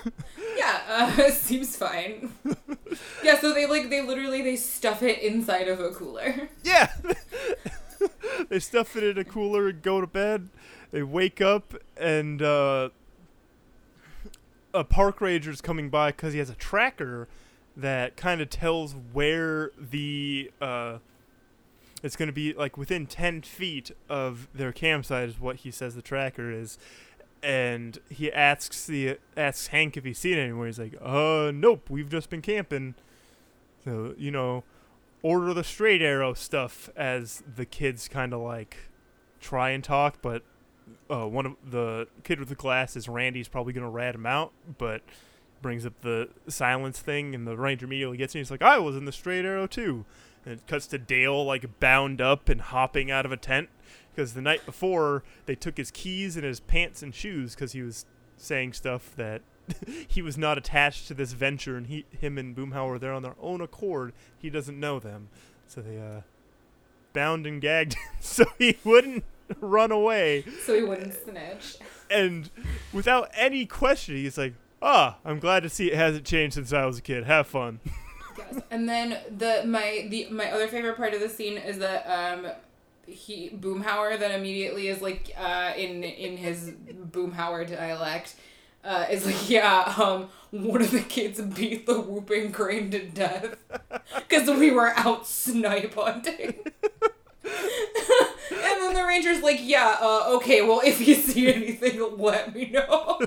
yeah, 0.58 0.82
uh, 0.90 1.30
seems 1.32 1.76
fine. 1.76 2.32
yeah, 3.24 3.40
so 3.40 3.54
they 3.54 3.66
like 3.66 3.90
they 3.90 4.02
literally 4.02 4.42
they 4.42 4.56
stuff 4.56 5.04
it 5.04 5.20
inside 5.20 5.68
of 5.68 5.80
a 5.80 5.92
cooler. 5.92 6.50
Yeah. 6.64 6.92
they 8.50 8.60
stuff 8.60 8.96
it 8.96 9.04
in 9.04 9.18
a 9.18 9.24
cooler 9.24 9.70
and 9.70 9.82
go 9.82 10.02
to 10.02 10.08
bed. 10.08 10.50
They 10.92 11.04
wake 11.04 11.40
up 11.40 11.76
and 11.96 12.42
uh, 12.42 12.90
a 14.74 14.84
park 14.84 15.22
ranger's 15.22 15.62
coming 15.62 15.90
by 15.90 16.12
because 16.12 16.34
he 16.34 16.40
has 16.40 16.50
a 16.50 16.56
tracker 16.56 17.28
that 17.78 18.18
kind 18.18 18.42
of 18.42 18.50
tells 18.50 18.96
where 19.14 19.72
the 19.80 20.52
uh, 20.62 20.98
it's 22.04 22.16
going 22.16 22.28
to 22.28 22.34
be 22.34 22.54
like 22.54 22.78
within 22.78 23.06
10 23.06 23.41
feet 23.43 23.91
of 24.10 24.47
their 24.54 24.72
campsite 24.72 25.30
is 25.30 25.39
what 25.39 25.58
he 25.58 25.72
says 25.72 25.95
the 25.95 26.02
tracker 26.02 26.52
is. 26.52 26.78
And 27.43 27.99
he 28.10 28.32
asks 28.32 28.86
the 28.86 29.18
asks 29.36 29.68
hank 29.68 29.97
if 29.97 30.04
he's 30.04 30.20
seen 30.20 30.38
it 30.38 30.41
anywhere. 30.41 30.68
He's 30.68 30.80
like 30.80 30.95
uh 31.02 31.52
nope 31.54 31.89
we've 31.89 32.10
just 32.10 32.30
been 32.30 32.41
camping. 32.41 32.95
So 33.84 34.14
you 34.18 34.32
know 34.32 34.64
order 35.24 35.54
the 35.54 35.64
straight 35.64 36.02
arrow 36.02 36.34
stuff 36.34 36.89
as 36.95 37.43
the 37.56 37.66
kids 37.66 38.08
kind 38.08 38.34
of 38.34 38.41
like 38.41 38.78
try 39.39 39.70
and 39.70 39.84
talk 39.84 40.18
but 40.22 40.43
uh, 41.12 41.28
one 41.28 41.45
of 41.45 41.56
the 41.64 42.08
kid 42.24 42.39
with 42.39 42.49
the 42.49 42.56
glasses 42.56 43.08
randy's 43.08 43.47
probably 43.47 43.72
going 43.72 43.84
to 43.84 43.89
rat 43.89 44.16
him 44.16 44.26
out 44.26 44.52
but 44.78 45.02
brings 45.62 45.86
up 45.86 45.93
the 46.02 46.28
silence 46.47 46.99
thing 46.99 47.36
and 47.36 47.47
the 47.47 47.56
ranger 47.56 47.86
immediately 47.86 48.18
gets 48.18 48.34
in. 48.34 48.39
He's 48.39 48.52
like 48.52 48.62
i 48.64 48.78
was 48.78 48.95
in 48.95 49.06
the 49.06 49.12
straight 49.12 49.45
arrow 49.45 49.68
too 49.68 50.06
and 50.46 50.56
it 50.56 50.68
cuts 50.68 50.88
to 50.88 50.98
dale 50.98 51.46
like 51.46 51.80
bound 51.80 52.22
up 52.22 52.50
and 52.50 52.62
hopping 52.62 53.12
out 53.12 53.26
of 53.26 53.32
a 53.32 53.38
tent 53.38 53.70
because 54.14 54.34
the 54.34 54.42
night 54.42 54.66
before 54.66 55.24
they 55.46 55.56
took 55.56 55.78
his 55.78 55.92
keys 55.92 56.36
and 56.36 56.46
his 56.46 56.60
pants 56.60 57.02
and 57.02 57.14
shoes 57.14 57.56
because 57.56 57.72
he 57.74 57.82
was 57.82 58.06
saying 58.38 58.74
stuff 58.74 59.16
that 59.16 59.42
he 60.08 60.22
was 60.22 60.38
not 60.38 60.58
attached 60.58 61.08
to 61.08 61.14
this 61.14 61.34
venture 61.34 61.78
and 61.78 61.88
he 61.88 62.06
him 62.12 62.38
and 62.38 62.56
boomhauer 62.56 62.96
are 62.96 63.00
there 63.00 63.14
on 63.14 63.22
their 63.24 63.36
own 63.39 63.62
accord. 63.62 64.14
He 64.38 64.50
doesn't 64.50 64.80
know 64.80 65.00
them. 65.00 65.30
So 65.68 65.82
they 65.82 65.98
uh 65.98 66.22
bound 67.14 67.46
and 67.46 67.62
gagged 67.62 67.94
him 67.94 68.04
so 68.20 68.46
he 68.58 68.78
wouldn't 68.84 69.24
run 69.60 69.92
away. 69.92 70.46
So 70.66 70.76
he 70.76 70.84
wouldn't 70.84 71.14
snitch. 71.14 71.78
and 72.10 72.50
without 72.92 73.30
any 73.36 73.66
question 73.66 74.16
he's 74.16 74.38
like 74.38 74.54
ah 74.82 75.18
i'm 75.24 75.39
glad 75.39 75.62
to 75.62 75.70
see 75.70 75.92
it 75.92 75.96
hasn't 75.98 76.26
changed 76.26 76.56
since 76.56 76.74
i 76.74 76.86
was 76.86 76.98
a 76.98 77.02
kid. 77.02 77.26
Have 77.26 77.48
fun 77.48 77.80
Yes. 78.38 78.62
And 78.72 78.88
then 78.88 79.18
the 79.38 79.64
my 79.66 80.08
the 80.10 80.28
my 80.30 80.52
other 80.52 80.68
favorite 80.68 80.98
part 80.98 81.14
of 81.14 81.20
the 81.20 81.30
scene 81.30 81.58
is 81.58 81.80
that 81.80 82.06
um 82.08 82.48
he 83.06 83.50
Boomhauer 83.50 84.18
then 84.20 84.32
immediately 84.32 84.88
is 84.88 85.02
like 85.02 85.34
uh 85.38 85.74
in 85.76 86.04
in 86.04 86.38
his 86.38 86.72
Boomhauer 87.12 87.68
dialect 87.68 88.36
uh 88.84 89.06
is 89.10 89.26
like 89.26 89.50
yeah 89.50 89.94
um 89.98 90.30
one 90.52 90.82
of 90.82 90.92
the 90.92 91.02
kids 91.02 91.42
beat 91.42 91.86
the 91.86 92.00
whooping 92.00 92.52
crane 92.52 92.92
to 92.92 93.06
death 93.06 93.56
because 94.16 94.50
we 94.50 94.72
were 94.72 94.94
out 94.98 95.26
snipe 95.28 95.94
hunting. 95.96 96.56
and 97.44 97.52
then 98.52 98.94
the 98.94 99.04
ranger's 99.06 99.42
like, 99.42 99.60
yeah, 99.62 99.98
uh, 100.02 100.36
okay, 100.36 100.62
well, 100.62 100.82
if 100.84 101.06
you 101.06 101.16
see 101.16 101.54
anything, 101.54 102.18
let 102.18 102.54
me 102.54 102.70
know. 102.70 103.20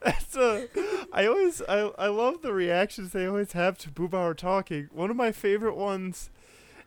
That's 0.04 0.34
a. 0.34 0.66
I 1.12 1.26
always 1.26 1.60
I 1.68 1.90
I 1.98 2.06
love 2.08 2.40
the 2.40 2.54
reactions 2.54 3.12
they 3.12 3.26
always 3.26 3.52
have 3.52 3.76
to 3.78 3.90
Boomhauer 3.90 4.34
talking. 4.34 4.88
One 4.92 5.10
of 5.10 5.16
my 5.16 5.30
favorite 5.30 5.76
ones 5.76 6.30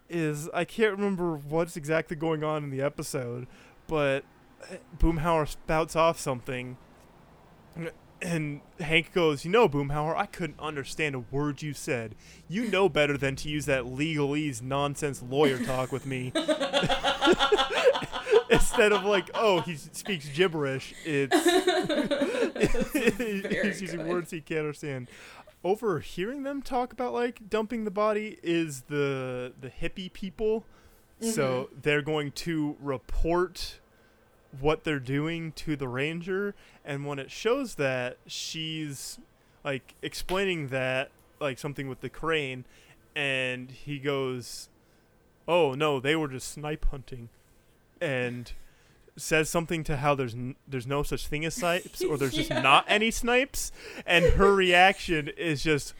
is 0.09 0.49
I 0.49 0.65
can't 0.65 0.93
remember 0.93 1.35
what's 1.35 1.77
exactly 1.77 2.17
going 2.17 2.43
on 2.43 2.63
in 2.63 2.69
the 2.71 2.81
episode, 2.81 3.45
but 3.87 4.23
eh, 4.67 4.77
Boomhauer 4.97 5.47
spouts 5.47 5.95
off 5.95 6.19
something, 6.19 6.77
and 8.19 8.61
Hank 8.79 9.13
goes, 9.13 9.45
"You 9.45 9.51
know, 9.51 9.69
Boomhauer, 9.69 10.15
I 10.15 10.25
couldn't 10.25 10.59
understand 10.59 11.13
a 11.13 11.19
word 11.19 11.61
you 11.61 11.75
said. 11.75 12.15
You 12.47 12.67
know 12.71 12.89
better 12.89 13.15
than 13.15 13.35
to 13.37 13.49
use 13.49 13.67
that 13.67 13.83
legalese 13.83 14.63
nonsense 14.63 15.21
lawyer 15.21 15.59
talk 15.63 15.91
with 15.91 16.07
me." 16.07 16.31
Instead 18.73 18.91
of 18.91 19.03
like, 19.05 19.29
oh, 19.35 19.61
he 19.61 19.75
speaks 19.75 20.27
gibberish, 20.29 20.93
it's 21.05 21.35
he's 23.63 23.81
using 23.81 23.99
good. 23.99 24.07
words 24.07 24.31
he 24.31 24.41
can't 24.41 24.61
understand. 24.61 25.07
Overhearing 25.63 26.43
them 26.43 26.61
talk 26.61 26.91
about 26.91 27.13
like 27.13 27.49
dumping 27.49 27.83
the 27.85 27.91
body 27.91 28.37
is 28.43 28.81
the 28.89 29.53
the 29.59 29.69
hippie 29.69 30.11
people, 30.11 30.65
so 31.21 31.65
Mm-hmm. 31.71 31.75
they're 31.83 32.01
going 32.01 32.31
to 32.31 32.75
report 32.81 33.79
what 34.59 34.83
they're 34.83 34.99
doing 34.99 35.51
to 35.53 35.75
the 35.75 35.87
ranger, 35.87 36.53
and 36.83 37.05
when 37.05 37.17
it 37.19 37.31
shows 37.31 37.75
that 37.75 38.17
she's 38.27 39.19
like 39.63 39.95
explaining 40.01 40.67
that 40.67 41.11
like 41.39 41.57
something 41.59 41.87
with 41.87 42.01
the 42.01 42.09
crane, 42.09 42.65
and 43.15 43.71
he 43.71 43.99
goes, 43.99 44.67
"Oh 45.47 45.73
no, 45.75 45.99
they 46.01 46.15
were 46.15 46.27
just 46.27 46.49
snipe 46.51 46.85
hunting," 46.91 47.29
and 48.01 48.51
says 49.15 49.49
something 49.49 49.83
to 49.83 49.97
how 49.97 50.15
there's 50.15 50.33
n- 50.33 50.55
there's 50.67 50.87
no 50.87 51.03
such 51.03 51.27
thing 51.27 51.45
as 51.45 51.53
snipes 51.55 52.03
or 52.03 52.17
there's 52.17 52.33
just 52.33 52.49
Yeah. 52.51 52.61
not 52.61 52.85
any 52.87 53.11
snipes 53.11 53.71
and 54.05 54.25
her 54.33 54.53
reaction 54.55 55.27
is 55.37 55.61
just 55.63 55.93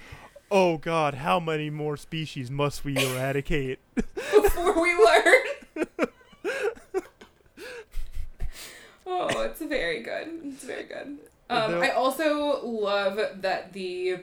oh 0.50 0.78
god 0.78 1.14
how 1.16 1.40
many 1.40 1.70
more 1.70 1.96
species 1.98 2.50
must 2.50 2.84
we 2.84 2.98
eradicate 2.98 3.80
before 3.96 4.82
we 4.82 4.94
learn. 4.96 5.88
oh, 9.06 9.42
it's 9.42 9.62
very 9.62 10.02
good. 10.02 10.28
It's 10.46 10.64
very 10.64 10.84
good. 10.84 11.18
Um, 11.50 11.82
I 11.82 11.90
also 11.90 12.66
love 12.66 13.20
that 13.42 13.74
the 13.74 14.20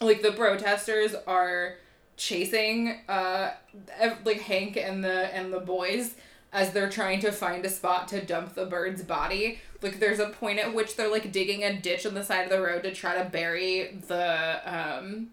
like 0.00 0.22
the 0.22 0.32
protesters 0.32 1.14
are 1.26 1.74
chasing 2.16 2.98
uh 3.08 3.50
ev- 3.98 4.18
like 4.24 4.40
Hank 4.40 4.76
and 4.76 5.04
the 5.04 5.32
and 5.34 5.52
the 5.52 5.60
boys 5.60 6.14
as 6.52 6.72
they're 6.72 6.88
trying 6.88 7.20
to 7.20 7.32
find 7.32 7.64
a 7.64 7.68
spot 7.68 8.08
to 8.08 8.24
dump 8.24 8.54
the 8.54 8.64
bird's 8.64 9.02
body. 9.02 9.60
Like 9.82 10.00
there's 10.00 10.18
a 10.18 10.28
point 10.28 10.58
at 10.58 10.74
which 10.74 10.96
they're 10.96 11.10
like 11.10 11.30
digging 11.30 11.62
a 11.62 11.78
ditch 11.78 12.06
on 12.06 12.14
the 12.14 12.24
side 12.24 12.44
of 12.44 12.50
the 12.50 12.60
road 12.60 12.82
to 12.84 12.92
try 12.92 13.22
to 13.22 13.28
bury 13.28 13.98
the 14.06 14.60
um 14.64 15.28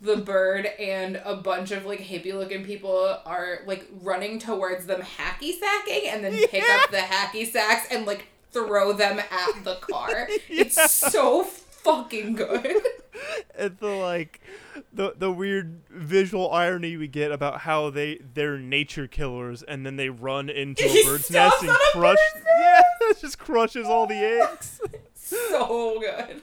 the 0.00 0.16
bird 0.16 0.66
and 0.78 1.20
a 1.24 1.36
bunch 1.36 1.70
of 1.70 1.86
like 1.86 2.00
hippie 2.00 2.34
looking 2.34 2.64
people 2.64 3.18
are 3.24 3.60
like 3.66 3.88
running 4.02 4.38
towards 4.38 4.84
them 4.86 5.00
hacky 5.00 5.58
sacking 5.58 6.08
and 6.08 6.22
then 6.22 6.34
pick 6.48 6.62
up 6.68 6.90
the 6.90 6.98
hacky 6.98 7.50
sacks 7.50 7.86
and 7.90 8.04
like 8.04 8.26
throw 8.52 8.92
them 8.92 9.18
at 9.18 9.64
the 9.64 9.76
car. 9.76 10.28
It's 10.48 10.90
so 10.92 11.44
fucking 11.86 12.34
good. 12.34 12.82
and 13.58 13.78
the 13.78 13.88
like 13.88 14.40
the 14.92 15.14
the 15.16 15.30
weird 15.30 15.80
visual 15.88 16.52
irony 16.52 16.96
we 16.96 17.08
get 17.08 17.32
about 17.32 17.60
how 17.60 17.88
they 17.88 18.20
they're 18.34 18.58
nature 18.58 19.06
killers 19.06 19.62
and 19.62 19.86
then 19.86 19.96
they 19.96 20.10
run 20.10 20.50
into 20.50 20.84
a 20.84 21.04
bird's 21.04 21.30
nest 21.30 21.62
and 21.62 21.70
crush 21.92 22.18
yeah 22.58 22.82
it 23.00 23.18
just 23.18 23.38
crushes 23.38 23.86
all 23.86 24.06
the 24.06 24.14
eggs 24.42 24.80
so 25.14 25.98
good. 25.98 26.42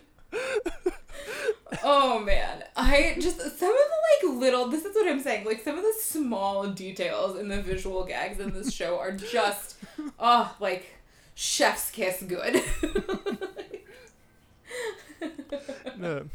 Oh 1.83 2.19
man, 2.19 2.63
I 2.75 3.15
just 3.19 3.37
some 3.39 3.49
of 3.49 3.57
the 3.59 4.29
like 4.29 4.39
little. 4.39 4.67
This 4.67 4.83
is 4.83 4.93
what 4.95 5.07
I'm 5.07 5.21
saying. 5.21 5.45
Like 5.45 5.63
some 5.63 5.77
of 5.77 5.83
the 5.83 5.93
small 6.01 6.67
details 6.67 7.37
in 7.37 7.47
the 7.47 7.61
visual 7.61 8.03
gags 8.03 8.39
in 8.39 8.53
this 8.53 8.73
show 8.73 8.99
are 8.99 9.11
just, 9.11 9.77
oh, 10.19 10.55
like 10.59 10.87
chef's 11.35 11.89
kiss 11.91 12.23
good. 12.23 12.61
No. 15.97 16.29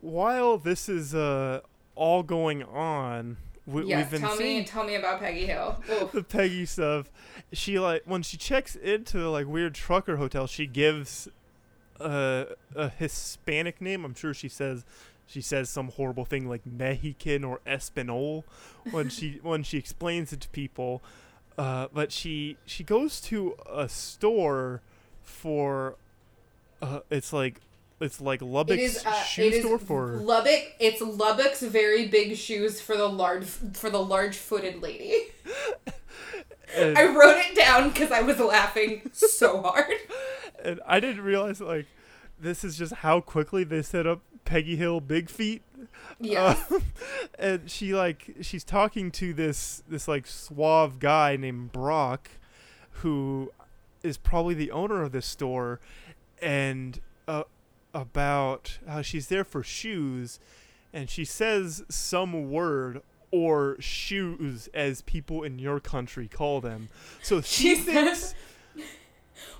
while 0.00 0.58
this 0.58 0.88
is 0.88 1.14
uh 1.14 1.60
all 1.94 2.22
going 2.22 2.62
on 2.62 3.36
we, 3.66 3.86
yes, 3.86 4.04
we've 4.04 4.10
been 4.10 4.20
tell 4.28 4.36
seeing 4.36 4.58
me, 4.58 4.64
tell 4.64 4.84
me 4.84 4.94
about 4.94 5.20
Peggy 5.20 5.46
Hill. 5.46 5.82
Oof. 5.90 6.12
the 6.12 6.22
Peggy 6.22 6.66
stuff. 6.66 7.10
She 7.52 7.78
like 7.78 8.02
when 8.04 8.22
she 8.22 8.36
checks 8.36 8.76
into 8.76 9.18
the 9.18 9.28
like 9.28 9.46
weird 9.46 9.74
trucker 9.74 10.16
hotel, 10.16 10.46
she 10.46 10.66
gives 10.66 11.28
a 11.98 12.48
a 12.74 12.88
Hispanic 12.90 13.80
name. 13.80 14.04
I'm 14.04 14.14
sure 14.14 14.34
she 14.34 14.48
says 14.48 14.84
she 15.26 15.40
says 15.40 15.70
some 15.70 15.88
horrible 15.88 16.24
thing 16.24 16.48
like 16.48 16.66
Mexican 16.66 17.44
or 17.44 17.60
Espanol 17.66 18.44
when 18.90 19.08
she 19.08 19.40
when 19.42 19.62
she 19.62 19.78
explains 19.78 20.32
it 20.32 20.40
to 20.42 20.48
people. 20.50 21.02
Uh, 21.56 21.88
but 21.92 22.12
she 22.12 22.58
she 22.66 22.84
goes 22.84 23.20
to 23.22 23.54
a 23.70 23.88
store 23.88 24.82
for 25.22 25.96
uh, 26.82 27.00
it's 27.10 27.32
like 27.32 27.60
it's 28.04 28.20
like 28.20 28.40
Lubbock's 28.42 28.82
is, 28.82 29.06
uh, 29.06 29.12
shoe 29.22 29.42
it 29.42 29.62
store 29.62 29.78
for 29.78 30.12
Lubbock. 30.16 30.74
It's 30.78 31.00
Lubbock's 31.00 31.62
very 31.62 32.06
big 32.08 32.36
shoes 32.36 32.80
for 32.80 32.96
the 32.96 33.08
large 33.08 33.44
for 33.44 33.90
the 33.90 34.02
large 34.02 34.36
footed 34.36 34.82
lady. 34.82 35.24
and- 36.76 36.96
I 36.98 37.06
wrote 37.06 37.38
it 37.38 37.56
down 37.56 37.90
because 37.90 38.10
I 38.10 38.22
was 38.22 38.38
laughing 38.38 39.10
so 39.12 39.62
hard. 39.62 39.94
and 40.62 40.80
I 40.86 41.00
didn't 41.00 41.22
realize 41.22 41.60
like 41.60 41.86
this 42.38 42.64
is 42.64 42.76
just 42.76 42.92
how 42.94 43.20
quickly 43.20 43.64
they 43.64 43.82
set 43.82 44.06
up 44.06 44.20
Peggy 44.44 44.76
Hill 44.76 45.00
Big 45.00 45.30
Feet. 45.30 45.62
Yeah. 46.20 46.56
Uh, 46.70 46.80
and 47.38 47.70
she 47.70 47.94
like 47.94 48.34
she's 48.42 48.64
talking 48.64 49.10
to 49.12 49.32
this 49.32 49.82
this 49.88 50.06
like 50.08 50.26
suave 50.26 50.98
guy 50.98 51.36
named 51.36 51.72
Brock, 51.72 52.30
who 53.02 53.52
is 54.02 54.16
probably 54.18 54.54
the 54.54 54.70
owner 54.70 55.02
of 55.02 55.12
this 55.12 55.26
store, 55.26 55.80
and 56.42 57.00
uh, 57.26 57.44
about 57.94 58.78
how 58.86 59.00
she's 59.00 59.28
there 59.28 59.44
for 59.44 59.62
shoes, 59.62 60.38
and 60.92 61.08
she 61.08 61.24
says 61.24 61.82
some 61.88 62.50
word 62.50 63.00
or 63.30 63.76
shoes 63.80 64.68
as 64.74 65.00
people 65.02 65.42
in 65.42 65.58
your 65.58 65.80
country 65.80 66.28
call 66.28 66.60
them. 66.60 66.88
So 67.22 67.40
she, 67.40 67.74
She 67.74 67.80
thinks 67.80 68.18
says- 68.20 68.34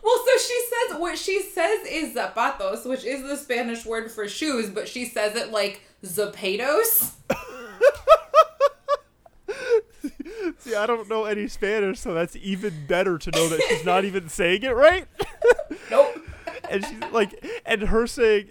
Well, 0.03 0.25
so 0.27 0.39
she 0.47 0.63
says 0.69 0.99
what 1.01 1.19
she 1.19 1.41
says 1.43 1.87
is 1.89 2.15
zapatos, 2.15 2.89
which 2.89 3.05
is 3.05 3.23
the 3.23 3.37
Spanish 3.37 3.85
word 3.87 4.11
for 4.13 4.29
shoes, 4.29 4.71
but 4.71 4.87
she 4.89 5.05
says 5.07 5.35
it 5.35 5.51
like 5.51 5.81
zapatos. 6.05 7.13
See, 10.59 10.75
I 10.75 10.87
don't 10.87 11.09
know 11.09 11.25
any 11.25 11.49
Spanish, 11.49 11.99
so 12.01 12.13
that's 12.15 12.37
even 12.37 12.87
better 12.87 13.19
to 13.19 13.31
know 13.31 13.49
that 13.49 13.61
she's 13.69 13.85
not 13.85 14.05
even 14.05 14.29
saying 14.29 14.63
it 14.63 14.75
right. 14.75 15.07
Nope. 15.91 16.04
And 16.75 16.85
she's 16.87 17.13
like, 17.13 17.45
and 17.65 17.83
her 17.83 18.07
saying, 18.07 18.51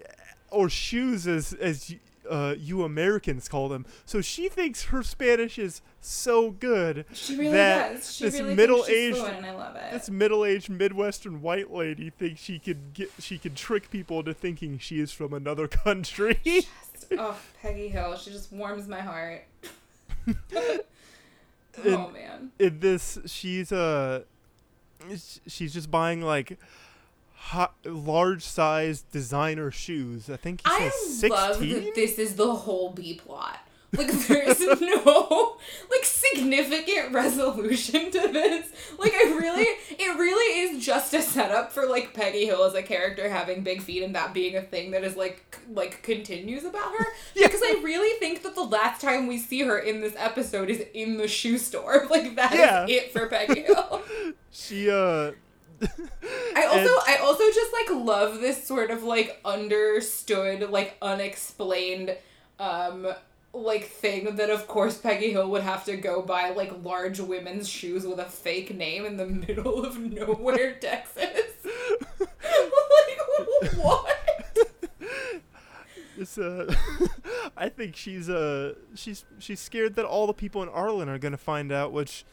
or 0.52 0.70
shoes 0.70 1.28
as 1.28 1.54
as 1.54 1.96
uh, 2.30 2.56
you 2.58 2.84
Americans 2.84 3.48
call 3.48 3.70
them. 3.70 3.86
So 4.06 4.22
she 4.22 4.48
thinks 4.50 4.86
her 4.86 5.04
Spanish 5.04 5.60
is 5.60 5.82
so 6.00 6.52
good 6.52 7.06
She 7.14 7.38
really 7.38 7.52
that 7.52 7.94
does. 7.94 8.16
She 8.16 8.26
this 8.26 8.40
really 8.40 8.56
middle-aged- 8.56 9.16
she's 9.16 9.18
fluent, 9.18 9.38
and 9.38 9.46
I 9.46 9.52
love 9.54 9.76
it. 9.76 9.92
this 9.92 10.10
middle-aged 10.10 10.70
Midwestern 10.70 11.42
white 11.42 11.72
lady 11.72 12.10
thinks 12.10 12.42
she 12.42 12.60
could 12.60 12.94
get 12.94 13.12
she 13.20 13.38
can 13.38 13.56
trick 13.56 13.90
people 13.90 14.20
into 14.20 14.34
thinking 14.34 14.78
she 14.80 15.00
is 15.00 15.12
from 15.12 15.34
another 15.34 15.68
country. 15.68 16.40
oh, 17.18 17.38
Peggy 17.62 17.90
Hill, 17.90 18.16
she 18.18 18.32
just 18.32 18.52
warms 18.52 18.88
my 18.88 19.02
heart. 19.02 19.44
oh 21.86 22.10
man. 22.12 22.52
in 22.60 22.80
this 22.80 23.18
she's 23.26 23.72
uh 23.72 24.22
she's 25.48 25.74
just 25.74 25.92
buying 25.92 26.22
like 26.22 26.58
hot, 27.48 27.76
large 27.86 28.42
size 28.44 29.02
designer 29.12 29.70
shoes 29.72 30.30
i 30.30 30.38
think 30.38 30.62
he 30.66 30.72
I 30.74 30.90
says 30.90 31.30
love 31.30 31.56
16 31.58 31.84
that 31.86 31.96
this 31.96 32.18
is 32.20 32.36
the 32.36 32.54
whole 32.56 32.92
B 32.92 33.16
plot. 33.16 33.60
Like 33.96 34.08
there's 34.12 34.60
no 34.82 35.58
like 35.92 36.04
significant 36.04 37.14
resolution 37.14 38.10
to 38.10 38.20
this. 38.28 38.72
Like 38.98 39.14
I 39.14 39.36
really 39.38 39.68
it 39.92 40.18
really 40.18 40.62
is 40.62 40.84
just 40.84 41.14
a 41.14 41.22
setup 41.22 41.72
for 41.72 41.86
like 41.86 42.12
Peggy 42.16 42.46
Hill 42.46 42.64
as 42.64 42.74
a 42.74 42.82
character 42.82 43.30
having 43.30 43.62
big 43.62 43.84
feet 43.84 44.02
and 44.02 44.16
that 44.16 44.34
being 44.34 44.56
a 44.56 44.62
thing 44.64 44.90
that 44.92 45.04
is 45.04 45.16
like 45.16 45.60
like 45.70 46.02
continues 46.02 46.64
about 46.64 46.92
her. 46.98 47.06
Yeah. 47.36 47.46
Because 47.48 47.62
I 47.64 47.82
really 47.84 48.18
think 48.20 48.42
that 48.42 48.56
the 48.56 48.64
last 48.64 49.00
time 49.00 49.28
we 49.28 49.38
see 49.38 49.62
her 49.62 49.78
in 49.78 50.02
this 50.02 50.16
episode 50.18 50.72
is 50.72 50.84
in 50.96 51.18
the 51.18 51.28
shoe 51.28 51.60
store. 51.60 52.08
Like 52.10 52.36
that 52.36 52.54
is 52.54 52.60
Yeah. 52.60 52.86
it 52.88 53.12
for 53.12 53.28
Peggy 53.28 53.62
Hill. 53.62 54.02
she 54.50 54.90
uh 54.90 55.34
I 56.56 56.66
also 56.66 56.90
I 57.08 57.18
also 57.22 57.44
just 57.52 57.74
like 57.74 58.06
love 58.06 58.40
this 58.42 58.66
sort 58.66 58.92
of 58.92 59.04
like 59.04 59.40
understood 59.44 60.70
like 60.70 60.98
unexplained 61.02 62.16
um 62.60 63.08
like 63.54 63.86
thing 63.86 64.36
that 64.36 64.50
of 64.50 64.68
course 64.68 64.98
Peggy 64.98 65.32
Hill 65.32 65.50
would 65.52 65.62
have 65.62 65.86
to 65.86 65.96
go 65.98 66.22
buy 66.22 66.50
like 66.52 66.72
large 66.84 67.20
women's 67.20 67.68
shoes 67.70 68.06
with 68.06 68.20
a 68.20 68.26
fake 68.26 68.76
name 68.76 69.06
in 69.06 69.18
the 69.18 69.26
middle 69.48 69.86
of 69.86 70.00
nowhere 70.00 70.74
Texas. 70.82 71.42
like 72.20 73.78
what? 73.78 74.18
it's 76.18 76.38
uh 76.38 76.74
i 77.58 77.68
think 77.68 77.96
she's 77.96 78.30
uh 78.30 78.74
she's 78.94 79.26
she's 79.40 79.60
scared 79.60 79.96
that 79.96 80.06
all 80.06 80.28
the 80.28 80.34
people 80.34 80.62
in 80.62 80.70
arlen 80.70 81.10
are 81.10 81.18
gonna 81.18 81.36
find 81.38 81.72
out 81.72 81.92
which 81.92 82.24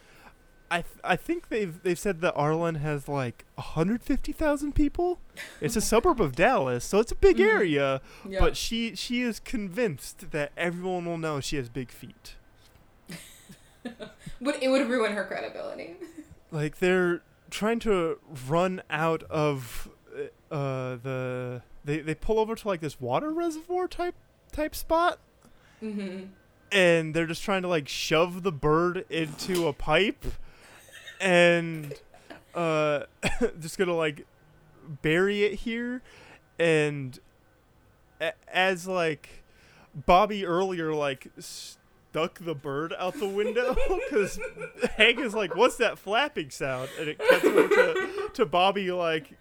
I, 0.72 0.82
th- 0.82 0.98
I 1.02 1.16
think 1.16 1.48
they've 1.48 1.82
they've 1.82 1.98
said 1.98 2.20
that 2.20 2.32
Arlen 2.34 2.76
has 2.76 3.08
like 3.08 3.44
150,000 3.56 4.72
people. 4.74 5.18
It's 5.60 5.74
a 5.74 5.80
suburb 5.80 6.20
of 6.20 6.36
Dallas, 6.36 6.84
so 6.84 7.00
it's 7.00 7.10
a 7.10 7.16
big 7.16 7.38
Mhm. 7.38 7.46
area. 7.52 8.00
Yeah. 8.28 8.38
But 8.40 8.56
she 8.56 8.94
she 8.94 9.22
is 9.22 9.40
convinced 9.40 10.30
that 10.30 10.52
everyone 10.56 11.06
will 11.06 11.18
know 11.18 11.40
she 11.40 11.56
has 11.56 11.68
big 11.68 11.90
feet. 11.90 12.34
would 14.40 14.56
it 14.62 14.68
would 14.68 14.88
ruin 14.88 15.12
her 15.12 15.24
credibility. 15.24 15.96
Like 16.50 16.78
they're 16.78 17.22
trying 17.50 17.80
to 17.80 18.18
run 18.48 18.82
out 18.90 19.22
of 19.24 19.88
uh 20.50 20.96
the 21.02 21.62
they 21.84 21.98
they 22.00 22.14
pull 22.14 22.38
over 22.38 22.54
to 22.54 22.68
like 22.68 22.80
this 22.80 23.00
water 23.00 23.32
reservoir 23.32 23.88
type 23.88 24.14
type 24.52 24.74
spot 24.74 25.18
Mhm. 25.82 26.28
and 26.70 27.14
they're 27.14 27.26
just 27.26 27.42
trying 27.42 27.62
to 27.62 27.68
like 27.68 27.88
shove 27.88 28.42
the 28.42 28.52
bird 28.52 29.04
into 29.08 29.66
a 29.66 29.72
pipe 29.72 30.24
and 31.20 31.94
uh 32.54 33.04
just 33.60 33.78
gonna 33.78 33.94
like 33.94 34.26
bury 35.02 35.44
it 35.44 35.60
here. 35.60 36.02
And 36.58 37.18
as 38.52 38.86
like 38.86 39.44
bobby 40.06 40.44
earlier 40.44 40.92
like 40.94 41.28
stuck 41.38 42.38
the 42.38 42.54
bird 42.54 42.94
out 42.98 43.14
the 43.14 43.26
window 43.26 43.74
because 44.08 44.38
hank 44.96 45.18
is 45.18 45.34
like 45.34 45.54
what's 45.56 45.76
that 45.76 45.98
flapping 45.98 46.50
sound? 46.50 46.88
And 46.98 47.08
it 47.08 47.18
cuts 47.18 47.42
to, 47.42 48.30
to 48.34 48.46
bobby 48.46 48.90
like 48.92 49.36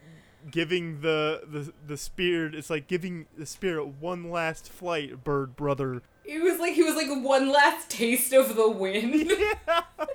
giving 0.50 1.02
the, 1.02 1.42
the 1.52 1.74
the 1.86 1.98
spirit 1.98 2.56
it's 2.56 2.70
like 2.70 2.88
giving 2.88 3.26
the 3.38 3.46
spirit 3.46 3.86
one 3.86 4.32
last 4.32 4.72
flight 4.72 5.24
bird 5.24 5.56
brother 5.56 6.02
It 6.30 6.44
was 6.44 6.60
like 6.60 6.74
he 6.74 6.84
was 6.84 6.96
like 6.96 7.08
one 7.10 7.52
last 7.52 7.90
taste 7.90 8.34
of 8.34 8.56
the 8.56 8.70
wind. 8.70 9.16
yeah. 9.68 9.82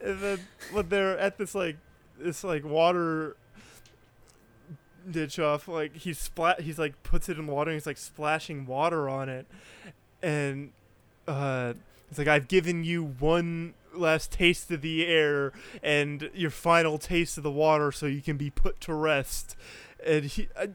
and 0.00 0.20
then 0.20 0.38
when 0.70 0.88
they're 0.88 1.18
at 1.18 1.38
this 1.38 1.56
like 1.56 1.76
this 2.16 2.44
like 2.44 2.64
water 2.64 3.36
ditch 5.10 5.40
off, 5.40 5.66
like 5.66 5.96
he's 5.96 6.20
splat 6.20 6.60
he's 6.60 6.78
like 6.78 7.02
puts 7.02 7.28
it 7.28 7.36
in 7.36 7.48
water 7.48 7.72
and 7.72 7.76
he's 7.76 7.86
like 7.86 7.96
splashing 7.96 8.64
water 8.64 9.08
on 9.08 9.28
it. 9.28 9.44
And 10.22 10.70
uh 11.26 11.74
it's 12.08 12.18
like 12.18 12.28
I've 12.28 12.46
given 12.46 12.84
you 12.84 13.02
one 13.02 13.74
last 13.92 14.30
taste 14.30 14.70
of 14.70 14.82
the 14.82 15.04
air 15.04 15.52
and 15.82 16.30
your 16.32 16.50
final 16.50 16.96
taste 16.96 17.38
of 17.38 17.42
the 17.42 17.50
water 17.50 17.90
so 17.90 18.06
you 18.06 18.22
can 18.22 18.36
be 18.36 18.50
put 18.50 18.80
to 18.82 18.94
rest. 18.94 19.56
And 20.06 20.26
he 20.26 20.48
I, 20.56 20.68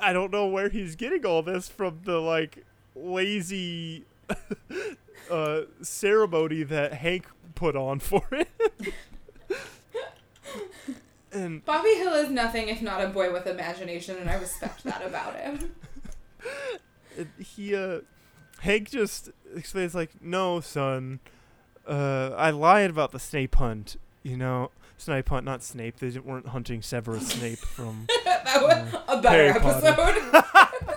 I 0.00 0.12
don't 0.12 0.30
know 0.30 0.46
where 0.46 0.68
he's 0.68 0.94
getting 0.94 1.26
all 1.26 1.42
this 1.42 1.68
from 1.68 2.02
the 2.04 2.20
like 2.20 2.64
lazy 2.94 4.04
uh, 5.30 5.62
ceremony 5.82 6.62
that 6.64 6.94
Hank 6.94 7.26
put 7.54 7.76
on 7.76 7.98
for 7.98 8.22
it. 8.32 8.48
and 11.32 11.64
Bobby 11.64 11.94
Hill 11.94 12.14
is 12.14 12.30
nothing 12.30 12.68
if 12.68 12.82
not 12.82 13.02
a 13.02 13.08
boy 13.08 13.32
with 13.32 13.46
imagination, 13.46 14.16
and 14.18 14.28
I 14.28 14.34
respect 14.34 14.84
that 14.84 15.04
about 15.04 15.36
him. 15.36 15.74
he, 17.38 17.74
uh, 17.74 18.00
Hank 18.60 18.90
just 18.90 19.30
explains 19.54 19.94
like, 19.94 20.22
"No, 20.22 20.60
son, 20.60 21.20
uh, 21.86 22.30
I 22.36 22.50
lied 22.50 22.90
about 22.90 23.12
the 23.12 23.18
Snape 23.18 23.56
hunt. 23.56 23.96
You 24.22 24.36
know, 24.36 24.70
Snape 24.98 25.28
hunt, 25.28 25.44
not 25.44 25.62
Snape. 25.62 25.98
They 25.98 26.18
weren't 26.18 26.48
hunting 26.48 26.82
Severus 26.82 27.28
Snape 27.28 27.58
from." 27.58 28.06
that 28.24 28.62
was 28.62 28.94
a 29.08 29.22
better 29.22 29.52
Harry 29.52 29.66
episode. 29.66 30.91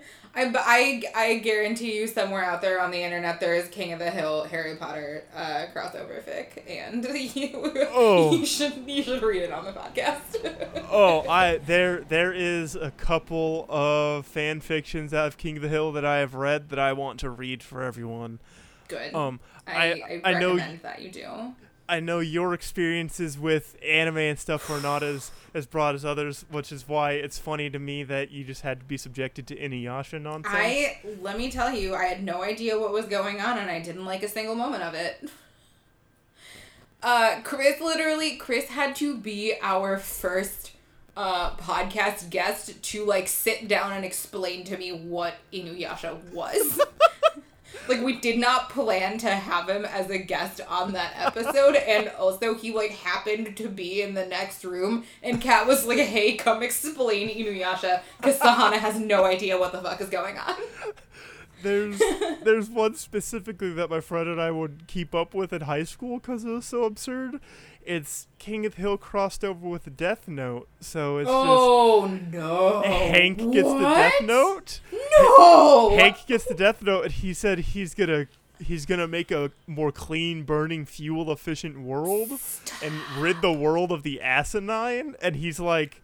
I, 0.34 0.52
I, 0.54 1.02
I 1.14 1.38
guarantee 1.38 1.96
you 1.96 2.06
somewhere 2.06 2.44
out 2.44 2.60
there 2.60 2.78
on 2.78 2.90
the 2.90 3.02
internet 3.02 3.40
there 3.40 3.54
is 3.54 3.68
King 3.68 3.94
of 3.94 3.98
the 3.98 4.10
Hill 4.10 4.44
Harry 4.44 4.76
Potter 4.76 5.24
uh, 5.34 5.64
crossover 5.74 6.22
fic, 6.22 6.62
and 6.68 7.02
you, 7.34 7.72
Oh. 7.90 8.32
you 8.32 8.44
should 8.44 8.74
you 8.86 9.02
should 9.02 9.22
read 9.22 9.42
it 9.42 9.50
on 9.50 9.64
the 9.64 9.72
podcast. 9.72 10.84
oh, 10.90 11.26
I 11.26 11.56
there 11.56 12.02
there 12.02 12.34
is 12.34 12.74
a 12.76 12.90
couple 12.90 13.64
of 13.70 14.26
fan 14.26 14.60
fictions 14.60 15.14
out 15.14 15.26
of 15.28 15.38
King 15.38 15.56
of 15.56 15.62
the 15.62 15.68
Hill 15.70 15.90
that 15.92 16.04
I 16.04 16.18
have 16.18 16.34
read 16.34 16.68
that 16.68 16.78
I 16.78 16.92
want 16.92 17.18
to 17.20 17.30
read 17.30 17.62
for 17.62 17.82
everyone. 17.82 18.38
Good. 18.88 19.14
Um, 19.14 19.40
I, 19.66 19.72
I 19.72 20.20
I, 20.24 20.32
I 20.32 20.38
know 20.38 20.54
recommend 20.56 20.82
that 20.82 21.00
you 21.00 21.10
do. 21.10 21.54
I 21.88 22.00
know 22.00 22.20
your 22.20 22.52
experiences 22.54 23.38
with 23.38 23.76
anime 23.84 24.18
and 24.18 24.38
stuff 24.38 24.68
were 24.68 24.80
not 24.80 25.02
as 25.02 25.30
as 25.54 25.66
broad 25.66 25.94
as 25.94 26.04
others, 26.04 26.44
which 26.50 26.70
is 26.70 26.86
why 26.88 27.12
it's 27.12 27.38
funny 27.38 27.70
to 27.70 27.78
me 27.78 28.02
that 28.04 28.30
you 28.30 28.44
just 28.44 28.62
had 28.62 28.80
to 28.80 28.84
be 28.84 28.96
subjected 28.96 29.46
to 29.48 29.56
Inuyasha 29.56 30.20
nonsense. 30.20 30.54
I 30.54 30.98
let 31.22 31.38
me 31.38 31.50
tell 31.50 31.72
you, 31.72 31.94
I 31.94 32.04
had 32.04 32.22
no 32.22 32.42
idea 32.42 32.78
what 32.78 32.92
was 32.92 33.06
going 33.06 33.40
on, 33.40 33.58
and 33.58 33.70
I 33.70 33.80
didn't 33.80 34.04
like 34.04 34.22
a 34.22 34.28
single 34.28 34.54
moment 34.54 34.82
of 34.82 34.94
it. 34.94 35.30
Uh, 37.02 37.40
Chris 37.44 37.80
literally, 37.80 38.36
Chris 38.36 38.64
had 38.64 38.96
to 38.96 39.16
be 39.16 39.52
our 39.62 39.96
first 39.98 40.72
uh 41.16 41.50
podcast 41.56 42.30
guest 42.30 42.82
to 42.82 43.04
like 43.04 43.28
sit 43.28 43.68
down 43.68 43.92
and 43.92 44.04
explain 44.04 44.64
to 44.64 44.76
me 44.76 44.90
what 44.92 45.34
Inuyasha 45.52 46.18
was. 46.32 46.80
like 47.88 48.02
we 48.02 48.18
did 48.18 48.38
not 48.38 48.70
plan 48.70 49.18
to 49.18 49.28
have 49.30 49.68
him 49.68 49.84
as 49.84 50.10
a 50.10 50.18
guest 50.18 50.60
on 50.68 50.92
that 50.92 51.12
episode 51.16 51.76
and 51.76 52.08
also 52.18 52.54
he 52.54 52.72
like 52.72 52.90
happened 52.90 53.56
to 53.56 53.68
be 53.68 54.02
in 54.02 54.14
the 54.14 54.26
next 54.26 54.64
room 54.64 55.04
and 55.22 55.40
Kat 55.40 55.66
was 55.66 55.86
like 55.86 55.98
hey 55.98 56.36
come 56.36 56.62
explain 56.62 57.28
Inuyasha 57.28 58.02
because 58.18 58.38
Sahana 58.38 58.78
has 58.78 58.98
no 58.98 59.24
idea 59.24 59.58
what 59.58 59.72
the 59.72 59.80
fuck 59.80 60.00
is 60.00 60.08
going 60.08 60.36
on 60.36 60.56
there's 61.62 61.98
there's 62.44 62.70
one 62.70 62.94
specifically 62.94 63.72
that 63.72 63.90
my 63.90 64.00
friend 64.00 64.28
and 64.28 64.40
I 64.40 64.50
would 64.50 64.84
keep 64.86 65.14
up 65.14 65.34
with 65.34 65.52
in 65.52 65.62
high 65.62 65.84
school 65.84 66.18
because 66.18 66.44
it 66.44 66.50
was 66.50 66.66
so 66.66 66.84
absurd. 66.84 67.40
It's 67.86 68.26
King 68.40 68.66
of 68.66 68.74
the 68.74 68.82
Hill 68.82 68.98
crossed 68.98 69.44
over 69.44 69.68
with 69.68 69.96
Death 69.96 70.26
Note, 70.26 70.68
so 70.80 71.18
it's 71.18 71.30
oh 71.30 72.18
no! 72.32 72.82
just 72.82 72.86
Hank 72.86 73.38
gets 73.52 73.68
the 73.68 73.78
Death 73.78 74.22
Note. 74.22 74.80
No. 74.92 75.96
Hank 75.96 76.26
gets 76.26 76.44
the 76.44 76.54
Death 76.54 76.82
Note, 76.82 77.04
and 77.04 77.12
he 77.12 77.32
said 77.32 77.60
he's 77.60 77.94
gonna 77.94 78.26
he's 78.58 78.86
gonna 78.86 79.06
make 79.06 79.30
a 79.30 79.52
more 79.68 79.92
clean, 79.92 80.42
burning, 80.42 80.84
fuel 80.84 81.30
efficient 81.30 81.80
world 81.80 82.32
and 82.82 82.94
rid 83.18 83.40
the 83.40 83.52
world 83.52 83.92
of 83.92 84.02
the 84.02 84.20
asinine. 84.20 85.14
And 85.22 85.36
he's 85.36 85.60
like, 85.60 86.02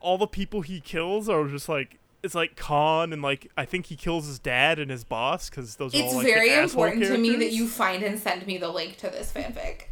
all 0.00 0.18
the 0.18 0.26
people 0.26 0.60
he 0.60 0.80
kills 0.80 1.28
are 1.28 1.48
just 1.48 1.68
like. 1.68 1.98
It's 2.22 2.36
like 2.36 2.54
Kahn 2.54 3.12
and 3.12 3.20
like 3.20 3.50
I 3.56 3.64
think 3.64 3.86
he 3.86 3.96
kills 3.96 4.28
his 4.28 4.38
dad 4.38 4.78
and 4.78 4.92
his 4.92 5.02
boss 5.02 5.50
because 5.50 5.74
those 5.74 5.92
are 5.92 5.98
It's 5.98 6.12
all 6.12 6.18
like, 6.18 6.26
very 6.26 6.54
important 6.54 7.02
to 7.02 7.18
me 7.18 7.34
that 7.34 7.50
you 7.50 7.66
find 7.66 8.04
and 8.04 8.16
send 8.16 8.46
me 8.46 8.58
the 8.58 8.68
link 8.68 8.96
to 8.98 9.10
this 9.10 9.32
fanfic. 9.32 9.86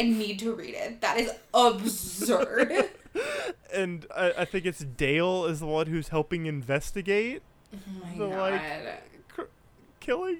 I 0.00 0.04
need 0.04 0.38
to 0.40 0.52
read 0.54 0.74
it. 0.74 1.00
That 1.02 1.18
is 1.20 1.30
absurd. 1.52 2.88
and 3.74 4.06
I, 4.16 4.32
I 4.38 4.44
think 4.46 4.64
it's 4.66 4.78
Dale 4.80 5.44
is 5.44 5.60
the 5.60 5.66
one 5.66 5.86
who's 5.88 6.08
helping 6.08 6.46
investigate 6.46 7.42
oh 7.74 7.78
my 8.02 8.18
The, 8.18 8.28
god. 8.28 8.52
like, 8.52 9.28
cr- 9.28 9.42
killing 10.00 10.38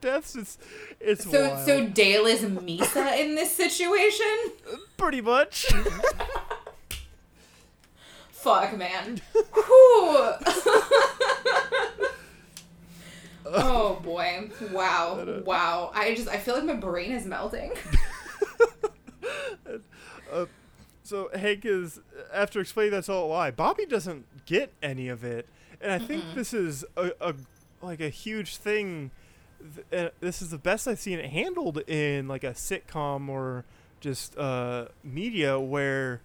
deaths. 0.00 0.36
It's 0.36 0.58
it's 1.00 1.28
so 1.30 1.48
wild. 1.48 1.66
so 1.66 1.86
Dale 1.88 2.26
is 2.26 2.42
Misa 2.42 3.18
in 3.18 3.34
this 3.34 3.54
situation? 3.56 4.26
pretty 4.96 5.20
much. 5.20 5.66
Fuck 8.30 8.76
man. 8.76 9.20
Oh 13.46 13.98
boy. 14.02 14.50
Wow. 14.72 15.40
Wow. 15.44 15.90
I 15.94 16.14
just 16.14 16.28
I 16.28 16.38
feel 16.38 16.54
like 16.54 16.64
my 16.64 16.74
brain 16.74 17.12
is 17.12 17.24
melting. 17.26 17.72
So 21.02 21.30
Hank 21.34 21.64
is 21.64 22.00
after 22.32 22.60
explaining 22.60 22.92
that's 22.92 23.08
all 23.08 23.26
a 23.26 23.30
lie. 23.30 23.50
Bobby 23.50 23.86
doesn't 23.86 24.24
get 24.46 24.72
any 24.82 25.08
of 25.08 25.24
it, 25.24 25.48
and 25.80 25.92
I 25.92 25.98
think 25.98 26.24
this 26.34 26.52
is 26.54 26.84
a, 26.96 27.12
a 27.20 27.34
like 27.82 28.00
a 28.00 28.08
huge 28.08 28.56
thing. 28.56 29.10
Th- 29.90 30.06
uh, 30.06 30.10
This 30.20 30.42
is 30.42 30.50
the 30.50 30.58
best 30.58 30.86
I've 30.88 30.98
seen 31.00 31.18
it 31.18 31.30
handled 31.30 31.78
in 31.88 32.28
like 32.28 32.44
a 32.44 32.52
sitcom 32.52 33.28
or 33.28 33.64
just 34.00 34.36
uh, 34.38 34.86
media 35.02 35.58
where 35.58 36.20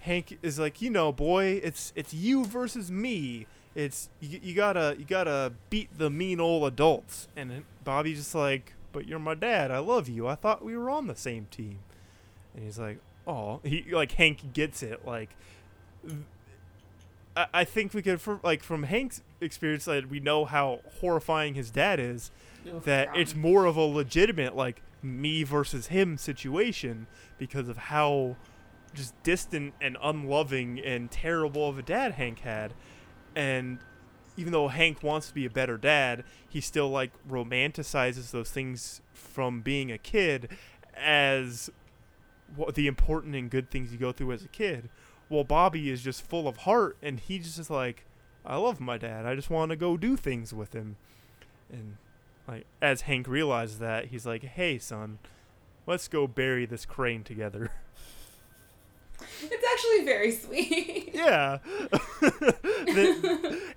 Hank 0.00 0.38
is 0.42 0.58
like, 0.58 0.80
you 0.80 0.90
know, 0.90 1.12
boy, 1.12 1.60
it's 1.62 1.92
it's 1.94 2.14
you 2.14 2.44
versus 2.44 2.90
me. 2.90 3.46
It's 3.74 4.08
you, 4.20 4.40
you 4.42 4.54
gotta 4.54 4.96
you 4.98 5.04
gotta 5.04 5.52
beat 5.68 5.96
the 5.96 6.10
mean 6.10 6.40
old 6.40 6.64
adults. 6.64 7.28
And 7.36 7.64
Bobby's 7.84 8.18
just 8.18 8.34
like, 8.34 8.74
but 8.92 9.06
you're 9.06 9.18
my 9.18 9.34
dad. 9.34 9.70
I 9.70 9.78
love 9.78 10.08
you. 10.08 10.26
I 10.26 10.34
thought 10.34 10.64
we 10.64 10.76
were 10.76 10.90
on 10.90 11.06
the 11.06 11.16
same 11.16 11.46
team. 11.50 11.78
And 12.54 12.64
he's 12.64 12.78
like, 12.78 12.98
oh, 13.26 13.60
he 13.64 13.84
like 13.90 14.12
Hank 14.12 14.52
gets 14.52 14.82
it. 14.82 15.06
Like, 15.06 15.30
I, 17.36 17.46
I 17.52 17.64
think 17.64 17.94
we 17.94 18.02
could 18.02 18.20
from 18.20 18.40
like 18.42 18.62
from 18.62 18.84
Hank's 18.84 19.22
experience, 19.40 19.86
like 19.86 20.10
we 20.10 20.20
know 20.20 20.44
how 20.44 20.80
horrifying 21.00 21.54
his 21.54 21.70
dad 21.70 22.00
is. 22.00 22.30
That 22.84 23.16
it's 23.16 23.34
more 23.34 23.64
of 23.64 23.76
a 23.76 23.82
legitimate 23.82 24.54
like 24.54 24.82
me 25.02 25.44
versus 25.44 25.86
him 25.86 26.18
situation 26.18 27.06
because 27.38 27.68
of 27.70 27.76
how 27.76 28.36
just 28.92 29.20
distant 29.22 29.72
and 29.80 29.96
unloving 30.02 30.78
and 30.80 31.10
terrible 31.10 31.68
of 31.68 31.78
a 31.78 31.82
dad 31.82 32.12
Hank 32.12 32.40
had. 32.40 32.74
And 33.34 33.78
even 34.36 34.52
though 34.52 34.68
Hank 34.68 35.02
wants 35.02 35.28
to 35.28 35.34
be 35.34 35.46
a 35.46 35.50
better 35.50 35.76
dad, 35.76 36.24
he 36.48 36.60
still 36.60 36.90
like 36.90 37.12
romanticizes 37.28 38.30
those 38.30 38.50
things 38.50 39.00
from 39.12 39.60
being 39.60 39.90
a 39.90 39.98
kid 39.98 40.50
as 40.96 41.70
what 42.56 42.74
the 42.74 42.86
important 42.86 43.34
and 43.34 43.50
good 43.50 43.70
things 43.70 43.92
you 43.92 43.98
go 43.98 44.12
through 44.12 44.32
as 44.32 44.44
a 44.44 44.48
kid. 44.48 44.88
Well, 45.28 45.44
Bobby 45.44 45.90
is 45.90 46.02
just 46.02 46.26
full 46.28 46.48
of 46.48 46.58
heart 46.58 46.96
and 47.02 47.20
he's 47.20 47.56
just 47.56 47.70
like, 47.70 48.04
I 48.44 48.56
love 48.56 48.80
my 48.80 48.98
dad. 48.98 49.26
I 49.26 49.34
just 49.34 49.50
want 49.50 49.70
to 49.70 49.76
go 49.76 49.96
do 49.96 50.16
things 50.16 50.52
with 50.52 50.72
him. 50.72 50.96
And 51.72 51.96
like 52.48 52.66
as 52.82 53.02
Hank 53.02 53.28
realizes 53.28 53.78
that, 53.78 54.06
he's 54.06 54.26
like, 54.26 54.42
"Hey, 54.42 54.78
son, 54.78 55.18
let's 55.86 56.08
go 56.08 56.26
bury 56.26 56.66
this 56.66 56.84
crane 56.84 57.22
together." 57.22 57.70
It's 59.42 59.64
actually 59.72 60.04
very 60.06 60.32
sweet. 60.32 61.10
yeah. 61.14 61.58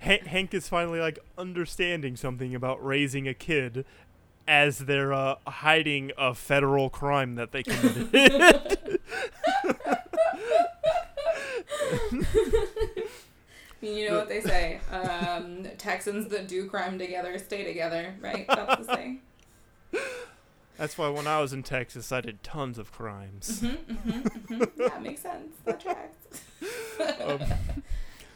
Han- 0.00 0.26
Hank 0.26 0.54
is 0.54 0.68
finally 0.68 1.00
like 1.00 1.18
understanding 1.36 2.16
something 2.16 2.54
about 2.54 2.84
raising 2.84 3.28
a 3.28 3.34
kid 3.34 3.84
as 4.46 4.78
they're 4.78 5.12
uh, 5.12 5.36
hiding 5.46 6.12
a 6.18 6.34
federal 6.34 6.90
crime 6.90 7.34
that 7.36 7.52
they 7.52 7.62
committed. 7.62 9.00
You 13.84 14.08
know 14.08 14.16
what 14.16 14.28
they 14.28 14.40
say. 14.40 14.80
Um, 14.90 15.66
Texans 15.76 16.28
that 16.28 16.48
do 16.48 16.66
crime 16.68 16.98
together 16.98 17.38
stay 17.38 17.64
together, 17.64 18.14
right? 18.20 18.46
That's 18.48 18.86
the 18.86 18.94
saying. 18.94 19.20
That's 20.78 20.96
why 20.98 21.08
when 21.08 21.26
I 21.26 21.40
was 21.40 21.52
in 21.52 21.62
Texas, 21.62 22.10
I 22.10 22.20
did 22.22 22.42
tons 22.42 22.78
of 22.78 22.90
crimes. 22.90 23.62
Yeah, 23.62 24.98
makes 25.00 25.20
sense. 25.20 25.54
That 25.64 25.80
tracks. 25.80 26.40
Um, 27.20 27.40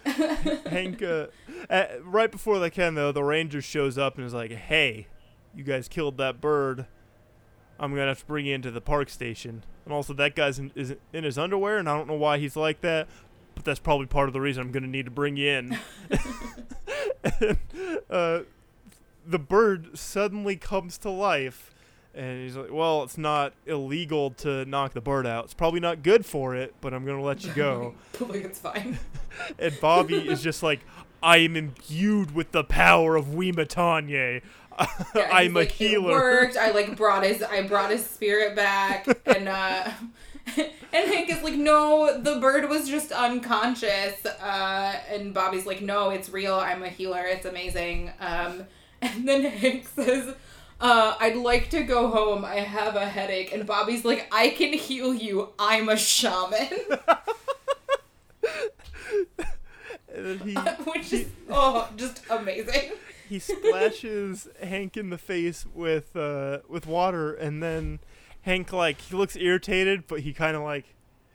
Hank, 0.70 1.02
uh, 1.02 1.26
uh, 1.68 1.86
right 2.04 2.30
before 2.30 2.58
they 2.60 2.70
can 2.70 2.94
though, 2.94 3.10
the 3.10 3.24
ranger 3.24 3.60
shows 3.60 3.98
up 3.98 4.16
and 4.16 4.26
is 4.26 4.34
like, 4.34 4.52
"Hey, 4.52 5.08
you 5.54 5.64
guys 5.64 5.88
killed 5.88 6.18
that 6.18 6.40
bird. 6.40 6.86
I'm 7.80 7.92
gonna 7.92 8.08
have 8.08 8.20
to 8.20 8.26
bring 8.26 8.46
you 8.46 8.54
into 8.54 8.70
the 8.70 8.80
park 8.80 9.08
station." 9.08 9.64
And 9.84 9.94
also, 9.94 10.12
that 10.14 10.34
guy's 10.34 10.58
in, 10.58 10.72
is 10.74 10.94
in 11.12 11.24
his 11.24 11.38
underwear, 11.38 11.78
and 11.78 11.88
I 11.88 11.96
don't 11.96 12.08
know 12.08 12.14
why 12.14 12.38
he's 12.38 12.56
like 12.56 12.80
that, 12.82 13.08
but 13.54 13.64
that's 13.64 13.80
probably 13.80 14.06
part 14.06 14.28
of 14.28 14.32
the 14.32 14.40
reason 14.40 14.62
I'm 14.62 14.72
gonna 14.72 14.86
need 14.86 15.06
to 15.06 15.10
bring 15.10 15.36
you 15.36 15.48
in. 15.50 15.78
and, 17.40 17.58
uh, 18.10 18.40
the 19.26 19.38
bird 19.38 19.96
suddenly 19.98 20.56
comes 20.56 20.98
to 20.98 21.10
life. 21.10 21.74
And 22.14 22.42
he's 22.42 22.56
like, 22.56 22.72
"Well, 22.72 23.04
it's 23.04 23.18
not 23.18 23.52
illegal 23.66 24.30
to 24.38 24.64
knock 24.64 24.92
the 24.92 25.00
bird 25.00 25.26
out. 25.26 25.44
It's 25.44 25.54
probably 25.54 25.78
not 25.78 26.02
good 26.02 26.26
for 26.26 26.54
it, 26.56 26.74
but 26.80 26.92
I'm 26.92 27.04
gonna 27.04 27.22
let 27.22 27.44
you 27.44 27.52
go." 27.52 27.94
like 28.20 28.44
it's 28.44 28.58
fine. 28.58 28.98
and 29.58 29.78
Bobby 29.80 30.16
is 30.16 30.42
just 30.42 30.62
like, 30.62 30.80
I 31.22 31.38
am 31.38 31.54
imbued 31.54 32.34
with 32.34 32.50
the 32.52 32.64
power 32.64 33.14
of 33.14 33.26
Wimatanye. 33.26 34.42
Yeah, 35.14 35.28
I'm 35.32 35.46
he's 35.46 35.52
a 35.52 35.54
like, 35.54 35.70
healer. 35.72 36.10
It 36.10 36.14
worked. 36.14 36.56
I 36.56 36.70
like 36.70 36.96
brought 36.96 37.24
his 37.24 37.42
I 37.42 37.62
brought 37.62 37.90
his 37.90 38.04
spirit 38.06 38.54
back 38.56 39.06
and 39.26 39.48
uh 39.48 39.90
and 40.56 41.12
Hank 41.12 41.30
is 41.30 41.42
like, 41.42 41.54
no, 41.54 42.18
the 42.20 42.36
bird 42.40 42.68
was 42.68 42.88
just 42.88 43.12
unconscious. 43.12 44.24
Uh 44.24 44.94
and 45.10 45.34
Bobby's 45.34 45.66
like, 45.66 45.82
no, 45.82 46.10
it's 46.10 46.28
real. 46.30 46.54
I'm 46.54 46.82
a 46.82 46.88
healer. 46.88 47.24
It's 47.24 47.46
amazing. 47.46 48.12
Um 48.20 48.64
and 49.00 49.28
then 49.28 49.44
Hank 49.44 49.86
says, 49.94 50.34
uh, 50.80 51.16
I'd 51.20 51.36
like 51.36 51.70
to 51.70 51.82
go 51.82 52.08
home. 52.08 52.44
I 52.44 52.56
have 52.56 52.96
a 52.96 53.04
headache. 53.06 53.52
And 53.52 53.66
Bobby's 53.66 54.04
like, 54.04 54.28
I 54.32 54.50
can 54.50 54.72
heal 54.72 55.14
you. 55.14 55.50
I'm 55.58 55.88
a 55.88 55.96
shaman. 55.96 56.68
He 60.14 60.54
Which 60.54 61.12
is, 61.12 61.28
oh, 61.48 61.88
just 61.96 62.22
amazing. 62.30 62.92
He 63.28 63.38
splashes 63.38 64.48
Hank 64.62 64.96
in 64.96 65.10
the 65.10 65.18
face 65.18 65.66
with 65.74 66.16
uh, 66.16 66.58
with 66.68 66.86
water, 66.86 67.34
and 67.34 67.62
then 67.62 68.00
Hank 68.42 68.72
like 68.72 69.00
he 69.00 69.16
looks 69.16 69.36
irritated, 69.36 70.06
but 70.06 70.20
he 70.20 70.32
kind 70.32 70.56
of 70.56 70.62
like 70.62 70.94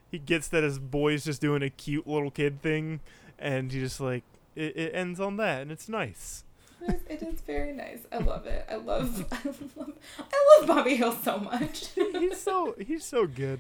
he 0.10 0.20
gets 0.20 0.48
that 0.50 0.64
his 0.64 0.80
boy's 0.80 1.26
just 1.26 1.42
doing 1.42 1.62
a 1.64 1.70
cute 1.70 2.08
little 2.08 2.32
kid 2.32 2.62
thing, 2.62 3.00
and 3.40 3.72
he 3.72 3.80
just 3.80 4.00
like 4.00 4.24
it, 4.56 4.76
it 4.76 4.96
ends 4.96 5.20
on 5.20 5.38
that, 5.38 5.62
and 5.62 5.72
it's 5.72 5.90
nice. 5.90 6.44
It 6.82 6.96
is, 6.96 7.02
it 7.08 7.24
is 7.24 7.42
very 7.42 7.72
nice. 7.72 8.00
I 8.12 8.18
love 8.18 8.46
it. 8.46 8.66
I 8.70 8.76
love, 8.76 9.26
I 9.32 9.48
love, 9.48 9.94
I 10.20 10.58
love 10.60 10.68
Bobby 10.68 10.96
Hill 10.96 11.14
so 11.14 11.38
much. 11.38 11.90
he's 11.96 12.42
so 12.42 12.76
he's 12.80 13.06
so 13.06 13.26
good. 13.28 13.60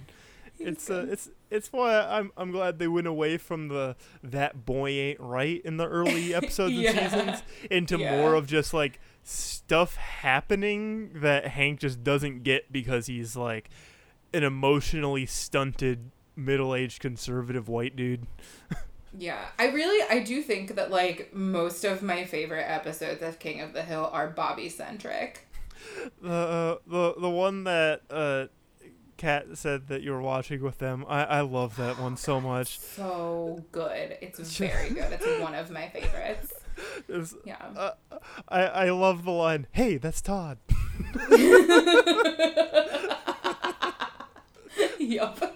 It's 0.59 0.89
uh, 0.89 1.07
it's 1.09 1.29
it's 1.49 1.71
why 1.73 1.99
I'm 1.99 2.31
I'm 2.37 2.51
glad 2.51 2.79
they 2.79 2.87
went 2.87 3.07
away 3.07 3.37
from 3.37 3.67
the 3.69 3.95
that 4.23 4.65
boy 4.65 4.89
ain't 4.89 5.19
right 5.19 5.61
in 5.65 5.77
the 5.77 5.87
early 5.87 6.33
episodes 6.35 6.73
Yeah. 6.73 6.91
and 6.91 6.99
seasons 7.11 7.43
into 7.71 7.97
Yeah. 7.97 8.17
more 8.17 8.35
of 8.35 8.47
just 8.47 8.73
like 8.73 8.99
stuff 9.23 9.95
happening 9.95 11.11
that 11.15 11.47
Hank 11.47 11.79
just 11.79 12.03
doesn't 12.03 12.43
get 12.43 12.71
because 12.71 13.07
he's 13.07 13.35
like 13.35 13.69
an 14.33 14.43
emotionally 14.43 15.25
stunted 15.25 16.11
middle-aged 16.35 16.99
conservative 16.99 17.67
white 17.69 17.95
dude. 17.95 18.25
Yeah, 19.15 19.45
I 19.59 19.67
really, 19.67 20.03
I 20.09 20.23
do 20.23 20.41
think 20.41 20.75
that 20.75 20.89
like 20.89 21.31
most 21.33 21.83
of 21.83 22.01
my 22.01 22.25
favorite 22.25 22.65
episodes 22.67 23.21
of 23.21 23.37
King 23.37 23.61
of 23.61 23.73
the 23.73 23.83
Hill 23.83 24.09
are 24.11 24.27
Bobby 24.29 24.69
centric. 24.69 25.47
The 26.21 26.31
uh, 26.31 26.75
the 26.87 27.13
the 27.19 27.29
one 27.29 27.63
that 27.65 28.01
uh 28.09 28.45
Kat 29.24 29.45
said 29.57 29.88
that 29.88 30.01
you 30.01 30.11
were 30.11 30.21
watching 30.21 30.61
with 30.61 30.80
them. 30.80 31.05
I 31.07 31.24
I 31.24 31.39
love 31.41 31.78
that 31.78 31.97
one 31.97 32.17
so 32.17 32.41
much. 32.51 32.78
So 32.80 33.63
good. 33.71 34.17
It's 34.21 34.57
very 34.57 34.89
good. 34.89 35.13
It's 35.13 35.26
one 35.41 35.55
of 35.55 35.71
my 35.71 35.88
favorites. 35.88 36.51
It's- 37.07 37.34
Yeah. 37.45 37.55
uh, 37.78 37.91
I 38.49 38.61
I 38.86 38.89
love 38.89 39.24
the 39.24 39.32
line. 39.32 39.67
Hey, 39.71 39.95
that's 39.97 40.21
Todd. 40.21 40.57
yup. 44.99 45.38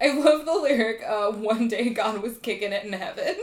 I 0.00 0.12
love 0.16 0.46
the 0.46 0.54
lyric, 0.62 1.02
uh, 1.06 1.32
one 1.32 1.66
day 1.68 1.90
God 1.90 2.22
was 2.22 2.38
kicking 2.38 2.72
it 2.72 2.84
in 2.84 2.92
heaven. 2.92 3.34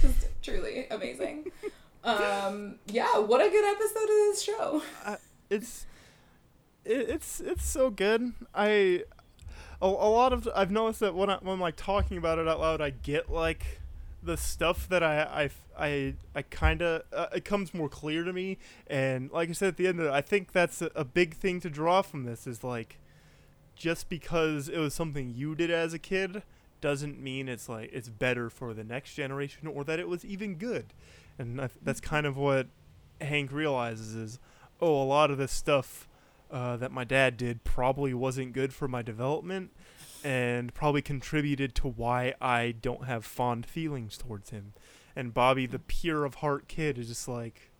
Just 0.00 0.26
truly 0.42 0.86
amazing. 0.90 1.50
Um, 2.02 2.76
yeah, 2.86 3.18
what 3.18 3.40
a 3.40 3.50
good 3.50 3.64
episode 3.64 4.02
of 4.02 4.08
this 4.08 4.42
show. 4.42 4.82
Uh, 5.04 5.16
it's 5.50 5.86
it, 6.84 7.10
it's 7.10 7.40
it's 7.40 7.64
so 7.64 7.90
good. 7.90 8.32
I 8.54 9.04
a, 9.82 9.86
a 9.86 9.86
lot 9.86 10.32
of 10.32 10.48
I've 10.54 10.70
noticed 10.70 11.00
that 11.00 11.14
when 11.14 11.30
I, 11.30 11.38
when 11.38 11.54
I'm 11.54 11.60
like 11.60 11.76
talking 11.76 12.16
about 12.16 12.38
it 12.38 12.48
out 12.48 12.60
loud, 12.60 12.80
I 12.80 12.90
get 12.90 13.30
like 13.30 13.80
the 14.22 14.36
stuff 14.36 14.88
that 14.88 15.02
I 15.02 15.22
I 15.22 15.50
I, 15.78 16.14
I 16.34 16.42
kind 16.42 16.82
of 16.82 17.02
uh, 17.12 17.26
it 17.34 17.44
comes 17.44 17.74
more 17.74 17.88
clear 17.88 18.24
to 18.24 18.32
me. 18.32 18.58
And 18.86 19.30
like 19.30 19.48
I 19.48 19.52
said 19.52 19.68
at 19.68 19.76
the 19.76 19.86
end, 19.86 20.00
of 20.00 20.06
it, 20.06 20.12
I 20.12 20.20
think 20.20 20.52
that's 20.52 20.82
a, 20.82 20.90
a 20.94 21.04
big 21.04 21.34
thing 21.34 21.60
to 21.60 21.70
draw 21.70 22.02
from 22.02 22.24
this 22.24 22.46
is 22.46 22.64
like 22.64 22.98
just 23.76 24.08
because 24.08 24.68
it 24.68 24.78
was 24.78 24.92
something 24.92 25.32
you 25.34 25.54
did 25.54 25.70
as 25.70 25.94
a 25.94 25.98
kid 25.98 26.42
doesn't 26.80 27.20
mean 27.20 27.48
it's 27.48 27.68
like 27.68 27.90
it's 27.92 28.08
better 28.08 28.50
for 28.50 28.72
the 28.74 28.84
next 28.84 29.14
generation 29.14 29.66
or 29.66 29.84
that 29.84 29.98
it 29.98 30.08
was 30.08 30.24
even 30.24 30.54
good. 30.54 30.86
And 31.40 31.70
that's 31.82 32.00
kind 32.02 32.26
of 32.26 32.36
what 32.36 32.66
Hank 33.18 33.50
realizes 33.50 34.14
is, 34.14 34.38
oh, 34.78 35.02
a 35.02 35.04
lot 35.04 35.30
of 35.30 35.38
this 35.38 35.50
stuff 35.50 36.06
uh, 36.50 36.76
that 36.76 36.92
my 36.92 37.02
dad 37.02 37.38
did 37.38 37.64
probably 37.64 38.12
wasn't 38.12 38.52
good 38.52 38.74
for 38.74 38.86
my 38.86 39.00
development 39.00 39.70
and 40.22 40.74
probably 40.74 41.00
contributed 41.00 41.74
to 41.76 41.88
why 41.88 42.34
I 42.42 42.72
don't 42.72 43.06
have 43.06 43.24
fond 43.24 43.64
feelings 43.64 44.18
towards 44.18 44.50
him. 44.50 44.74
And 45.16 45.32
Bobby, 45.32 45.64
the 45.64 45.78
pure 45.78 46.26
of 46.26 46.36
heart 46.36 46.68
kid, 46.68 46.98
is 46.98 47.08
just 47.08 47.26
like, 47.26 47.70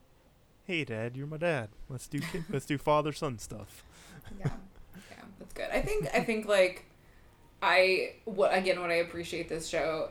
"Hey, 0.64 0.84
Dad, 0.84 1.14
you're 1.14 1.26
my 1.26 1.36
dad. 1.36 1.68
Let's 1.90 2.08
do 2.08 2.20
kid, 2.20 2.44
let's 2.48 2.64
do 2.64 2.78
father 2.78 3.12
son 3.12 3.38
stuff." 3.38 3.84
Yeah, 4.38 4.52
yeah, 5.10 5.24
that's 5.38 5.52
good. 5.52 5.68
I 5.70 5.82
think 5.82 6.08
I 6.14 6.24
think 6.24 6.46
like 6.46 6.86
I 7.62 8.14
what 8.24 8.54
again 8.54 8.80
what 8.80 8.90
I 8.90 8.94
appreciate 8.94 9.50
this 9.50 9.68
show 9.68 10.08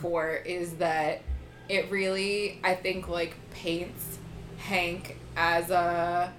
for 0.00 0.30
is 0.30 0.76
that 0.76 1.22
it 1.68 1.90
really 1.90 2.60
I 2.62 2.74
think 2.74 3.08
like 3.08 3.34
paints 3.50 4.18
Hank 4.58 5.16
as 5.36 5.70
a 5.70 6.32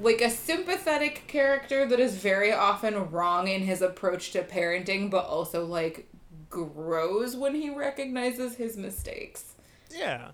like 0.00 0.20
a 0.20 0.30
sympathetic 0.30 1.26
character 1.26 1.86
that 1.86 1.98
is 1.98 2.16
very 2.16 2.52
often 2.52 3.10
wrong 3.10 3.48
in 3.48 3.62
his 3.62 3.80
approach 3.80 4.32
to 4.32 4.42
parenting 4.42 5.10
but 5.10 5.24
also 5.24 5.64
like 5.64 6.08
grows 6.50 7.36
when 7.36 7.54
he 7.54 7.70
recognizes 7.70 8.56
his 8.56 8.76
mistakes. 8.76 9.54
Yeah. 9.90 10.30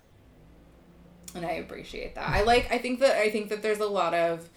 And 1.35 1.45
I 1.45 1.53
appreciate 1.53 2.15
that. 2.15 2.29
I 2.29 2.43
like 2.43 2.71
I 2.71 2.77
think 2.77 2.99
that 2.99 3.17
I 3.17 3.29
think 3.29 3.49
that 3.49 3.61
there's 3.61 3.79
a 3.79 3.87
lot 3.87 4.13
of 4.13 4.49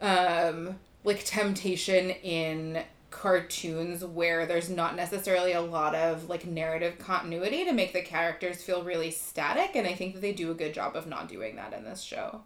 um 0.00 0.78
like 1.04 1.24
temptation 1.24 2.10
in 2.10 2.82
cartoons 3.12 4.04
where 4.04 4.46
there's 4.46 4.68
not 4.68 4.96
necessarily 4.96 5.52
a 5.52 5.60
lot 5.60 5.94
of 5.94 6.28
like 6.28 6.44
narrative 6.44 6.98
continuity 6.98 7.64
to 7.64 7.72
make 7.72 7.92
the 7.92 8.02
characters 8.02 8.62
feel 8.62 8.82
really 8.82 9.10
static 9.10 9.76
and 9.76 9.86
I 9.86 9.94
think 9.94 10.14
that 10.14 10.20
they 10.20 10.32
do 10.32 10.50
a 10.50 10.54
good 10.54 10.74
job 10.74 10.96
of 10.96 11.06
not 11.06 11.28
doing 11.28 11.54
that 11.56 11.72
in 11.72 11.84
this 11.84 12.00
show. 12.00 12.40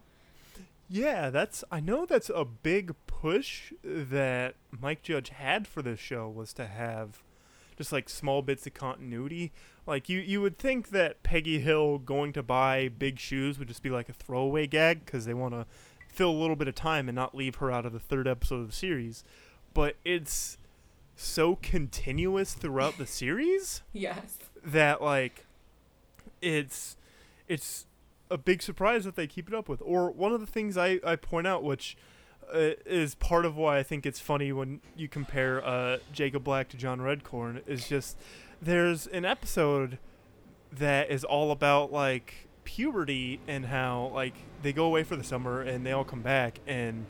Yeah, 0.89 1.29
that's 1.31 1.63
I 1.71 1.79
know 1.79 2.05
that's 2.05 2.29
a 2.29 2.45
big 2.45 2.93
push 3.07 3.73
that 3.83 4.55
Mike 4.77 5.01
Judge 5.01 5.29
had 5.29 5.67
for 5.67 5.81
this 5.81 5.99
show 5.99 6.29
was 6.29 6.53
to 6.53 6.67
have 6.67 7.23
just 7.77 7.91
like 7.91 8.09
small 8.09 8.41
bits 8.41 8.67
of 8.67 8.73
continuity. 8.73 9.51
Like 9.85 10.09
you 10.09 10.19
you 10.19 10.41
would 10.41 10.57
think 10.57 10.89
that 10.89 11.23
Peggy 11.23 11.59
Hill 11.59 11.97
going 11.97 12.33
to 12.33 12.43
buy 12.43 12.89
big 12.89 13.19
shoes 13.19 13.57
would 13.57 13.67
just 13.67 13.83
be 13.83 13.89
like 13.89 14.09
a 14.09 14.13
throwaway 14.13 14.67
gag 14.67 15.05
cuz 15.05 15.25
they 15.25 15.33
want 15.33 15.53
to 15.53 15.65
fill 16.07 16.31
a 16.31 16.31
little 16.31 16.55
bit 16.55 16.67
of 16.67 16.75
time 16.75 17.07
and 17.07 17.15
not 17.15 17.35
leave 17.35 17.55
her 17.55 17.71
out 17.71 17.85
of 17.85 17.93
the 17.93 17.99
third 17.99 18.27
episode 18.27 18.61
of 18.61 18.67
the 18.67 18.75
series. 18.75 19.23
But 19.77 19.95
it's 20.03 20.57
so 21.15 21.55
continuous 21.57 22.55
throughout 22.55 22.97
the 22.97 23.05
series 23.05 23.83
Yes. 23.93 24.37
that 24.65 25.03
like 25.03 25.45
it's 26.41 26.97
it's 27.47 27.85
a 28.31 28.39
big 28.39 28.63
surprise 28.63 29.03
that 29.05 29.15
they 29.15 29.27
keep 29.27 29.47
it 29.47 29.53
up 29.53 29.69
with. 29.69 29.79
Or 29.85 30.09
one 30.09 30.31
of 30.33 30.39
the 30.41 30.47
things 30.47 30.77
I, 30.79 30.99
I 31.05 31.15
point 31.15 31.45
out, 31.45 31.61
which 31.63 31.95
uh, 32.51 32.71
is 32.87 33.13
part 33.13 33.45
of 33.45 33.55
why 33.55 33.77
I 33.77 33.83
think 33.83 34.07
it's 34.07 34.19
funny 34.19 34.51
when 34.51 34.81
you 34.95 35.07
compare 35.07 35.63
uh, 35.63 35.97
Jacob 36.11 36.43
Black 36.43 36.69
to 36.69 36.77
John 36.77 36.97
Redcorn, 36.99 37.61
is 37.67 37.87
just 37.87 38.17
there's 38.59 39.05
an 39.05 39.25
episode 39.25 39.99
that 40.71 41.11
is 41.11 41.23
all 41.23 41.51
about 41.51 41.91
like 41.93 42.47
puberty 42.63 43.39
and 43.47 43.67
how 43.67 44.09
like 44.11 44.33
they 44.63 44.73
go 44.73 44.85
away 44.85 45.03
for 45.03 45.15
the 45.15 45.23
summer 45.23 45.61
and 45.61 45.85
they 45.85 45.91
all 45.91 46.03
come 46.03 46.23
back 46.23 46.61
and 46.65 47.05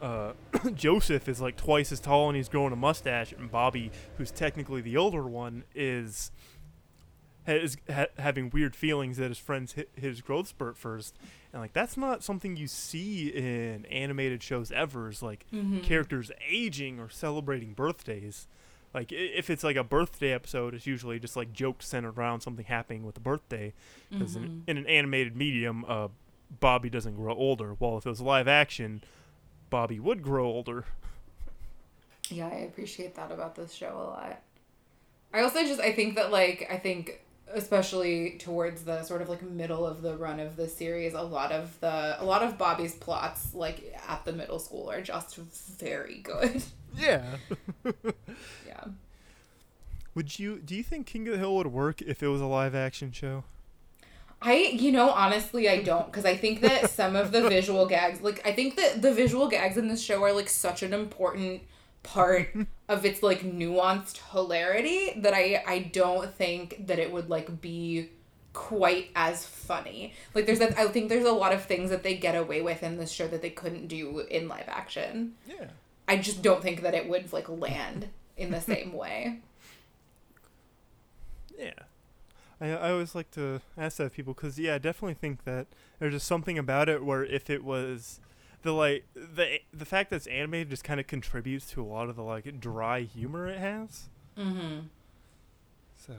uh, 0.00 0.32
Joseph 0.74 1.28
is 1.28 1.40
like 1.40 1.56
twice 1.56 1.90
as 1.92 2.00
tall 2.00 2.28
and 2.28 2.36
he's 2.36 2.48
growing 2.48 2.72
a 2.72 2.76
mustache 2.76 3.32
and 3.32 3.50
Bobby, 3.50 3.90
who's 4.16 4.30
technically 4.30 4.80
the 4.80 4.96
older 4.96 5.22
one, 5.22 5.64
is 5.74 6.30
is 7.46 7.78
ha- 7.90 8.06
having 8.18 8.50
weird 8.50 8.76
feelings 8.76 9.16
that 9.16 9.28
his 9.30 9.38
friends 9.38 9.72
hit 9.72 9.88
his 9.96 10.20
growth 10.20 10.48
spurt 10.48 10.76
first, 10.76 11.16
and 11.52 11.62
like 11.62 11.72
that's 11.72 11.96
not 11.96 12.22
something 12.22 12.56
you 12.58 12.66
see 12.66 13.28
in 13.28 13.86
animated 13.86 14.42
shows 14.42 14.70
ever. 14.70 15.08
Is 15.08 15.22
like 15.22 15.46
Mhm. 15.52 15.82
characters 15.82 16.30
aging 16.46 17.00
or 17.00 17.08
celebrating 17.08 17.72
birthdays. 17.72 18.46
Like 18.92 19.12
if 19.12 19.48
it's 19.48 19.64
like 19.64 19.76
a 19.76 19.84
birthday 19.84 20.32
episode, 20.32 20.74
it's 20.74 20.86
usually 20.86 21.18
just 21.18 21.36
like 21.36 21.52
jokes 21.54 21.86
centered 21.88 22.18
around 22.18 22.42
something 22.42 22.66
happening 22.66 23.04
with 23.04 23.14
the 23.14 23.20
birthday. 23.22 23.72
Because 24.10 24.36
in, 24.36 24.42
Mhm. 24.44 24.62
in 24.66 24.76
an 24.78 24.86
animated 24.86 25.34
medium, 25.36 25.84
uh, 25.88 26.08
Bobby 26.60 26.90
doesn't 26.90 27.14
grow 27.16 27.34
older. 27.34 27.74
While 27.74 27.96
if 27.98 28.04
it 28.06 28.10
was 28.10 28.20
live 28.20 28.48
action, 28.48 29.02
Bobby 29.70 30.00
would 30.00 30.22
grow 30.22 30.46
older. 30.46 30.84
Yeah, 32.30 32.48
I 32.48 32.58
appreciate 32.58 33.14
that 33.16 33.30
about 33.30 33.54
this 33.54 33.72
show 33.72 33.92
a 33.92 34.06
lot. 34.10 34.42
I 35.32 35.40
also 35.40 35.62
just 35.64 35.80
I 35.80 35.92
think 35.92 36.14
that 36.16 36.30
like 36.30 36.68
I 36.70 36.76
think 36.78 37.20
especially 37.52 38.36
towards 38.38 38.84
the 38.84 39.02
sort 39.02 39.22
of 39.22 39.28
like 39.28 39.42
middle 39.42 39.86
of 39.86 40.02
the 40.02 40.16
run 40.16 40.40
of 40.40 40.56
the 40.56 40.68
series, 40.68 41.14
a 41.14 41.22
lot 41.22 41.52
of 41.52 41.78
the 41.80 42.20
a 42.20 42.24
lot 42.24 42.42
of 42.42 42.58
Bobby's 42.58 42.94
plots 42.94 43.54
like 43.54 43.98
at 44.08 44.24
the 44.24 44.32
middle 44.32 44.58
school 44.58 44.90
are 44.90 45.02
just 45.02 45.36
very 45.36 46.18
good. 46.18 46.62
Yeah. 46.96 47.36
yeah. 48.66 48.84
would 50.14 50.38
you? 50.38 50.58
Do 50.58 50.74
you 50.74 50.82
think 50.82 51.06
King 51.06 51.28
of 51.28 51.34
the 51.34 51.38
Hill 51.38 51.54
would 51.56 51.66
work 51.66 52.00
if 52.00 52.22
it 52.22 52.28
was 52.28 52.40
a 52.40 52.46
live 52.46 52.74
action 52.74 53.12
show? 53.12 53.44
I, 54.40 54.54
you 54.54 54.92
know, 54.92 55.10
honestly, 55.10 55.68
I 55.68 55.82
don't 55.82 56.06
because 56.06 56.24
I 56.24 56.36
think 56.36 56.60
that 56.60 56.90
some 56.90 57.16
of 57.16 57.32
the 57.32 57.48
visual 57.48 57.86
gags, 57.86 58.20
like, 58.20 58.46
I 58.46 58.52
think 58.52 58.76
that 58.76 59.02
the 59.02 59.12
visual 59.12 59.48
gags 59.48 59.76
in 59.76 59.88
this 59.88 60.02
show 60.02 60.22
are 60.22 60.32
like 60.32 60.48
such 60.48 60.82
an 60.82 60.92
important 60.92 61.62
part 62.02 62.54
of 62.88 63.04
its 63.04 63.22
like 63.22 63.40
nuanced 63.42 64.20
hilarity 64.30 65.14
that 65.20 65.34
I 65.34 65.62
I 65.66 65.78
don't 65.80 66.32
think 66.34 66.86
that 66.86 66.98
it 66.98 67.12
would 67.12 67.28
like 67.28 67.60
be 67.60 68.10
quite 68.52 69.10
as 69.14 69.44
funny. 69.44 70.14
Like, 70.34 70.46
there's 70.46 70.60
that 70.60 70.78
I 70.78 70.86
think 70.88 71.08
there's 71.08 71.26
a 71.26 71.32
lot 71.32 71.52
of 71.52 71.64
things 71.64 71.90
that 71.90 72.02
they 72.02 72.14
get 72.14 72.36
away 72.36 72.62
with 72.62 72.82
in 72.82 72.96
this 72.96 73.10
show 73.10 73.26
that 73.28 73.42
they 73.42 73.50
couldn't 73.50 73.88
do 73.88 74.20
in 74.20 74.48
live 74.48 74.68
action. 74.68 75.34
Yeah. 75.48 75.66
I 76.06 76.16
just 76.16 76.42
don't 76.42 76.62
think 76.62 76.82
that 76.82 76.94
it 76.94 77.08
would 77.08 77.32
like 77.32 77.48
land 77.48 78.08
in 78.36 78.50
the 78.50 78.60
same 78.60 78.92
way. 78.92 79.40
Yeah. 81.58 81.72
I, 82.60 82.68
I 82.68 82.90
always 82.92 83.14
like 83.14 83.30
to 83.32 83.60
ask 83.76 83.98
that 83.98 84.04
of 84.04 84.12
people 84.12 84.34
because 84.34 84.58
yeah, 84.58 84.74
I 84.74 84.78
definitely 84.78 85.14
think 85.14 85.44
that 85.44 85.66
there's 85.98 86.14
just 86.14 86.26
something 86.26 86.58
about 86.58 86.88
it 86.88 87.04
where 87.04 87.24
if 87.24 87.50
it 87.50 87.64
was 87.64 88.20
the 88.62 88.72
like 88.72 89.04
the 89.14 89.60
the 89.72 89.84
fact 89.84 90.10
that 90.10 90.16
it's 90.16 90.26
animated 90.26 90.70
just 90.70 90.84
kind 90.84 90.98
of 90.98 91.06
contributes 91.06 91.70
to 91.70 91.82
a 91.82 91.86
lot 91.86 92.08
of 92.08 92.16
the 92.16 92.22
like 92.22 92.60
dry 92.60 93.02
humor 93.02 93.48
it 93.48 93.58
has. 93.58 94.08
Mm-hmm. 94.36 94.80
So, 95.96 96.14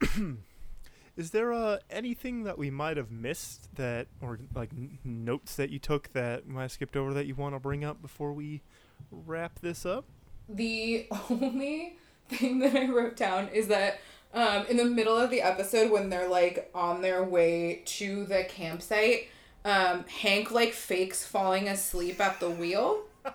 is 1.16 1.30
there 1.30 1.52
uh, 1.52 1.78
anything 1.90 2.44
that 2.44 2.58
we 2.58 2.70
might 2.70 2.96
have 2.96 3.10
missed 3.10 3.74
that, 3.76 4.08
or 4.20 4.38
like 4.54 4.70
n- 4.72 4.98
notes 5.04 5.56
that 5.56 5.70
you 5.70 5.78
took 5.78 6.12
that 6.12 6.46
might 6.46 6.70
skipped 6.70 6.96
over 6.96 7.12
that 7.14 7.26
you 7.26 7.34
want 7.34 7.54
to 7.54 7.60
bring 7.60 7.84
up 7.84 8.00
before 8.00 8.32
we 8.32 8.62
wrap 9.10 9.60
this 9.60 9.86
up? 9.86 10.04
The 10.48 11.06
only 11.30 11.96
thing 12.28 12.58
that 12.60 12.74
I 12.74 12.88
wrote 12.88 13.16
down 13.16 13.48
is 13.48 13.68
that 13.68 14.00
um, 14.34 14.66
in 14.66 14.76
the 14.76 14.84
middle 14.84 15.16
of 15.16 15.30
the 15.30 15.42
episode, 15.42 15.90
when 15.90 16.10
they're 16.10 16.28
like 16.28 16.70
on 16.74 17.02
their 17.02 17.22
way 17.22 17.82
to 17.84 18.24
the 18.24 18.44
campsite, 18.44 19.28
um, 19.64 20.04
Hank 20.04 20.50
like 20.50 20.72
fakes 20.72 21.24
falling 21.24 21.68
asleep 21.68 22.20
at 22.20 22.40
the 22.40 22.50
wheel. 22.50 23.02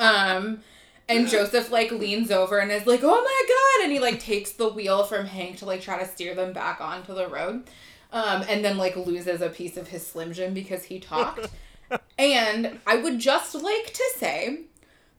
Um, 0.00 0.64
and 1.08 1.28
Joseph 1.28 1.70
like 1.70 1.92
leans 1.92 2.32
over 2.32 2.58
and 2.58 2.72
is 2.72 2.86
like, 2.86 3.02
"Oh 3.04 3.06
my 3.06 3.42
god!" 3.48 3.84
and 3.84 3.92
he 3.92 4.00
like 4.00 4.18
takes 4.18 4.50
the 4.52 4.68
wheel 4.68 5.04
from 5.04 5.26
Hank 5.26 5.58
to 5.58 5.66
like 5.66 5.80
try 5.80 5.98
to 5.98 6.06
steer 6.08 6.34
them 6.34 6.52
back 6.52 6.80
onto 6.80 7.14
the 7.14 7.28
road. 7.28 7.64
Um, 8.12 8.44
and 8.48 8.64
then 8.64 8.76
like 8.76 8.96
loses 8.96 9.40
a 9.40 9.48
piece 9.48 9.76
of 9.76 9.88
his 9.88 10.04
Slim 10.04 10.32
Jim 10.32 10.54
because 10.54 10.84
he 10.84 10.98
talked. 10.98 11.48
and 12.18 12.80
I 12.86 12.96
would 12.96 13.18
just 13.18 13.54
like 13.54 13.92
to 13.92 14.04
say 14.16 14.62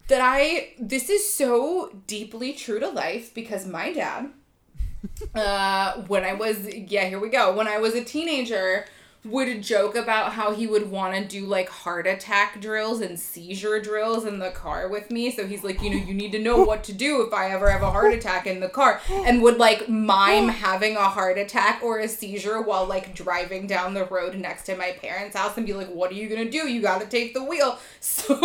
that 0.07 0.19
I 0.21 0.73
this 0.79 1.09
is 1.09 1.31
so 1.31 1.95
deeply 2.05 2.53
true 2.53 2.79
to 2.79 2.89
life 2.89 3.33
because 3.33 3.65
my 3.65 3.93
dad 3.93 4.31
uh 5.35 6.01
when 6.07 6.23
I 6.23 6.33
was 6.33 6.73
yeah, 6.73 7.05
here 7.05 7.19
we 7.19 7.29
go. 7.29 7.53
When 7.53 7.67
I 7.67 7.77
was 7.77 7.93
a 7.95 8.03
teenager 8.03 8.85
would 9.25 9.63
joke 9.63 9.95
about 9.95 10.33
how 10.33 10.53
he 10.53 10.67
would 10.67 10.91
want 10.91 11.15
to 11.15 11.23
do 11.23 11.45
like 11.45 11.69
heart 11.69 12.05
attack 12.05 12.59
drills 12.59 12.99
and 12.99 13.17
seizure 13.17 13.79
drills 13.79 14.25
in 14.25 14.39
the 14.39 14.51
car 14.51 14.89
with 14.89 15.09
me. 15.09 15.31
So 15.31 15.47
he's 15.47 15.63
like, 15.63 15.81
you 15.81 15.89
know, 15.89 15.95
you 15.95 16.13
need 16.13 16.33
to 16.33 16.39
know 16.39 16.63
what 16.63 16.83
to 16.85 16.93
do 16.93 17.21
if 17.21 17.33
I 17.33 17.51
ever 17.51 17.69
have 17.69 17.81
a 17.81 17.91
heart 17.91 18.13
attack 18.13 18.47
in 18.47 18.59
the 18.59 18.67
car, 18.67 18.99
and 19.09 19.41
would 19.41 19.57
like 19.57 19.87
mime 19.87 20.49
having 20.49 20.97
a 20.97 21.07
heart 21.07 21.37
attack 21.37 21.81
or 21.81 21.99
a 21.99 22.07
seizure 22.07 22.61
while 22.61 22.85
like 22.85 23.15
driving 23.15 23.65
down 23.65 23.93
the 23.93 24.05
road 24.05 24.35
next 24.35 24.63
to 24.65 24.75
my 24.75 24.91
parents' 25.01 25.37
house 25.37 25.55
and 25.55 25.65
be 25.65 25.73
like, 25.73 25.89
what 25.89 26.11
are 26.11 26.15
you 26.15 26.27
gonna 26.27 26.49
do? 26.49 26.67
You 26.69 26.81
gotta 26.81 27.05
take 27.05 27.33
the 27.33 27.43
wheel. 27.43 27.77
So. 27.99 28.37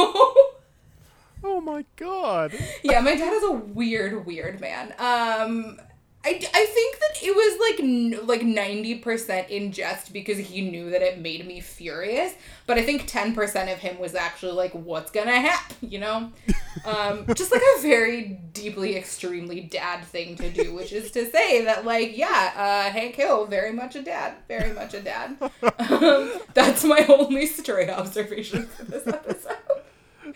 Oh 1.45 1.61
my 1.61 1.85
god. 1.97 2.53
yeah, 2.83 3.01
my 3.01 3.15
dad 3.15 3.33
is 3.33 3.45
a 3.45 3.53
weird, 3.53 4.27
weird 4.27 4.61
man. 4.61 4.93
Um, 4.99 5.81
I, 6.29 6.33
I 6.33 6.67
think 6.67 6.99
that 6.99 7.23
it 7.23 7.35
was 7.35 8.19
like 8.19 8.29
like 8.29 8.43
ninety 8.43 8.97
percent 8.97 9.49
in 9.49 9.73
jest 9.73 10.13
because 10.13 10.37
he 10.37 10.61
knew 10.61 10.91
that 10.91 11.01
it 11.01 11.19
made 11.21 11.47
me 11.47 11.61
furious. 11.61 12.35
But 12.67 12.77
I 12.77 12.83
think 12.83 13.07
ten 13.07 13.35
percent 13.35 13.71
of 13.71 13.79
him 13.79 13.99
was 13.99 14.15
actually 14.15 14.53
like, 14.53 14.73
"What's 14.73 15.11
gonna 15.11 15.41
happen?" 15.41 15.77
You 15.81 16.01
know, 16.01 16.33
um, 16.85 17.25
just 17.35 17.51
like 17.51 17.63
a 17.63 17.81
very 17.81 18.41
deeply, 18.53 18.97
extremely 18.97 19.61
dad 19.61 20.05
thing 20.05 20.37
to 20.37 20.51
do, 20.51 20.75
which 20.75 20.93
is 20.93 21.11
to 21.13 21.31
say 21.31 21.65
that 21.65 21.87
like, 21.87 22.15
yeah, 22.17 22.53
uh, 22.55 22.93
Hank 22.93 23.15
Hill, 23.15 23.47
very 23.47 23.73
much 23.73 23.97
a 23.97 24.03
dad, 24.03 24.35
very 24.49 24.75
much 24.75 24.93
a 24.95 25.01
dad. 25.01 25.37
Um, 25.91 26.33
that's 26.55 26.85
my 26.85 27.05
only 27.09 27.47
stray 27.47 27.89
observation 27.89 28.67
for 28.67 28.85
this 28.85 29.07
episode. 29.07 29.57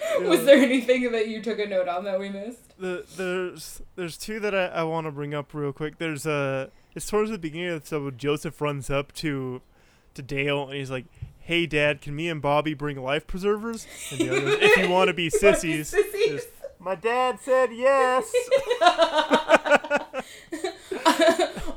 Was 0.20 0.44
there 0.44 0.58
anything 0.58 1.10
that 1.12 1.28
you 1.28 1.42
took 1.42 1.58
a 1.58 1.66
note 1.66 1.88
on 1.88 2.04
that 2.04 2.18
we 2.18 2.28
missed? 2.28 2.78
The, 2.78 3.04
there's 3.16 3.82
there's 3.96 4.16
two 4.16 4.40
that 4.40 4.54
I, 4.54 4.66
I 4.66 4.82
want 4.84 5.06
to 5.06 5.10
bring 5.10 5.34
up 5.34 5.54
real 5.54 5.72
quick. 5.72 5.98
There's 5.98 6.26
uh 6.26 6.68
it's 6.94 7.08
towards 7.08 7.30
the 7.30 7.38
beginning 7.38 7.68
of 7.68 7.72
the 7.72 7.76
episode. 7.96 8.18
Joseph 8.18 8.60
runs 8.60 8.90
up 8.90 9.12
to 9.14 9.62
to 10.14 10.22
Dale 10.22 10.64
and 10.68 10.74
he's 10.74 10.90
like, 10.90 11.06
"Hey, 11.40 11.66
Dad, 11.66 12.00
can 12.00 12.14
me 12.14 12.28
and 12.28 12.42
Bobby 12.42 12.74
bring 12.74 13.02
life 13.02 13.26
preservers?" 13.26 13.86
And 14.10 14.20
the 14.20 14.30
other 14.30 14.40
goes, 14.40 14.58
"If 14.60 14.76
you 14.76 14.88
want 14.88 15.08
to 15.08 15.14
be 15.22 15.30
sissies." 15.30 15.88
Sissies. 15.88 16.46
My 16.78 16.96
dad 16.96 17.38
said 17.40 17.70
yes. 17.72 18.24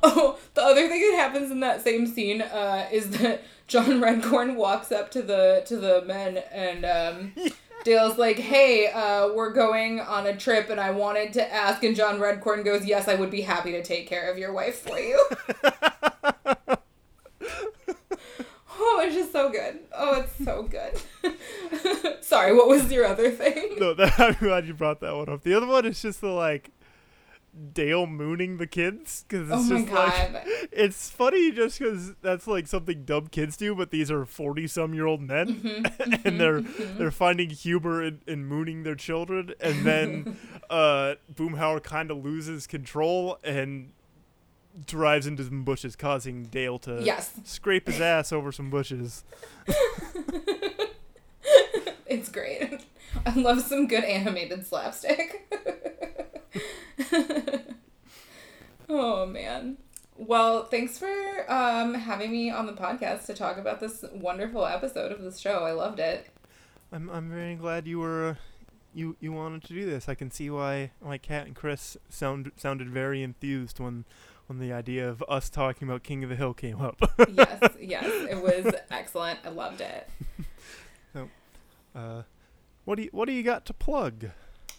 oh, 0.02 0.40
the 0.56 0.64
other 0.64 0.88
thing 0.88 1.00
that 1.12 1.16
happens 1.16 1.52
in 1.52 1.60
that 1.60 1.84
same 1.84 2.08
scene 2.08 2.42
uh, 2.42 2.88
is 2.92 3.12
that 3.20 3.44
John 3.68 4.02
Redcorn 4.02 4.56
walks 4.56 4.92
up 4.92 5.12
to 5.12 5.22
the 5.22 5.64
to 5.68 5.78
the 5.78 6.02
men 6.06 6.38
and 6.52 6.86
um, 6.86 7.34
Dale's 7.86 8.18
like, 8.18 8.40
"Hey, 8.40 8.88
uh, 8.88 9.32
we're 9.32 9.54
going 9.54 10.00
on 10.00 10.26
a 10.26 10.36
trip, 10.36 10.72
and 10.72 10.80
I 10.82 10.90
wanted 10.90 11.32
to 11.34 11.54
ask." 11.54 11.84
And 11.84 11.96
John 11.96 12.20
Redcorn 12.20 12.66
goes, 12.66 12.84
"Yes, 12.84 13.08
I 13.08 13.14
would 13.14 13.30
be 13.30 13.42
happy 13.42 13.72
to 13.74 13.84
take 13.84 14.08
care 14.08 14.30
of 14.30 14.40
your 14.40 14.52
wife 14.52 14.80
for 14.80 15.00
you." 15.00 15.24
oh, 18.78 19.02
it's 19.04 19.16
just 19.16 19.32
so 19.32 19.52
good. 19.52 19.80
Oh, 19.96 20.20
it's 20.20 20.44
so 20.44 20.64
good. 20.64 21.00
Sorry, 22.24 22.56
what 22.56 22.68
was 22.68 22.92
your 22.92 23.06
other 23.06 23.30
thing? 23.30 23.76
no, 23.80 23.94
that, 23.94 24.20
I'm 24.20 24.34
glad 24.34 24.66
you 24.66 24.74
brought 24.74 25.00
that 25.02 25.16
one 25.16 25.30
up. 25.30 25.44
The 25.44 25.54
other 25.54 25.68
one 25.68 25.86
is 25.86 26.02
just 26.02 26.22
the 26.22 26.30
like 26.30 26.72
Dale 27.74 28.06
mooning 28.06 28.58
the 28.58 28.68
kids 28.68 29.24
because 29.28 29.50
it's 29.50 29.72
Oh 29.72 29.78
just 29.78 29.88
god. 29.92 30.34
like 30.34 30.44
it's 30.74 31.10
funny 31.10 31.52
just 31.54 31.80
because 31.80 32.14
that's 32.22 32.48
like 32.48 32.68
something 32.68 33.06
dumb 33.06 33.28
kids 33.28 33.56
do, 33.56 33.74
but 33.76 33.92
these 33.92 34.12
are 34.12 34.26
forty 34.26 34.68
some 34.68 34.94
year 34.94 35.06
old 35.06 35.22
men, 35.22 35.56
Mm-hmm, 35.56 36.14
and 36.28 36.40
they're 36.40 36.62
they're 36.62 37.12
finding 37.12 37.50
humor 37.50 38.04
in, 38.04 38.22
in 38.28 38.46
mooning 38.46 38.84
their 38.84 38.96
children, 38.96 39.54
and 39.62 39.86
then 39.86 40.38
uh, 40.70 41.16
Boomhauer 41.34 41.82
kind 41.82 42.12
of 42.12 42.24
loses 42.24 42.68
control 42.68 43.40
and 43.44 43.92
drives 44.86 45.26
into 45.26 45.46
some 45.46 45.64
bushes, 45.64 45.96
causing 45.96 46.44
Dale 46.44 46.78
to 46.80 47.00
Yes. 47.02 47.40
scrape 47.46 47.88
his 47.88 48.02
ass 48.02 48.34
over 48.34 48.52
some 48.52 48.70
bushes. 48.70 49.24
It's 52.08 52.30
great. 52.30 52.82
I 53.26 53.34
love 53.40 53.62
some 53.62 53.88
good 53.88 54.04
animated 54.04 54.66
slapstick. 54.68 55.52
oh 58.90 59.26
man. 59.26 59.78
Well, 60.18 60.66
thanks 60.66 60.98
for 60.98 61.52
um, 61.52 61.94
having 61.94 62.32
me 62.32 62.50
on 62.50 62.66
the 62.68 62.74
podcast 62.74 63.26
to 63.26 63.34
talk 63.34 63.58
about 63.58 63.82
this 63.82 64.06
wonderful 64.14 64.66
episode 64.66 65.12
of 65.12 65.22
this 65.22 65.40
show. 65.40 65.64
I 65.64 65.72
loved 65.72 66.00
it. 66.00 66.30
I'm 66.92 67.10
I'm 67.10 67.30
very 67.30 67.56
glad 67.56 67.88
you 67.88 68.00
were. 68.00 68.30
Uh, 68.30 68.36
you, 68.94 69.18
you 69.20 69.34
wanted 69.34 69.64
to 69.66 69.74
do 69.74 69.86
this. 69.86 70.08
I 70.08 70.16
can 70.16 70.32
see 70.32 70.50
why 70.50 70.92
why 71.02 71.18
Kat 71.18 71.48
and 71.48 71.56
Chris 71.56 71.98
sound 72.10 72.52
sounded 72.56 72.90
very 72.90 73.22
enthused 73.22 73.80
when 73.80 74.06
when 74.48 74.60
the 74.60 74.72
idea 74.72 75.08
of 75.10 75.24
us 75.28 75.50
talking 75.50 75.88
about 75.88 76.04
King 76.04 76.24
of 76.24 76.30
the 76.30 76.36
Hill 76.36 76.54
came 76.54 76.82
up. 76.82 76.98
Yes, 77.34 77.60
yes, 77.80 78.06
it 78.06 78.42
was 78.42 78.74
excellent. 78.90 79.40
I 79.46 79.50
loved 79.50 79.82
it. 79.82 80.10
So, 81.14 81.30
uh, 81.96 82.24
what 82.84 82.96
do 82.96 83.04
you 83.04 83.10
what 83.14 83.28
do 83.28 83.32
you 83.32 83.42
got 83.42 83.66
to 83.68 83.74
plug? 83.74 84.32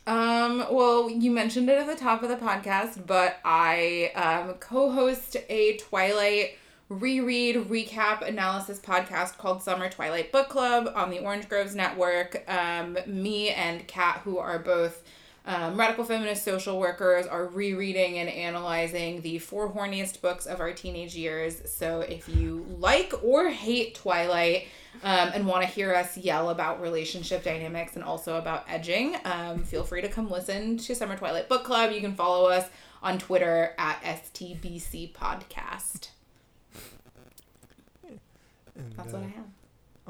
Um, 0.07 0.65
well, 0.71 1.11
you 1.11 1.33
mentioned 1.33 1.69
it 1.69 1.79
at 1.79 1.87
the 1.89 1.97
top 1.97 2.23
of 2.23 2.29
the 2.29 2.37
podcast, 2.37 3.07
but 3.07 3.39
I 3.45 4.13
um, 4.15 4.55
co 4.55 4.91
host 4.91 5.37
a 5.49 5.77
Twilight 5.79 6.59
reread, 6.89 7.57
recap, 7.69 8.27
analysis 8.27 8.79
podcast 8.79 9.37
called 9.37 9.63
Summer 9.63 9.89
Twilight 9.89 10.31
Book 10.31 10.49
Club 10.49 10.93
on 10.95 11.11
the 11.11 11.19
Orange 11.19 11.49
Groves 11.49 11.75
Network. 11.75 12.49
Um, 12.49 12.97
me 13.07 13.51
and 13.51 13.87
Kat, 13.89 14.21
who 14.23 14.39
are 14.39 14.61
both 14.61 15.03
um, 15.45 15.77
radical 15.77 16.05
feminist 16.05 16.45
social 16.45 16.79
workers, 16.79 17.27
are 17.27 17.47
rereading 17.47 18.19
and 18.19 18.29
analyzing 18.29 19.23
the 19.23 19.39
four 19.39 19.73
horniest 19.73 20.21
books 20.21 20.47
of 20.47 20.61
our 20.61 20.73
teenage 20.73 21.17
years. 21.17 21.69
So 21.69 22.01
if 22.03 22.29
you 22.29 22.65
like 22.79 23.13
or 23.25 23.49
hate 23.49 23.97
Twilight, 23.97 24.69
um, 25.03 25.31
and 25.35 25.47
want 25.47 25.63
to 25.63 25.69
hear 25.69 25.95
us 25.95 26.17
yell 26.17 26.51
about 26.51 26.81
relationship 26.81 27.43
dynamics 27.43 27.95
and 27.95 28.05
also 28.05 28.37
about 28.37 28.65
edging, 28.69 29.17
um, 29.25 29.63
feel 29.65 29.85
free 29.85 30.03
to 30.03 30.09
come 30.09 30.31
listen 30.31 30.79
to 30.79 30.95
Summer 30.95 31.17
Twilight 31.17 31.49
Book 31.49 31.65
Club. 31.65 31.93
You 31.93 32.01
can 32.01 32.15
follow 32.15 32.49
us 32.49 32.69
on 33.03 33.19
Twitter 33.19 33.75
at 33.79 34.01
STBC 34.03 35.13
Podcast. 35.13 36.09
And, 38.75 38.93
That's 38.97 39.15
uh, 39.15 39.19
what 39.19 39.27
I 39.27 39.31
have. 39.31 39.47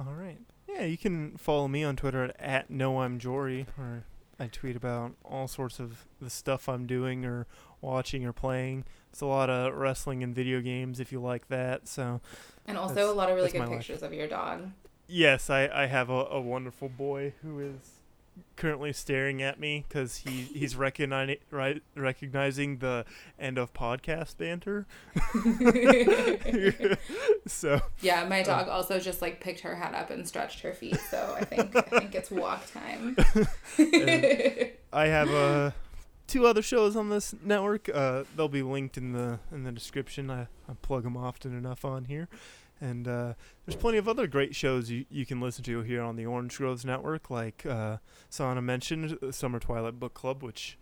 All 0.07 0.15
right. 0.15 0.39
Yeah, 0.69 0.85
you 0.85 0.99
can 0.99 1.37
follow 1.37 1.69
me 1.69 1.85
on 1.85 1.97
Twitter 1.97 2.25
at, 2.25 2.41
at 2.41 2.71
no 2.71 3.01
I'm 3.01 3.19
Jory, 3.19 3.67
where 3.77 4.05
I 4.39 4.49
tweet 4.49 4.77
about 4.77 5.13
all 5.25 5.49
sorts 5.49 5.79
of 5.79 6.05
the 6.21 6.31
stuff 6.31 6.69
I'm 6.69 6.87
doing 6.87 7.25
or 7.25 7.47
watching 7.81 8.25
or 8.25 8.33
playing. 8.33 8.85
It's 9.17 9.23
a 9.23 9.27
lot 9.27 9.49
of 9.49 9.73
wrestling 9.73 10.23
and 10.23 10.35
video 10.35 10.61
games 10.61 11.01
if 11.01 11.11
you 11.11 11.23
like 11.23 11.49
that. 11.49 11.89
So 11.89 12.21
And 12.67 12.77
also 12.77 13.11
a 13.11 13.15
lot 13.15 13.31
of 13.31 13.37
really 13.37 13.51
good 13.51 13.61
life. 13.61 13.71
pictures 13.71 14.03
of 14.03 14.13
your 14.13 14.29
dog. 14.29 14.73
yes, 15.07 15.49
I, 15.49 15.71
I 15.73 15.87
have 15.87 16.11
a, 16.11 16.27
a 16.27 16.39
wonderful 16.39 16.91
boy 16.91 17.33
who 17.41 17.59
is 17.61 17.93
currently 18.57 18.93
staring 18.93 19.41
at 19.41 19.59
me 19.59 19.87
because 19.89 20.19
he, 20.19 20.43
he's 20.43 20.77
recognizing 20.87 21.39
right, 21.51 21.83
recognizing 21.95 22.77
the 22.81 23.07
end 23.39 23.57
of 23.57 23.73
podcast 23.73 24.37
banter. 24.37 24.85
so 27.47 27.81
yeah, 28.03 28.29
my 28.29 28.43
dog 28.43 28.69
also 28.69 29.01
just 29.01 29.23
like 29.23 29.41
picked 29.41 29.61
her 29.61 29.77
head 29.77 29.95
up 29.95 30.11
and 30.11 30.29
stretched 30.29 30.61
her 30.61 30.75
feet, 30.75 31.01
so 31.11 31.35
I 31.41 31.45
think 31.47 31.75
I 31.75 31.81
think 31.81 32.15
it's 32.15 32.31
walk 32.31 32.71
time. 32.71 33.17
I 34.93 35.07
have 35.07 35.31
uh, 35.31 35.71
two 36.27 36.47
other 36.47 36.63
shows 36.63 36.97
on 36.97 37.09
this 37.09 37.35
network. 37.43 37.89
Uh, 37.89 38.25
they'll 38.37 38.49
be 38.49 38.63
linked 38.63 38.97
in 38.97 39.13
the 39.13 39.39
in 39.53 39.65
the 39.65 39.73
description. 39.73 40.31
I, 40.31 40.43
I 40.69 40.75
plug 40.83 41.05
them 41.05 41.17
often 41.17 41.57
enough 41.57 41.85
on 41.85 42.05
here. 42.05 42.29
And 42.81 43.09
uh, 43.09 43.35
there's 43.65 43.77
plenty 43.77 43.97
of 43.97 44.07
other 44.07 44.27
great 44.27 44.55
shows 44.55 44.91
you, 44.91 45.07
you 45.11 45.25
can 45.25 45.41
listen 45.41 45.65
to 45.65 45.81
here 45.81 46.03
on 46.03 46.17
the 46.17 46.27
Orange 46.27 46.59
Groves 46.59 46.85
Network, 46.85 47.31
like 47.31 47.65
uh, 47.65 47.97
Sana 48.29 48.61
mentioned, 48.61 49.19
Summer 49.31 49.59
Twilight 49.59 49.99
Book 49.99 50.13
Club, 50.13 50.43
which 50.43 50.77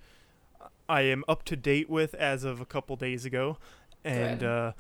I 0.89 1.03
am 1.03 1.25
up 1.29 1.45
to 1.45 1.57
date 1.57 1.89
with 1.89 2.15
as 2.15 2.43
of 2.43 2.61
a 2.61 2.65
couple 2.67 2.97
days 2.97 3.25
ago. 3.25 3.59
And 4.05 4.43
uh, 4.43 4.73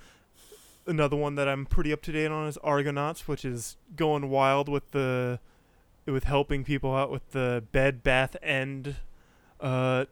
another 0.86 1.16
one 1.16 1.36
that 1.36 1.48
I'm 1.48 1.66
pretty 1.66 1.92
up 1.92 2.02
to 2.02 2.12
date 2.12 2.30
on 2.30 2.48
is 2.48 2.58
Argonauts, 2.58 3.28
which 3.28 3.44
is 3.44 3.76
going 3.94 4.28
wild 4.28 4.68
with 4.68 4.90
the 4.90 5.38
with 6.06 6.24
helping 6.24 6.64
people 6.64 6.94
out 6.94 7.10
with 7.10 7.30
the 7.30 7.64
bed 7.72 8.02
bath 8.02 8.36
end 8.42 8.96
uh, 9.60 10.04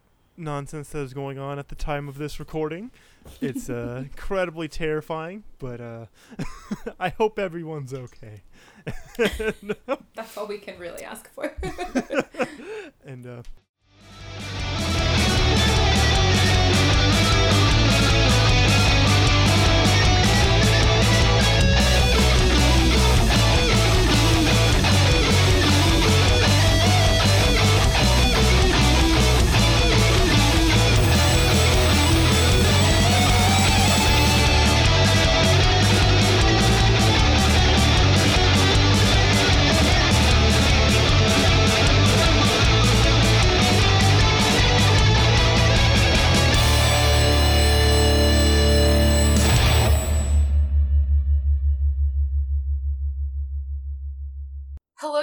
nonsense 0.42 0.90
that 0.90 1.00
is 1.00 1.14
going 1.14 1.38
on 1.38 1.58
at 1.58 1.68
the 1.68 1.74
time 1.74 2.08
of 2.08 2.18
this 2.18 2.38
recording. 2.38 2.90
It's 3.40 3.70
uh, 3.70 4.04
incredibly 4.12 4.68
terrifying, 4.68 5.44
but 5.58 5.80
uh, 5.80 6.06
I 7.00 7.10
hope 7.10 7.38
everyone's 7.38 7.94
okay. 7.94 8.42
That's 10.14 10.36
all 10.36 10.46
we 10.46 10.58
can 10.58 10.78
really 10.78 11.04
ask 11.04 11.32
for. 11.32 11.54
and 13.06 13.26
uh, 13.26 13.42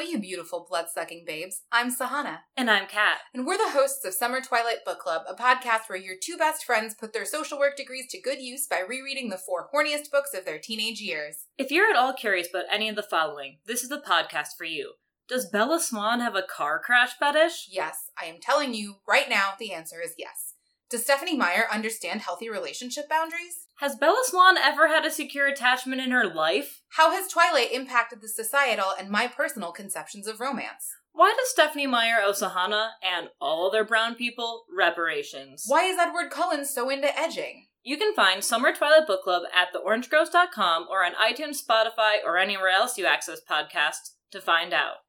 you 0.01 0.17
beautiful 0.17 0.65
blood 0.67 0.85
sucking 0.93 1.25
babes. 1.25 1.63
I'm 1.71 1.93
Sahana. 1.93 2.39
And 2.55 2.71
I'm 2.71 2.87
Kat. 2.87 3.19
And 3.33 3.45
we're 3.45 3.57
the 3.57 3.71
hosts 3.71 4.05
of 4.05 4.13
Summer 4.13 4.39
Twilight 4.39 4.85
Book 4.85 4.99
Club, 4.99 5.23
a 5.27 5.35
podcast 5.35 5.89
where 5.89 5.97
your 5.97 6.15
two 6.21 6.37
best 6.37 6.63
friends 6.63 6.93
put 6.93 7.11
their 7.11 7.25
social 7.25 7.59
work 7.59 7.75
degrees 7.75 8.07
to 8.11 8.21
good 8.21 8.39
use 8.39 8.65
by 8.65 8.79
rereading 8.79 9.29
the 9.29 9.37
four 9.37 9.69
horniest 9.73 10.09
books 10.09 10.33
of 10.33 10.45
their 10.45 10.57
teenage 10.57 11.01
years. 11.01 11.47
If 11.57 11.69
you're 11.69 11.89
at 11.89 11.97
all 11.97 12.13
curious 12.13 12.47
about 12.49 12.65
any 12.71 12.87
of 12.87 12.95
the 12.95 13.03
following, 13.03 13.57
this 13.65 13.83
is 13.83 13.89
the 13.89 14.01
podcast 14.01 14.55
for 14.57 14.63
you. 14.65 14.93
Does 15.27 15.49
Bella 15.49 15.79
Swan 15.81 16.21
have 16.21 16.35
a 16.35 16.43
car 16.43 16.79
crash 16.79 17.11
fetish? 17.19 17.67
Yes, 17.69 18.09
I 18.19 18.25
am 18.25 18.39
telling 18.41 18.73
you 18.73 18.95
right 19.07 19.29
now, 19.29 19.51
the 19.59 19.73
answer 19.73 20.01
is 20.01 20.13
yes. 20.17 20.53
Does 20.89 21.03
Stephenie 21.03 21.37
Meyer 21.37 21.67
understand 21.71 22.21
healthy 22.21 22.49
relationship 22.49 23.07
boundaries? 23.09 23.67
Has 23.79 23.95
Bella 23.95 24.21
Swan 24.25 24.57
ever 24.57 24.89
had 24.89 25.05
a 25.05 25.11
secure 25.11 25.47
attachment 25.47 26.01
in 26.01 26.11
her 26.11 26.27
life? 26.27 26.81
How 26.97 27.11
has 27.11 27.29
Twilight 27.31 27.71
impacted 27.71 28.19
the 28.19 28.27
societal 28.27 28.87
and 28.99 29.09
my 29.09 29.25
personal 29.25 29.71
conceptions 29.71 30.27
of 30.27 30.41
romance? 30.41 30.97
Why 31.13 31.33
does 31.37 31.49
Stephenie 31.49 31.87
Meyer 31.87 32.17
owe 32.21 32.33
Sahana 32.33 32.89
and 33.01 33.29
all 33.39 33.69
other 33.69 33.85
brown 33.85 34.15
people 34.15 34.65
reparations? 34.77 35.63
Why 35.65 35.85
is 35.85 35.97
Edward 35.97 36.29
Cullen 36.29 36.65
so 36.65 36.89
into 36.89 37.17
edging? 37.17 37.67
You 37.81 37.95
can 37.95 38.13
find 38.13 38.43
Summer 38.43 38.75
Twilight 38.75 39.07
Book 39.07 39.23
Club 39.23 39.43
at 39.55 39.73
theorangegross.com 39.73 40.87
or 40.91 41.05
on 41.05 41.13
iTunes, 41.13 41.63
Spotify, 41.65 42.17
or 42.25 42.37
anywhere 42.37 42.67
else 42.67 42.97
you 42.97 43.05
access 43.05 43.39
podcasts 43.49 44.15
to 44.31 44.41
find 44.41 44.73
out. 44.73 45.05